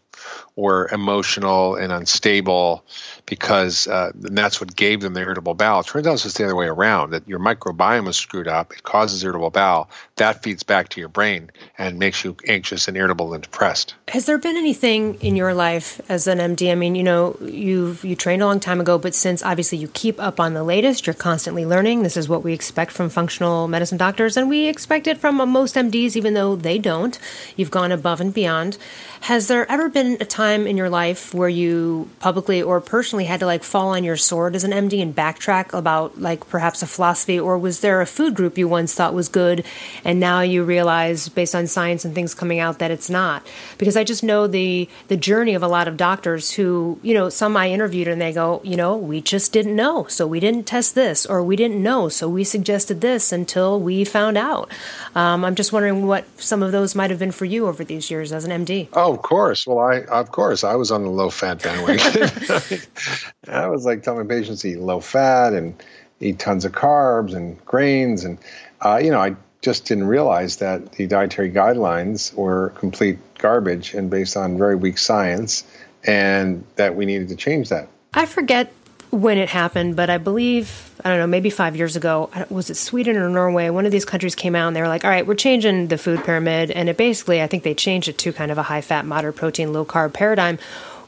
were 0.55 0.87
emotional 0.91 1.75
and 1.75 1.91
unstable 1.91 2.83
because 3.25 3.87
uh, 3.87 4.11
that's 4.15 4.59
what 4.59 4.75
gave 4.75 5.01
them 5.01 5.13
the 5.13 5.21
irritable 5.21 5.53
bowel. 5.53 5.81
It 5.81 5.87
turns 5.87 6.07
out 6.07 6.13
it's 6.13 6.33
the 6.33 6.45
other 6.45 6.55
way 6.55 6.67
around 6.67 7.11
that 7.11 7.27
your 7.27 7.39
microbiome 7.39 8.07
is 8.09 8.17
screwed 8.17 8.47
up. 8.47 8.73
It 8.73 8.83
causes 8.83 9.23
irritable 9.23 9.51
bowel. 9.51 9.89
That 10.17 10.43
feeds 10.43 10.63
back 10.63 10.89
to 10.89 10.99
your 10.99 11.09
brain 11.09 11.51
and 11.77 11.99
makes 11.99 12.23
you 12.23 12.35
anxious 12.47 12.87
and 12.87 12.97
irritable 12.97 13.33
and 13.33 13.43
depressed. 13.43 13.95
Has 14.09 14.25
there 14.25 14.37
been 14.37 14.57
anything 14.57 15.15
in 15.21 15.35
your 15.35 15.53
life 15.53 16.01
as 16.09 16.27
an 16.27 16.39
MD? 16.39 16.71
I 16.71 16.75
mean, 16.75 16.95
you 16.95 17.03
know, 17.03 17.37
you've 17.41 18.03
you 18.03 18.15
trained 18.15 18.41
a 18.41 18.45
long 18.45 18.59
time 18.59 18.81
ago, 18.81 18.97
but 18.97 19.15
since 19.15 19.43
obviously 19.43 19.77
you 19.77 19.87
keep 19.89 20.19
up 20.19 20.39
on 20.39 20.53
the 20.53 20.63
latest, 20.63 21.07
you're 21.07 21.13
constantly 21.13 21.65
learning. 21.65 22.03
This 22.03 22.17
is 22.17 22.27
what 22.27 22.43
we 22.43 22.53
expect 22.53 22.91
from 22.91 23.09
functional 23.09 23.67
medicine 23.67 23.97
doctors, 23.97 24.35
and 24.35 24.49
we 24.49 24.67
expect 24.67 25.07
it 25.07 25.17
from 25.17 25.35
most 25.49 25.75
MDs, 25.75 26.15
even 26.15 26.33
though 26.33 26.55
they 26.55 26.77
don't. 26.77 27.17
You've 27.55 27.71
gone 27.71 27.91
above 27.91 28.19
and 28.19 28.33
beyond. 28.33 28.77
Has 29.21 29.47
there 29.47 29.69
ever 29.69 29.89
been 29.89 30.17
a 30.19 30.25
time 30.25 30.67
in 30.67 30.77
your 30.77 30.89
life 30.89 31.34
where 31.34 31.49
you 31.49 32.10
publicly 32.19 32.62
or 32.62 32.82
personally 32.82 33.25
had 33.25 33.39
to 33.39 33.45
like 33.45 33.63
fall 33.63 33.89
on 33.89 34.03
your 34.03 34.17
sword 34.17 34.55
as 34.55 34.63
an 34.63 34.71
MD 34.71 35.01
and 35.01 35.15
backtrack 35.15 35.73
about 35.73 36.19
like 36.19 36.47
perhaps 36.49 36.82
a 36.82 36.88
philosophy, 36.88 37.39
or 37.39 37.58
was 37.58 37.79
there 37.79 38.01
a 38.01 38.05
food 38.05 38.36
group 38.36 38.58
you 38.58 38.67
once 38.67 38.93
thought 38.93 39.13
was 39.13 39.29
good 39.29 39.65
and 40.03 40.19
now 40.19 40.41
you 40.41 40.63
realize 40.63 41.29
based 41.29 41.55
on 41.55 41.67
science 41.67 42.05
and 42.05 42.13
things 42.13 42.34
coming 42.34 42.60
out 42.60 42.79
that 42.79 42.91
it's 42.91 43.10
not? 43.10 43.45
Because 43.77 43.95
I 43.95 44.03
just 44.03 44.23
know 44.23 44.47
the 44.47 44.89
the 45.08 45.17
journey 45.17 45.55
of 45.55 45.63
a 45.63 45.67
lot 45.67 45.88
of 45.88 45.97
doctors 45.97 46.51
who, 46.51 46.99
you 47.01 47.13
know, 47.13 47.29
some 47.29 47.55
I 47.55 47.69
interviewed 47.69 48.08
and 48.08 48.21
they 48.21 48.34
go, 48.34 48.62
you 48.63 48.75
know, 48.75 48.97
we 48.97 49.21
just 49.21 49.53
didn't 49.53 49.75
know, 49.75 50.05
so 50.05 50.27
we 50.27 50.39
didn't 50.39 50.63
test 50.63 50.95
this, 50.95 51.25
or 51.25 51.43
we 51.43 51.55
didn't 51.55 51.82
know, 51.82 52.10
so 52.10 52.27
we 52.27 52.43
suggested 52.43 53.01
this 53.01 53.32
until 53.32 53.79
we 53.79 54.03
found 54.03 54.38
out. 54.38 54.71
Um, 55.15 55.45
I'm 55.45 55.55
just 55.55 55.71
wondering 55.71 56.05
what 56.05 56.25
some 56.39 56.63
of 56.63 56.71
those 56.71 56.95
might 56.95 57.10
have 57.10 57.19
been 57.19 57.32
for 57.32 57.45
you 57.45 57.67
over 57.67 57.84
these 57.84 58.12
years 58.12 58.32
as 58.32 58.45
an 58.45 58.65
MD. 58.65 58.89
Oh, 58.93 59.13
of 59.13 59.21
course. 59.21 59.65
Well, 59.65 59.79
I 59.79 60.03
of 60.10 60.32
course 60.32 60.63
I 60.63 60.76
was 60.76 60.91
on 60.91 61.04
the 61.04 61.10
low 61.10 61.30
fat 61.30 61.62
bandwagon. 61.62 62.82
I 63.48 63.67
was 63.67 63.86
like 63.86 64.04
telling 64.04 64.28
my 64.28 64.36
patients 64.36 64.62
to 64.62 64.69
eat 64.69 64.80
low 64.80 65.00
fat 65.00 65.54
and 65.54 65.82
eat 66.19 66.39
tons 66.39 66.65
of 66.65 66.72
carbs 66.72 67.34
and 67.34 67.63
grains, 67.65 68.26
and 68.26 68.38
uh, 68.82 69.00
you 69.02 69.12
know 69.12 69.19
I 69.19 69.36
just 69.62 69.86
didn't 69.86 70.08
realize 70.08 70.58
that 70.58 70.93
the 70.93 71.08
dietary 71.08 71.52
guidelines 71.52 72.34
were 72.34 72.69
complete 72.72 73.19
garbage 73.38 73.93
and 73.93 74.10
based 74.10 74.38
on 74.38 74.58
very 74.58 74.76
weak 74.76 74.98
science, 74.98 75.63
and 76.04 76.63
that 76.76 76.95
we 76.95 77.06
needed 77.06 77.30
to 77.30 77.36
change 77.36 77.69
that. 77.69 77.88
I 78.13 78.26
forget 78.26 78.74
when 79.12 79.38
it 79.38 79.50
happened, 79.50 79.95
but 79.95 80.10
I 80.10 80.17
believe, 80.17 80.91
I 81.04 81.10
don't 81.10 81.17
know, 81.17 81.28
maybe 81.28 81.50
five 81.50 81.76
years 81.76 81.95
ago, 81.95 82.30
was 82.50 82.69
it 82.69 82.76
Sweden 82.76 83.17
or 83.17 83.28
Norway? 83.30 83.69
One 83.69 83.86
of 83.86 83.91
these 83.91 84.06
countries 84.06 84.36
came 84.36 84.56
out 84.56 84.67
and 84.67 84.76
they 84.76 84.82
were 84.82 84.88
like, 84.88 85.04
all 85.04 85.10
right, 85.10 85.26
we're 85.26 85.36
changing 85.36 85.88
the 85.88 85.98
food 85.98 86.24
pyramid. 86.24 86.69
And 86.72 86.89
it 86.89 86.98
basically, 86.98 87.41
I 87.41 87.48
think 87.48 87.63
they 87.63 87.74
changed 87.74 88.08
it 88.08 88.17
to 88.19 88.34
kind 88.34 88.52
of 88.52 88.58
a 88.58 88.63
high 88.63 88.82
fat, 88.82 89.06
moderate 89.06 89.36
protein, 89.36 89.74
low 89.74 89.84
carb 89.84 90.13
paradigm. 90.13 90.60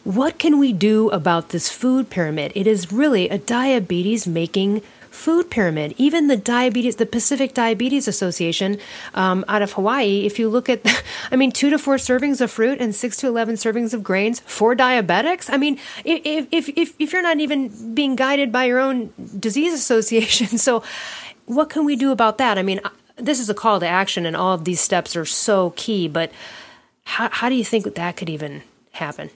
What 0.03 0.39
can 0.39 0.57
we 0.57 0.73
do 0.73 1.11
about 1.11 1.49
this 1.49 1.69
food 1.69 2.09
pyramid? 2.09 2.53
It 2.55 2.65
is 2.65 2.91
really 2.91 3.29
a 3.29 3.37
diabetes 3.37 4.25
making 4.25 4.81
food 5.11 5.51
pyramid. 5.51 5.93
Even 5.97 6.27
the 6.27 6.37
diabetes, 6.37 6.95
the 6.95 7.05
Pacific 7.05 7.53
Diabetes 7.53 8.07
Association 8.07 8.79
um, 9.13 9.45
out 9.47 9.61
of 9.61 9.73
Hawaii, 9.73 10.25
if 10.25 10.39
you 10.39 10.49
look 10.49 10.69
at, 10.69 10.81
I 11.31 11.35
mean, 11.35 11.51
two 11.51 11.69
to 11.69 11.77
four 11.77 11.95
servings 11.97 12.41
of 12.41 12.49
fruit 12.49 12.79
and 12.79 12.95
six 12.95 13.17
to 13.17 13.27
11 13.27 13.55
servings 13.55 13.93
of 13.93 14.03
grains 14.03 14.39
for 14.39 14.75
diabetics. 14.75 15.49
I 15.51 15.57
mean, 15.57 15.77
if, 16.03 16.47
if, 16.51 16.69
if, 16.69 16.95
if 16.97 17.13
you're 17.13 17.21
not 17.21 17.39
even 17.39 17.93
being 17.93 18.15
guided 18.15 18.51
by 18.51 18.65
your 18.65 18.79
own 18.79 19.13
disease 19.37 19.73
association. 19.81 20.57
So, 20.57 20.83
what 21.45 21.69
can 21.69 21.85
we 21.85 21.95
do 21.95 22.11
about 22.11 22.37
that? 22.37 22.57
I 22.57 22.63
mean, 22.63 22.79
this 23.17 23.39
is 23.39 23.49
a 23.49 23.53
call 23.53 23.79
to 23.81 23.87
action, 23.87 24.25
and 24.25 24.35
all 24.35 24.53
of 24.53 24.63
these 24.63 24.79
steps 24.79 25.15
are 25.15 25.25
so 25.25 25.71
key, 25.75 26.07
but 26.07 26.31
how, 27.03 27.29
how 27.29 27.49
do 27.49 27.55
you 27.55 27.65
think 27.65 27.93
that 27.93 28.15
could 28.15 28.29
even 28.29 28.63
happen? 28.93 29.29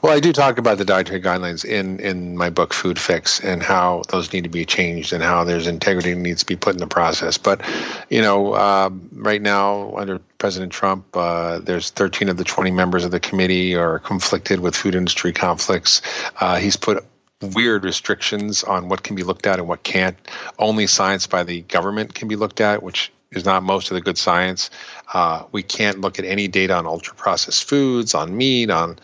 Well, 0.00 0.12
I 0.12 0.20
do 0.20 0.32
talk 0.32 0.58
about 0.58 0.78
the 0.78 0.84
dietary 0.84 1.20
guidelines 1.20 1.64
in, 1.64 2.00
in 2.00 2.36
my 2.36 2.50
book, 2.50 2.72
Food 2.72 2.98
Fix, 2.98 3.40
and 3.40 3.62
how 3.62 4.02
those 4.08 4.32
need 4.32 4.44
to 4.44 4.50
be 4.50 4.64
changed 4.64 5.12
and 5.12 5.22
how 5.22 5.44
there's 5.44 5.66
integrity 5.66 6.14
needs 6.14 6.40
to 6.40 6.46
be 6.46 6.56
put 6.56 6.74
in 6.74 6.78
the 6.78 6.86
process. 6.86 7.38
But, 7.38 7.62
you 8.08 8.22
know, 8.22 8.52
uh, 8.52 8.90
right 9.12 9.42
now, 9.42 9.96
under 9.96 10.20
President 10.38 10.72
Trump, 10.72 11.06
uh, 11.14 11.58
there's 11.58 11.90
13 11.90 12.28
of 12.28 12.36
the 12.36 12.44
20 12.44 12.70
members 12.70 13.04
of 13.04 13.10
the 13.10 13.20
committee 13.20 13.74
are 13.74 13.98
conflicted 13.98 14.60
with 14.60 14.76
food 14.76 14.94
industry 14.94 15.32
conflicts. 15.32 16.02
Uh, 16.38 16.56
he's 16.56 16.76
put 16.76 17.04
weird 17.42 17.84
restrictions 17.84 18.64
on 18.64 18.88
what 18.88 19.02
can 19.02 19.16
be 19.16 19.22
looked 19.22 19.46
at 19.46 19.58
and 19.58 19.68
what 19.68 19.82
can't. 19.82 20.16
Only 20.58 20.86
science 20.86 21.26
by 21.26 21.42
the 21.42 21.62
government 21.62 22.14
can 22.14 22.28
be 22.28 22.36
looked 22.36 22.60
at, 22.60 22.82
which 22.82 23.12
is 23.36 23.44
not 23.44 23.62
most 23.62 23.90
of 23.90 23.94
the 23.94 24.00
good 24.00 24.18
science. 24.18 24.70
Uh, 25.12 25.44
we 25.52 25.62
can't 25.62 26.00
look 26.00 26.18
at 26.18 26.24
any 26.24 26.48
data 26.48 26.74
on 26.74 26.86
ultra 26.86 27.14
processed 27.14 27.68
foods, 27.68 28.14
on 28.14 28.36
meat, 28.36 28.70
on 28.70 28.98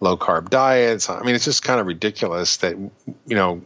low 0.00 0.16
carb 0.16 0.50
diets. 0.50 1.10
I 1.10 1.22
mean, 1.22 1.34
it's 1.34 1.44
just 1.44 1.64
kind 1.64 1.80
of 1.80 1.86
ridiculous 1.86 2.58
that 2.58 2.76
you 2.76 3.36
know, 3.36 3.62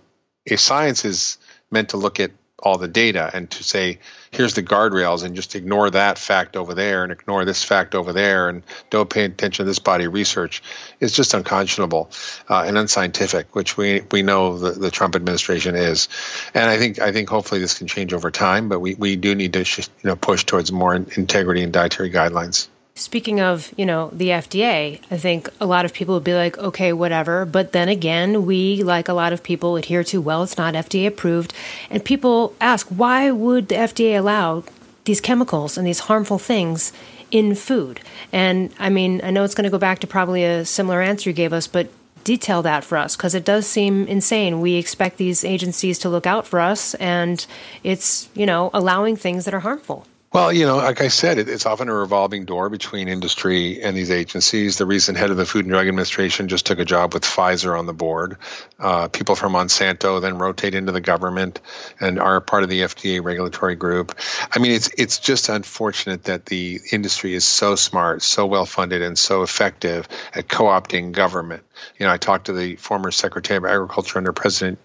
if 0.47 0.61
science 0.61 1.05
is 1.05 1.39
meant 1.71 1.91
to 1.91 1.97
look 1.97 2.21
at 2.21 2.31
all 2.63 2.79
the 2.79 2.89
data 2.89 3.31
and 3.35 3.51
to 3.51 3.65
say 3.65 3.99
here's 4.31 4.55
the 4.55 4.63
guardrails 4.63 5.25
and 5.25 5.35
just 5.35 5.55
ignore 5.57 5.91
that 5.91 6.17
fact 6.17 6.57
over 6.57 6.75
there 6.75 7.03
and 7.03 7.13
ignore 7.13 7.45
this 7.45 7.65
fact 7.65 7.95
over 7.95 8.13
there 8.13 8.49
and 8.49 8.63
don't 8.89 9.11
pay 9.11 9.25
attention 9.25 9.65
to 9.65 9.69
this 9.69 9.81
body 9.81 10.05
of 10.05 10.13
research 10.13 10.63
is 11.01 11.13
just 11.13 11.35
unconscionable 11.35 12.11
uh, 12.49 12.63
and 12.67 12.79
unscientific 12.79 13.55
which 13.55 13.77
we 13.77 14.03
we 14.13 14.23
know 14.23 14.59
the, 14.59 14.71
the 14.71 14.91
Trump 14.91 15.17
administration 15.17 15.75
is. 15.75 16.09
And 16.55 16.71
I 16.71 16.79
think 16.79 17.01
I 17.01 17.13
think 17.13 17.29
hopefully 17.29 17.61
this 17.61 17.77
can 17.77 17.89
change 17.89 18.15
over 18.15 18.31
time 18.31 18.69
but 18.69 18.81
we, 18.81 18.95
we 18.95 19.17
do 19.17 19.35
need 19.35 19.53
to 19.55 19.61
you 19.61 19.85
know 20.05 20.17
push 20.17 20.45
towards 20.45 20.71
more 20.71 20.95
integrity 20.95 21.63
and 21.63 21.73
dietary 21.73 22.11
guidelines 22.11 22.69
Speaking 23.03 23.41
of, 23.41 23.75
you 23.77 23.85
know, 23.85 24.11
the 24.13 24.29
FDA, 24.29 25.01
I 25.11 25.17
think 25.17 25.49
a 25.61 25.67
lot 25.67 25.85
of 25.85 25.93
people 25.93 26.15
would 26.15 26.23
be 26.23 26.35
like, 26.35 26.57
okay, 26.57 26.93
whatever. 26.93 27.45
But 27.45 27.73
then 27.73 27.89
again, 27.89 28.47
we, 28.47 28.85
like 28.85 29.09
a 29.09 29.13
lot 29.13 29.33
of 29.33 29.43
people, 29.43 29.75
adhere 29.77 30.05
to, 30.05 30.21
well, 30.21 30.45
it's 30.45 30.57
not 30.57 30.75
FDA 30.75 31.09
approved. 31.09 31.53
And 31.91 32.05
people 32.05 32.55
ask, 32.61 32.87
why 32.87 33.33
would 33.33 33.69
the 33.69 33.75
FDA 33.75 34.17
allow 34.17 34.63
these 35.05 35.21
chemicals 35.21 35.77
and 35.77 35.85
these 35.85 35.99
harmful 35.99 36.39
things 36.39 36.93
in 37.33 37.57
food? 37.57 38.01
And 38.31 38.73
I 38.79 38.89
mean, 38.89 39.21
I 39.25 39.33
know 39.33 39.43
it's 39.43 39.57
going 39.57 39.65
to 39.65 39.71
go 39.71 39.79
back 39.79 39.99
to 39.99 40.07
probably 40.07 40.45
a 40.45 40.65
similar 40.65 41.03
answer 41.03 41.29
you 41.29 41.35
gave 41.35 41.53
us, 41.53 41.67
but 41.67 41.91
detail 42.23 42.63
that 42.63 42.85
for 42.85 42.97
us 42.97 43.17
because 43.17 43.35
it 43.35 43.45
does 43.45 43.67
seem 43.67 44.07
insane. 44.07 44.61
We 44.61 44.77
expect 44.77 45.17
these 45.17 45.45
agencies 45.45 45.99
to 45.99 46.09
look 46.09 46.25
out 46.25 46.47
for 46.47 46.61
us, 46.61 46.95
and 46.95 47.45
it's, 47.83 48.29
you 48.35 48.47
know, 48.47 48.71
allowing 48.73 49.17
things 49.17 49.45
that 49.45 49.55
are 49.55 49.61
harmful. 49.61 50.07
Well, 50.33 50.51
you 50.51 50.65
know, 50.65 50.79
like 50.79 51.03
I 51.03 51.09
said, 51.09 51.37
it, 51.37 51.51
it's 51.51 51.67
often 51.67 51.91
a 51.91 51.95
revolving 51.95 52.47
door 52.47 52.71
between 52.71 53.07
industry 53.07 53.83
and 53.83 53.95
these 53.95 54.11
agencies. 54.11 54.79
The 54.79 54.87
recent 54.87 55.19
head 55.19 55.31
of 55.31 55.37
the 55.37 55.45
Food 55.45 55.67
and 55.67 55.73
Drug 55.73 55.87
Administration 55.87 56.49
just 56.49 56.65
took 56.65 56.79
a 56.79 56.87
job 56.87 57.13
with 57.13 57.23
Pfizer 57.23 57.79
on 57.79 57.85
the 57.85 57.93
board. 57.93 58.39
Uh, 58.79 59.09
people 59.09 59.35
from 59.35 59.53
Monsanto 59.53 60.23
then 60.23 60.39
rotate 60.39 60.75
into 60.75 60.91
the 60.91 61.03
government 61.03 61.61
and 62.01 62.19
are 62.19 62.41
part 62.41 62.63
of 62.63 62.71
the 62.71 62.81
FDA 62.81 63.23
regulatory 63.23 63.77
group. 63.77 64.19
I 64.51 64.59
mean, 64.59 64.73
it's 64.73 64.89
it's 64.97 65.19
just 65.19 65.51
unfortunate 65.51 66.25
that 66.25 66.47
the 66.47 66.81
industry 66.91 67.35
is 67.35 67.45
so 67.45 67.75
smart, 67.75 68.23
so 68.23 68.47
well 68.47 68.65
funded, 68.65 69.03
and 69.03 69.19
so 69.19 69.43
effective 69.43 70.09
at 70.35 70.49
co-opting 70.49 71.13
government. 71.13 71.63
You 71.99 72.07
know, 72.07 72.13
I 72.13 72.17
talked 72.17 72.47
to 72.47 72.55
the 72.55 72.77
former 72.77 73.11
Secretary 73.11 73.59
of 73.59 73.67
Agriculture 73.67 74.17
under 74.17 74.33
President 74.33 74.79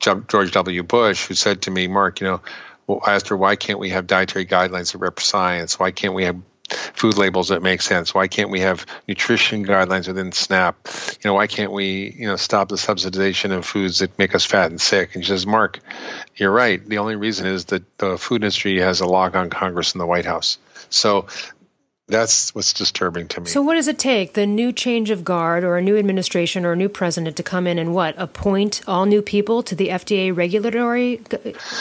George 0.00 0.50
W. 0.50 0.82
Bush, 0.82 1.26
who 1.26 1.34
said 1.34 1.62
to 1.62 1.70
me, 1.70 1.86
"Mark, 1.86 2.20
you 2.20 2.26
know." 2.26 2.40
Well, 2.90 3.00
asked 3.06 3.28
her, 3.28 3.36
why 3.36 3.56
can't 3.56 3.78
we 3.78 3.90
have 3.90 4.06
dietary 4.06 4.46
guidelines 4.46 4.92
that 4.92 4.98
rep 4.98 5.20
science? 5.20 5.78
Why 5.78 5.90
can't 5.92 6.14
we 6.14 6.24
have 6.24 6.40
food 6.68 7.16
labels 7.16 7.48
that 7.48 7.62
make 7.62 7.82
sense? 7.82 8.14
Why 8.14 8.28
can't 8.28 8.50
we 8.50 8.60
have 8.60 8.86
nutrition 9.06 9.64
guidelines 9.64 10.08
within 10.08 10.32
SNAP? 10.32 10.88
You 11.22 11.28
know, 11.28 11.34
why 11.34 11.46
can't 11.46 11.72
we, 11.72 12.14
you 12.16 12.26
know, 12.26 12.36
stop 12.36 12.68
the 12.68 12.76
subsidization 12.76 13.52
of 13.52 13.64
foods 13.64 14.00
that 14.00 14.18
make 14.18 14.34
us 14.34 14.44
fat 14.44 14.70
and 14.70 14.80
sick? 14.80 15.14
And 15.14 15.24
she 15.24 15.28
says, 15.28 15.46
Mark, 15.46 15.80
you're 16.36 16.50
right. 16.50 16.84
The 16.84 16.98
only 16.98 17.16
reason 17.16 17.46
is 17.46 17.66
that 17.66 17.98
the 17.98 18.18
food 18.18 18.42
industry 18.42 18.78
has 18.80 19.00
a 19.00 19.06
lock 19.06 19.34
on 19.34 19.50
Congress 19.50 19.92
and 19.92 20.00
the 20.00 20.06
White 20.06 20.26
House. 20.26 20.58
So 20.90 21.26
that's 22.10 22.54
what's 22.54 22.72
disturbing 22.72 23.28
to 23.28 23.40
me. 23.40 23.46
So, 23.46 23.62
what 23.62 23.74
does 23.74 23.88
it 23.88 23.98
take? 23.98 24.34
The 24.34 24.46
new 24.46 24.72
change 24.72 25.10
of 25.10 25.24
guard, 25.24 25.64
or 25.64 25.76
a 25.76 25.82
new 25.82 25.96
administration, 25.96 26.64
or 26.64 26.72
a 26.72 26.76
new 26.76 26.88
president 26.88 27.36
to 27.36 27.42
come 27.42 27.66
in 27.66 27.78
and 27.78 27.94
what 27.94 28.14
appoint 28.18 28.82
all 28.86 29.06
new 29.06 29.22
people 29.22 29.62
to 29.62 29.74
the 29.74 29.88
FDA 29.88 30.34
regulatory 30.34 31.20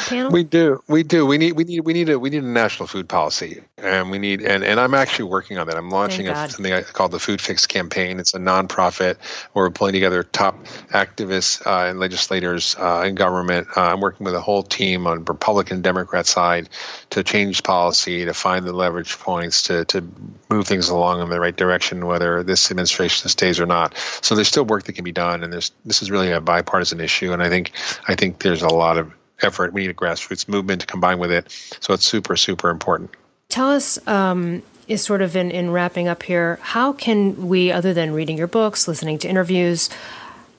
panel? 0.08 0.32
We 0.32 0.44
do, 0.44 0.82
we 0.88 1.04
do. 1.04 1.26
We 1.26 1.38
need, 1.38 1.54
we 1.54 1.64
need, 1.64 1.82
we 1.82 1.94
need 1.94 2.10
a, 2.10 2.20
we 2.20 2.30
need 2.30 2.44
a 2.44 2.48
national 2.48 2.88
food 2.88 3.10
policy, 3.10 3.62
and 3.82 4.12
we 4.12 4.20
need, 4.20 4.42
and, 4.42 4.64
and 4.64 4.80
I'm 4.80 4.94
actually 4.94 5.26
working 5.26 5.58
on 5.58 5.68
that. 5.68 5.78
I'm 5.78 5.90
launching 5.90 6.28
a, 6.28 6.50
something 6.50 6.84
called 6.94 7.12
the 7.12 7.20
Food 7.20 7.42
Fix 7.42 7.68
campaign. 7.68 8.20
It's 8.20 8.34
a 8.34 8.40
nonprofit 8.40 9.18
where 9.54 9.66
we're 9.66 9.72
pulling 9.72 9.94
together 9.94 10.24
top 10.24 10.66
activists 10.92 11.66
uh, 11.66 11.90
and 11.90 12.00
legislators 12.00 12.76
uh, 12.78 13.04
in 13.06 13.16
government. 13.16 13.68
Uh, 13.76 13.82
I'm 13.82 14.02
working 14.02 14.26
with 14.26 14.36
a 14.36 14.42
whole 14.42 14.64
team 14.64 15.08
on 15.08 15.26
Republican, 15.26 15.82
Democrat 15.82 16.26
side 16.26 16.70
to 17.12 17.24
change 17.24 17.64
policy, 17.64 18.26
to 18.26 18.34
find 18.34 18.66
the 18.66 18.74
leverage 18.74 19.18
points, 19.20 19.64
to 19.64 19.86
to 19.86 20.08
move 20.50 20.68
things 20.68 20.90
along 20.90 21.22
in 21.22 21.30
the 21.30 21.40
right 21.40 21.56
direction, 21.56 22.06
whether 22.06 22.44
this 22.44 22.72
administration 22.72 23.30
stays 23.30 23.60
or 23.60 23.66
not. 23.66 23.96
So 24.22 24.36
there's 24.36 24.48
still 24.48 24.66
work 24.66 24.84
that 24.84 24.94
can 24.94 25.04
be 25.04 25.12
done, 25.12 25.44
and 25.44 25.52
there's 25.52 25.72
this 25.86 26.02
is 26.02 26.12
really 26.12 26.32
a 26.32 26.42
bipartisan 26.42 27.00
issue, 27.00 27.34
and 27.34 27.42
I 27.42 27.50
think 27.50 27.72
I 28.08 28.16
think 28.16 28.40
there's 28.40 28.62
a 28.62 28.70
lot 28.70 28.98
of 28.98 29.14
effort. 29.42 29.74
We 29.74 29.82
need 29.82 29.92
a 29.92 29.94
grassroots 29.94 30.48
movement 30.48 30.82
to 30.82 30.88
combine 30.88 31.20
with 31.20 31.32
it, 31.32 31.52
so 31.80 31.94
it's 31.94 32.06
super 32.06 32.36
super 32.36 32.70
important. 32.70 33.12
Tell 33.50 33.72
us. 33.72 34.00
Um, 34.08 34.64
is 34.90 35.04
sort 35.04 35.22
of 35.22 35.36
in, 35.36 35.52
in 35.52 35.70
wrapping 35.70 36.08
up 36.08 36.24
here. 36.24 36.58
How 36.64 36.94
can 36.94 37.48
we, 37.48 37.72
other 37.72 37.94
than 37.94 38.12
reading 38.12 38.40
your 38.40 38.48
books, 38.48 38.88
listening 38.88 39.20
to 39.20 39.30
interviews, 39.30 39.88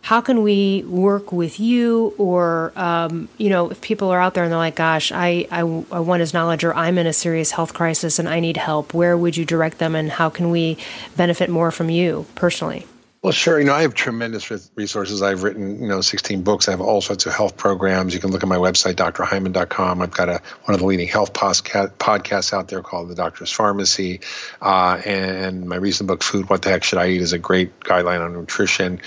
how 0.03 0.21
can 0.21 0.43
we 0.43 0.83
work 0.85 1.33
with 1.33 1.61
you 1.61 2.15
or 2.17 2.73
um, 2.77 3.29
you 3.39 3.51
know 3.51 3.71
if 3.71 3.81
people 3.81 4.09
are 4.11 4.21
out 4.21 4.35
there 4.35 4.45
and 4.45 4.53
they're 4.53 4.59
like 4.59 4.77
gosh 4.77 5.13
I, 5.13 5.47
I, 5.51 5.61
I 5.61 6.01
want 6.01 6.21
his 6.21 6.33
knowledge 6.33 6.65
or 6.65 6.75
i'm 6.75 6.97
in 6.99 7.07
a 7.07 7.13
serious 7.13 7.51
health 7.51 7.75
crisis 7.75 8.19
and 8.19 8.29
i 8.29 8.41
need 8.41 8.57
help 8.57 8.95
where 8.95 9.17
would 9.17 9.37
you 9.37 9.45
direct 9.45 9.79
them 9.79 9.95
and 9.95 10.11
how 10.11 10.31
can 10.31 10.51
we 10.51 10.79
benefit 11.17 11.51
more 11.51 11.71
from 11.71 11.91
you 11.91 12.27
personally 12.35 12.87
well, 13.23 13.35
sure. 13.35 13.59
You 13.59 13.67
know, 13.67 13.75
I 13.75 13.83
have 13.83 13.93
tremendous 13.93 14.51
resources. 14.75 15.21
I've 15.21 15.43
written, 15.43 15.83
you 15.83 15.89
know, 15.89 16.01
16 16.01 16.41
books. 16.41 16.69
I 16.69 16.71
have 16.71 16.81
all 16.81 17.03
sorts 17.03 17.27
of 17.27 17.35
health 17.35 17.59
programs. 17.59 18.15
You 18.15 18.21
can 18.21 18.31
look 18.31 18.43
at 18.43 18.49
my 18.49 18.57
website, 18.57 18.95
drhyman.com. 18.95 20.01
I've 20.01 20.11
got 20.11 20.31
a, 20.31 20.41
one 20.65 20.75
of 20.75 20.81
the 20.81 20.87
leading 20.87 21.07
health 21.07 21.35
podcasts 21.35 22.53
out 22.55 22.69
there 22.69 22.81
called 22.81 23.11
The 23.11 23.15
Doctor's 23.15 23.53
Farmacy. 23.53 24.25
Uh, 24.63 25.03
and 25.05 25.69
my 25.69 25.77
recent 25.77 26.09
book, 26.09 26.23
Food, 26.23 26.49
What 26.49 26.63
the 26.63 26.71
Heck 26.71 26.83
Should 26.83 26.99
I 26.99 27.09
Eat, 27.09 27.21
is 27.21 27.35
a 27.35 27.39
great 27.39 27.79
guideline 27.81 28.25
on 28.25 28.33
nutrition. 28.33 29.03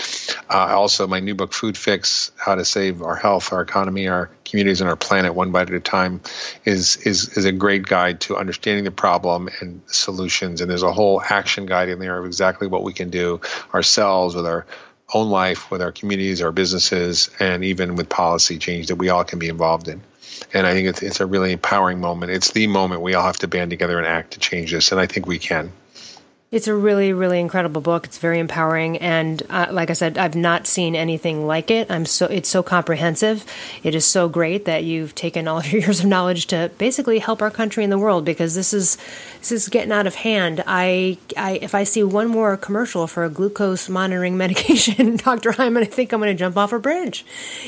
Uh, 0.48 0.76
also, 0.78 1.08
my 1.08 1.20
new 1.20 1.34
book, 1.34 1.52
Food 1.52 1.76
Fix, 1.76 2.32
How 2.38 2.54
to 2.54 2.66
Save 2.66 3.02
Our 3.02 3.16
Health, 3.16 3.52
Our 3.52 3.62
Economy, 3.62 4.10
Our 4.10 4.30
communities 4.46 4.82
and 4.82 4.90
our 4.90 4.96
planet 4.96 5.34
one 5.34 5.52
bite 5.52 5.70
at 5.70 5.74
a 5.74 5.80
time 5.80 6.22
is 6.64 6.98
is 6.98 7.30
is 7.38 7.46
a 7.46 7.52
great 7.52 7.84
guide 7.84 8.22
to 8.22 8.38
understanding 8.38 8.84
the 8.84 8.92
problem 8.92 9.50
and 9.62 9.82
solutions. 9.88 10.62
And 10.62 10.70
there's 10.70 10.84
a 10.84 10.92
whole 10.92 11.20
action 11.20 11.66
guide 11.66 11.90
in 11.90 11.98
there 11.98 12.20
of 12.20 12.26
exactly 12.28 12.68
what 12.68 12.84
we 12.84 12.94
can 12.94 13.10
do 13.10 13.42
ourselves 13.74 14.03
with 14.04 14.46
our 14.46 14.66
own 15.14 15.30
life, 15.30 15.70
with 15.72 15.82
our 15.82 15.92
communities, 15.92 16.42
our 16.42 16.52
businesses, 16.52 17.30
and 17.40 17.64
even 17.64 17.96
with 17.96 18.10
policy 18.10 18.58
change 18.58 18.88
that 18.88 18.96
we 18.96 19.10
all 19.10 19.24
can 19.24 19.40
be 19.40 19.50
involved 19.50 19.88
in. 19.88 20.02
And 20.54 20.68
I 20.68 20.74
think 20.74 20.88
it's, 20.88 21.02
it's 21.02 21.20
a 21.20 21.26
really 21.26 21.52
empowering 21.52 22.00
moment. 22.00 22.32
It's 22.32 22.52
the 22.52 22.68
moment 22.68 23.02
we 23.02 23.14
all 23.14 23.26
have 23.26 23.38
to 23.40 23.48
band 23.48 23.72
together 23.72 23.98
and 23.98 24.08
act 24.08 24.32
to 24.32 24.40
change 24.40 24.72
this. 24.72 24.92
And 24.92 25.00
I 25.00 25.08
think 25.08 25.26
we 25.26 25.40
can. 25.40 25.72
It's 26.54 26.68
a 26.68 26.76
really, 26.76 27.14
really 27.14 27.40
incredible 27.40 27.82
book. 27.82 28.06
It's 28.06 28.20
very 28.20 28.38
empowering, 28.38 28.98
and 29.00 29.42
uh, 29.50 29.70
like 29.72 29.90
I 29.90 29.94
said, 29.94 30.20
I've 30.20 30.36
not 30.36 30.68
seen 30.68 30.96
anything 30.96 31.48
like 31.48 31.72
it. 31.72 31.90
I'm 31.90 32.06
so 32.06 32.28
it's 32.28 32.48
so 32.48 32.62
comprehensive. 32.62 33.44
It 33.82 33.96
is 33.96 34.06
so 34.06 34.30
great 34.30 34.66
that 34.66 34.84
you've 34.84 35.16
taken 35.16 35.48
all 35.48 35.58
of 35.58 35.72
your 35.74 35.82
years 35.86 36.02
of 36.02 36.06
knowledge 36.06 36.46
to 36.48 36.70
basically 36.78 37.18
help 37.18 37.42
our 37.42 37.50
country 37.50 37.84
and 37.84 37.92
the 37.92 37.98
world 37.98 38.24
because 38.24 38.54
this 38.54 38.72
is 38.72 39.00
this 39.50 39.64
is 39.64 39.70
getting 39.70 39.92
out 39.92 40.08
of 40.08 40.16
hand. 40.16 40.64
I, 40.66 41.18
I 41.38 41.60
if 41.62 41.76
I 41.76 41.84
see 41.84 42.04
one 42.04 42.28
more 42.28 42.56
commercial 42.58 43.08
for 43.08 43.24
a 43.24 43.30
glucose 43.30 43.90
monitoring 43.90 44.38
medication, 44.44 45.18
Dr. 45.18 45.52
Hyman, 45.52 45.84
I 45.84 45.88
think 45.88 46.14
I'm 46.14 46.20
going 46.20 46.36
to 46.36 46.40
jump 46.40 46.58
off 46.58 46.74
a 46.74 46.80
bridge. 46.80 47.26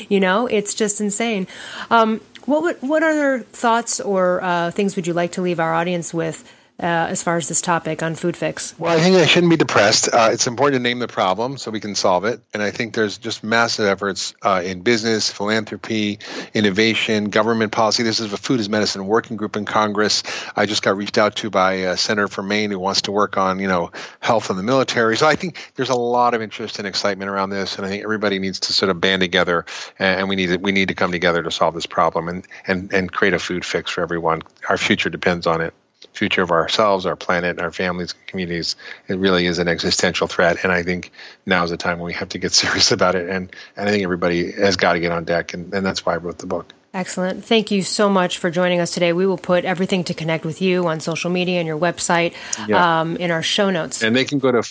You 0.08 0.20
know, 0.20 0.46
it's 0.46 0.74
just 0.74 1.00
insane. 1.00 1.46
Um, 1.90 2.20
what 2.44 2.62
would, 2.62 2.76
what 2.80 3.02
other 3.02 3.40
thoughts 3.40 4.00
or 4.00 4.42
uh, 4.42 4.70
things 4.70 4.94
would 4.96 5.06
you 5.06 5.12
like 5.12 5.32
to 5.32 5.42
leave 5.42 5.60
our 5.60 5.74
audience 5.74 6.14
with? 6.14 6.50
Uh, 6.78 7.08
as 7.08 7.22
far 7.22 7.36
as 7.36 7.48
this 7.48 7.60
topic 7.60 8.02
on 8.02 8.14
food 8.14 8.36
fix? 8.36 8.78
Well, 8.78 8.92
I 8.92 9.00
think 9.00 9.16
I 9.16 9.26
shouldn't 9.26 9.50
be 9.50 9.56
depressed. 9.56 10.08
Uh, 10.12 10.30
it's 10.32 10.46
important 10.46 10.80
to 10.80 10.82
name 10.82 10.98
the 10.98 11.08
problem 11.08 11.56
so 11.56 11.70
we 11.70 11.80
can 11.80 11.94
solve 11.94 12.24
it. 12.24 12.40
And 12.52 12.62
I 12.62 12.70
think 12.70 12.94
there's 12.94 13.16
just 13.18 13.42
massive 13.42 13.86
efforts 13.86 14.34
uh, 14.42 14.62
in 14.64 14.82
business, 14.82 15.30
philanthropy, 15.30 16.18
innovation, 16.52 17.30
government 17.30 17.72
policy. 17.72 18.02
This 18.02 18.20
is 18.20 18.32
a 18.32 18.36
food 18.36 18.60
as 18.60 18.68
medicine 18.68 19.06
working 19.06 19.36
group 19.36 19.56
in 19.56 19.64
Congress. 19.64 20.22
I 20.54 20.66
just 20.66 20.82
got 20.82 20.96
reached 20.96 21.16
out 21.18 21.36
to 21.36 21.50
by 21.50 21.72
a 21.74 21.96
senator 21.96 22.28
from 22.28 22.48
Maine 22.48 22.70
who 22.70 22.78
wants 22.78 23.02
to 23.02 23.12
work 23.12 23.38
on, 23.38 23.58
you 23.58 23.68
know, 23.68 23.92
health 24.20 24.50
in 24.50 24.56
the 24.56 24.62
military. 24.62 25.16
So 25.16 25.26
I 25.26 25.36
think 25.36 25.72
there's 25.76 25.90
a 25.90 25.94
lot 25.94 26.34
of 26.34 26.42
interest 26.42 26.78
and 26.78 26.86
excitement 26.86 27.30
around 27.30 27.50
this, 27.50 27.76
and 27.76 27.86
I 27.86 27.88
think 27.88 28.02
everybody 28.02 28.38
needs 28.38 28.60
to 28.60 28.72
sort 28.72 28.90
of 28.90 29.00
band 29.00 29.20
together, 29.20 29.64
and 29.98 30.28
we 30.28 30.36
need 30.36 30.48
to, 30.48 30.56
we 30.58 30.72
need 30.72 30.88
to 30.88 30.94
come 30.94 31.12
together 31.12 31.42
to 31.42 31.50
solve 31.50 31.74
this 31.74 31.86
problem 31.86 32.28
and 32.28 32.46
and 32.66 32.92
and 32.92 33.12
create 33.12 33.34
a 33.34 33.38
food 33.38 33.64
fix 33.64 33.90
for 33.90 34.02
everyone. 34.02 34.42
Our 34.68 34.76
future 34.76 35.10
depends 35.10 35.46
on 35.46 35.60
it 35.60 35.74
future 36.16 36.42
of 36.42 36.50
ourselves, 36.50 37.06
our 37.06 37.16
planet, 37.16 37.60
our 37.60 37.70
families, 37.70 38.14
communities. 38.26 38.76
It 39.06 39.18
really 39.18 39.46
is 39.46 39.58
an 39.58 39.68
existential 39.68 40.26
threat, 40.26 40.64
and 40.64 40.72
I 40.72 40.82
think 40.82 41.12
now 41.44 41.62
is 41.64 41.70
the 41.70 41.76
time 41.76 41.98
when 41.98 42.06
we 42.06 42.14
have 42.14 42.30
to 42.30 42.38
get 42.38 42.52
serious 42.62 42.90
about 42.92 43.14
it. 43.14 43.28
And, 43.28 43.54
and 43.76 43.88
I 43.88 43.92
think 43.92 44.02
everybody 44.02 44.52
has 44.52 44.76
got 44.76 44.94
to 44.94 45.00
get 45.00 45.12
on 45.12 45.24
deck, 45.24 45.54
and, 45.54 45.72
and 45.72 45.84
that's 45.84 46.04
why 46.04 46.14
I 46.14 46.16
wrote 46.16 46.38
the 46.38 46.46
book. 46.46 46.72
Excellent. 46.94 47.44
Thank 47.44 47.70
you 47.70 47.82
so 47.82 48.08
much 48.08 48.38
for 48.38 48.50
joining 48.50 48.80
us 48.80 48.90
today. 48.90 49.12
We 49.12 49.26
will 49.26 49.36
put 49.36 49.66
everything 49.66 50.04
to 50.04 50.14
connect 50.14 50.46
with 50.46 50.62
you 50.62 50.86
on 50.86 51.00
social 51.00 51.30
media 51.30 51.58
and 51.58 51.66
your 51.66 51.78
website 51.78 52.32
yeah. 52.66 53.00
um, 53.00 53.18
in 53.18 53.30
our 53.30 53.42
show 53.42 53.68
notes. 53.68 54.02
And 54.02 54.16
they 54.16 54.24
can 54.24 54.38
go 54.38 54.50
to 54.50 54.62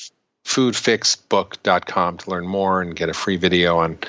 foodfixbook.com 0.46 2.18
to 2.18 2.30
learn 2.30 2.48
more 2.48 2.82
and 2.82 2.96
get 2.96 3.10
a 3.10 3.14
free 3.14 3.38
video 3.38 3.78
on 3.78 4.00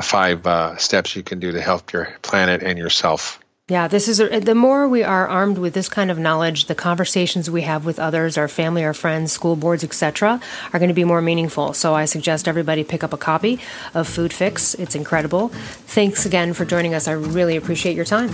five 0.00 0.46
uh, 0.46 0.76
steps 0.76 1.16
you 1.16 1.22
can 1.22 1.40
do 1.40 1.52
to 1.52 1.60
help 1.60 1.92
your 1.92 2.08
planet 2.22 2.62
and 2.62 2.78
yourself. 2.78 3.40
Yeah, 3.68 3.88
this 3.88 4.06
is 4.06 4.20
a, 4.20 4.38
the 4.38 4.54
more 4.54 4.86
we 4.86 5.02
are 5.02 5.26
armed 5.26 5.58
with 5.58 5.74
this 5.74 5.88
kind 5.88 6.08
of 6.08 6.20
knowledge, 6.20 6.66
the 6.66 6.74
conversations 6.76 7.50
we 7.50 7.62
have 7.62 7.84
with 7.84 7.98
others, 7.98 8.38
our 8.38 8.46
family, 8.46 8.84
our 8.84 8.94
friends, 8.94 9.32
school 9.32 9.56
boards, 9.56 9.82
etc., 9.82 10.40
are 10.72 10.78
going 10.78 10.86
to 10.86 10.94
be 10.94 11.02
more 11.02 11.20
meaningful. 11.20 11.72
So 11.72 11.92
I 11.92 12.04
suggest 12.04 12.46
everybody 12.46 12.84
pick 12.84 13.02
up 13.02 13.12
a 13.12 13.16
copy 13.16 13.58
of 13.92 14.06
Food 14.06 14.32
Fix. 14.32 14.74
It's 14.74 14.94
incredible. 14.94 15.48
Thanks 15.48 16.24
again 16.24 16.52
for 16.52 16.64
joining 16.64 16.94
us. 16.94 17.08
I 17.08 17.12
really 17.12 17.56
appreciate 17.56 17.96
your 17.96 18.04
time. 18.04 18.30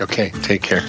Okay, 0.00 0.30
take 0.30 0.62
care. 0.62 0.80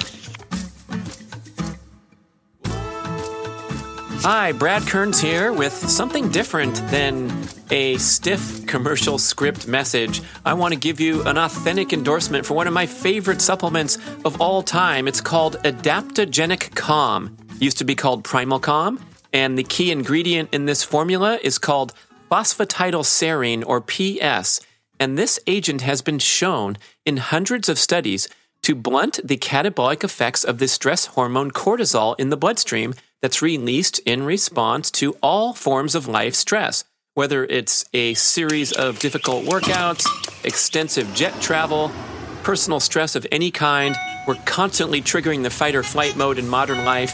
Hi, 4.27 4.53
Brad 4.53 4.87
Kearns 4.87 5.21
here 5.21 5.53
with 5.53 5.71
something 5.71 6.29
different 6.29 6.77
than 6.89 7.31
a 7.69 7.95
stiff 7.97 8.65
commercial 8.65 9.19
script 9.19 9.67
message. 9.67 10.23
I 10.43 10.55
want 10.55 10.73
to 10.73 10.79
give 10.79 10.99
you 10.99 11.21
an 11.27 11.37
authentic 11.37 11.93
endorsement 11.93 12.43
for 12.43 12.55
one 12.55 12.65
of 12.65 12.73
my 12.73 12.87
favorite 12.87 13.39
supplements 13.39 13.99
of 14.25 14.41
all 14.41 14.63
time. 14.63 15.07
It's 15.07 15.21
called 15.21 15.57
Adaptogenic 15.57 16.73
Calm. 16.73 17.37
It 17.51 17.61
used 17.61 17.77
to 17.77 17.85
be 17.85 17.93
called 17.93 18.23
Primal 18.23 18.59
Calm, 18.59 18.99
and 19.31 19.59
the 19.59 19.63
key 19.63 19.91
ingredient 19.91 20.49
in 20.51 20.65
this 20.65 20.83
formula 20.83 21.37
is 21.43 21.59
called 21.59 21.93
phosphatidylserine 22.31 23.63
or 23.67 23.79
PS. 23.79 24.59
And 24.99 25.19
this 25.19 25.39
agent 25.45 25.81
has 25.81 26.01
been 26.01 26.17
shown 26.17 26.79
in 27.05 27.17
hundreds 27.17 27.69
of 27.69 27.77
studies 27.77 28.27
to 28.65 28.73
blunt 28.73 29.19
the 29.23 29.37
catabolic 29.37 30.03
effects 30.03 30.43
of 30.43 30.57
the 30.57 30.67
stress 30.67 31.05
hormone 31.05 31.51
cortisol 31.51 32.15
in 32.19 32.31
the 32.31 32.35
bloodstream 32.35 32.95
that's 33.21 33.39
released 33.39 33.99
in 34.07 34.23
response 34.23 34.89
to 34.89 35.15
all 35.21 35.53
forms 35.53 35.93
of 35.93 36.07
life 36.07 36.33
stress, 36.33 36.83
whether 37.13 37.45
it's 37.45 37.85
a 37.93 38.15
series 38.15 38.71
of 38.71 38.97
difficult 38.97 39.45
workouts, 39.45 40.03
extensive 40.43 41.13
jet 41.13 41.39
travel, 41.39 41.91
personal 42.41 42.79
stress 42.79 43.15
of 43.15 43.27
any 43.31 43.51
kind. 43.51 43.95
We're 44.27 44.33
constantly 44.45 44.99
triggering 44.99 45.43
the 45.43 45.51
fight 45.51 45.75
or 45.75 45.83
flight 45.83 46.15
mode 46.15 46.39
in 46.39 46.49
modern 46.49 46.85
life. 46.85 47.13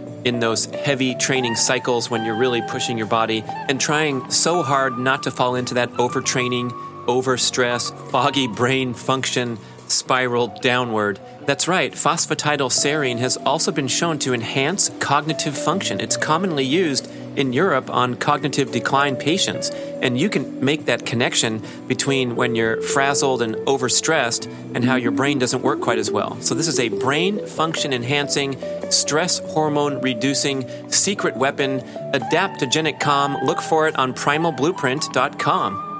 in 0.25 0.39
those 0.39 0.65
heavy 0.65 1.15
training 1.15 1.55
cycles 1.55 2.09
when 2.09 2.25
you're 2.25 2.35
really 2.35 2.61
pushing 2.61 2.97
your 2.97 3.07
body 3.07 3.43
and 3.45 3.79
trying 3.79 4.29
so 4.29 4.61
hard 4.63 4.97
not 4.97 5.23
to 5.23 5.31
fall 5.31 5.55
into 5.55 5.75
that 5.75 5.91
overtraining, 5.93 6.71
overstress, 7.07 7.91
foggy 8.11 8.47
brain 8.47 8.93
function 8.93 9.57
spiral 9.87 10.47
downward. 10.61 11.19
That's 11.45 11.67
right, 11.67 11.91
phosphatidylserine 11.91 13.17
has 13.17 13.37
also 13.37 13.71
been 13.71 13.87
shown 13.87 14.19
to 14.19 14.33
enhance 14.33 14.89
cognitive 14.99 15.57
function. 15.57 15.99
It's 15.99 16.17
commonly 16.17 16.63
used 16.63 17.11
in 17.35 17.53
Europe 17.53 17.89
on 17.89 18.15
cognitive 18.15 18.71
decline 18.71 19.15
patients. 19.15 19.69
And 20.01 20.19
you 20.19 20.29
can 20.29 20.63
make 20.63 20.85
that 20.85 21.05
connection 21.05 21.61
between 21.87 22.35
when 22.35 22.55
you're 22.55 22.81
frazzled 22.81 23.41
and 23.41 23.55
overstressed 23.67 24.45
and 24.73 24.83
how 24.83 24.95
your 24.95 25.11
brain 25.11 25.39
doesn't 25.39 25.61
work 25.61 25.81
quite 25.81 25.99
as 25.99 26.09
well. 26.09 26.39
So, 26.41 26.55
this 26.55 26.67
is 26.67 26.79
a 26.79 26.89
brain 26.89 27.45
function 27.45 27.93
enhancing, 27.93 28.57
stress 28.89 29.39
hormone 29.39 30.01
reducing 30.01 30.67
secret 30.89 31.35
weapon, 31.35 31.81
adaptogenic 32.13 32.99
calm. 32.99 33.37
Look 33.43 33.61
for 33.61 33.87
it 33.87 33.95
on 33.97 34.13
primalblueprint.com. 34.13 35.90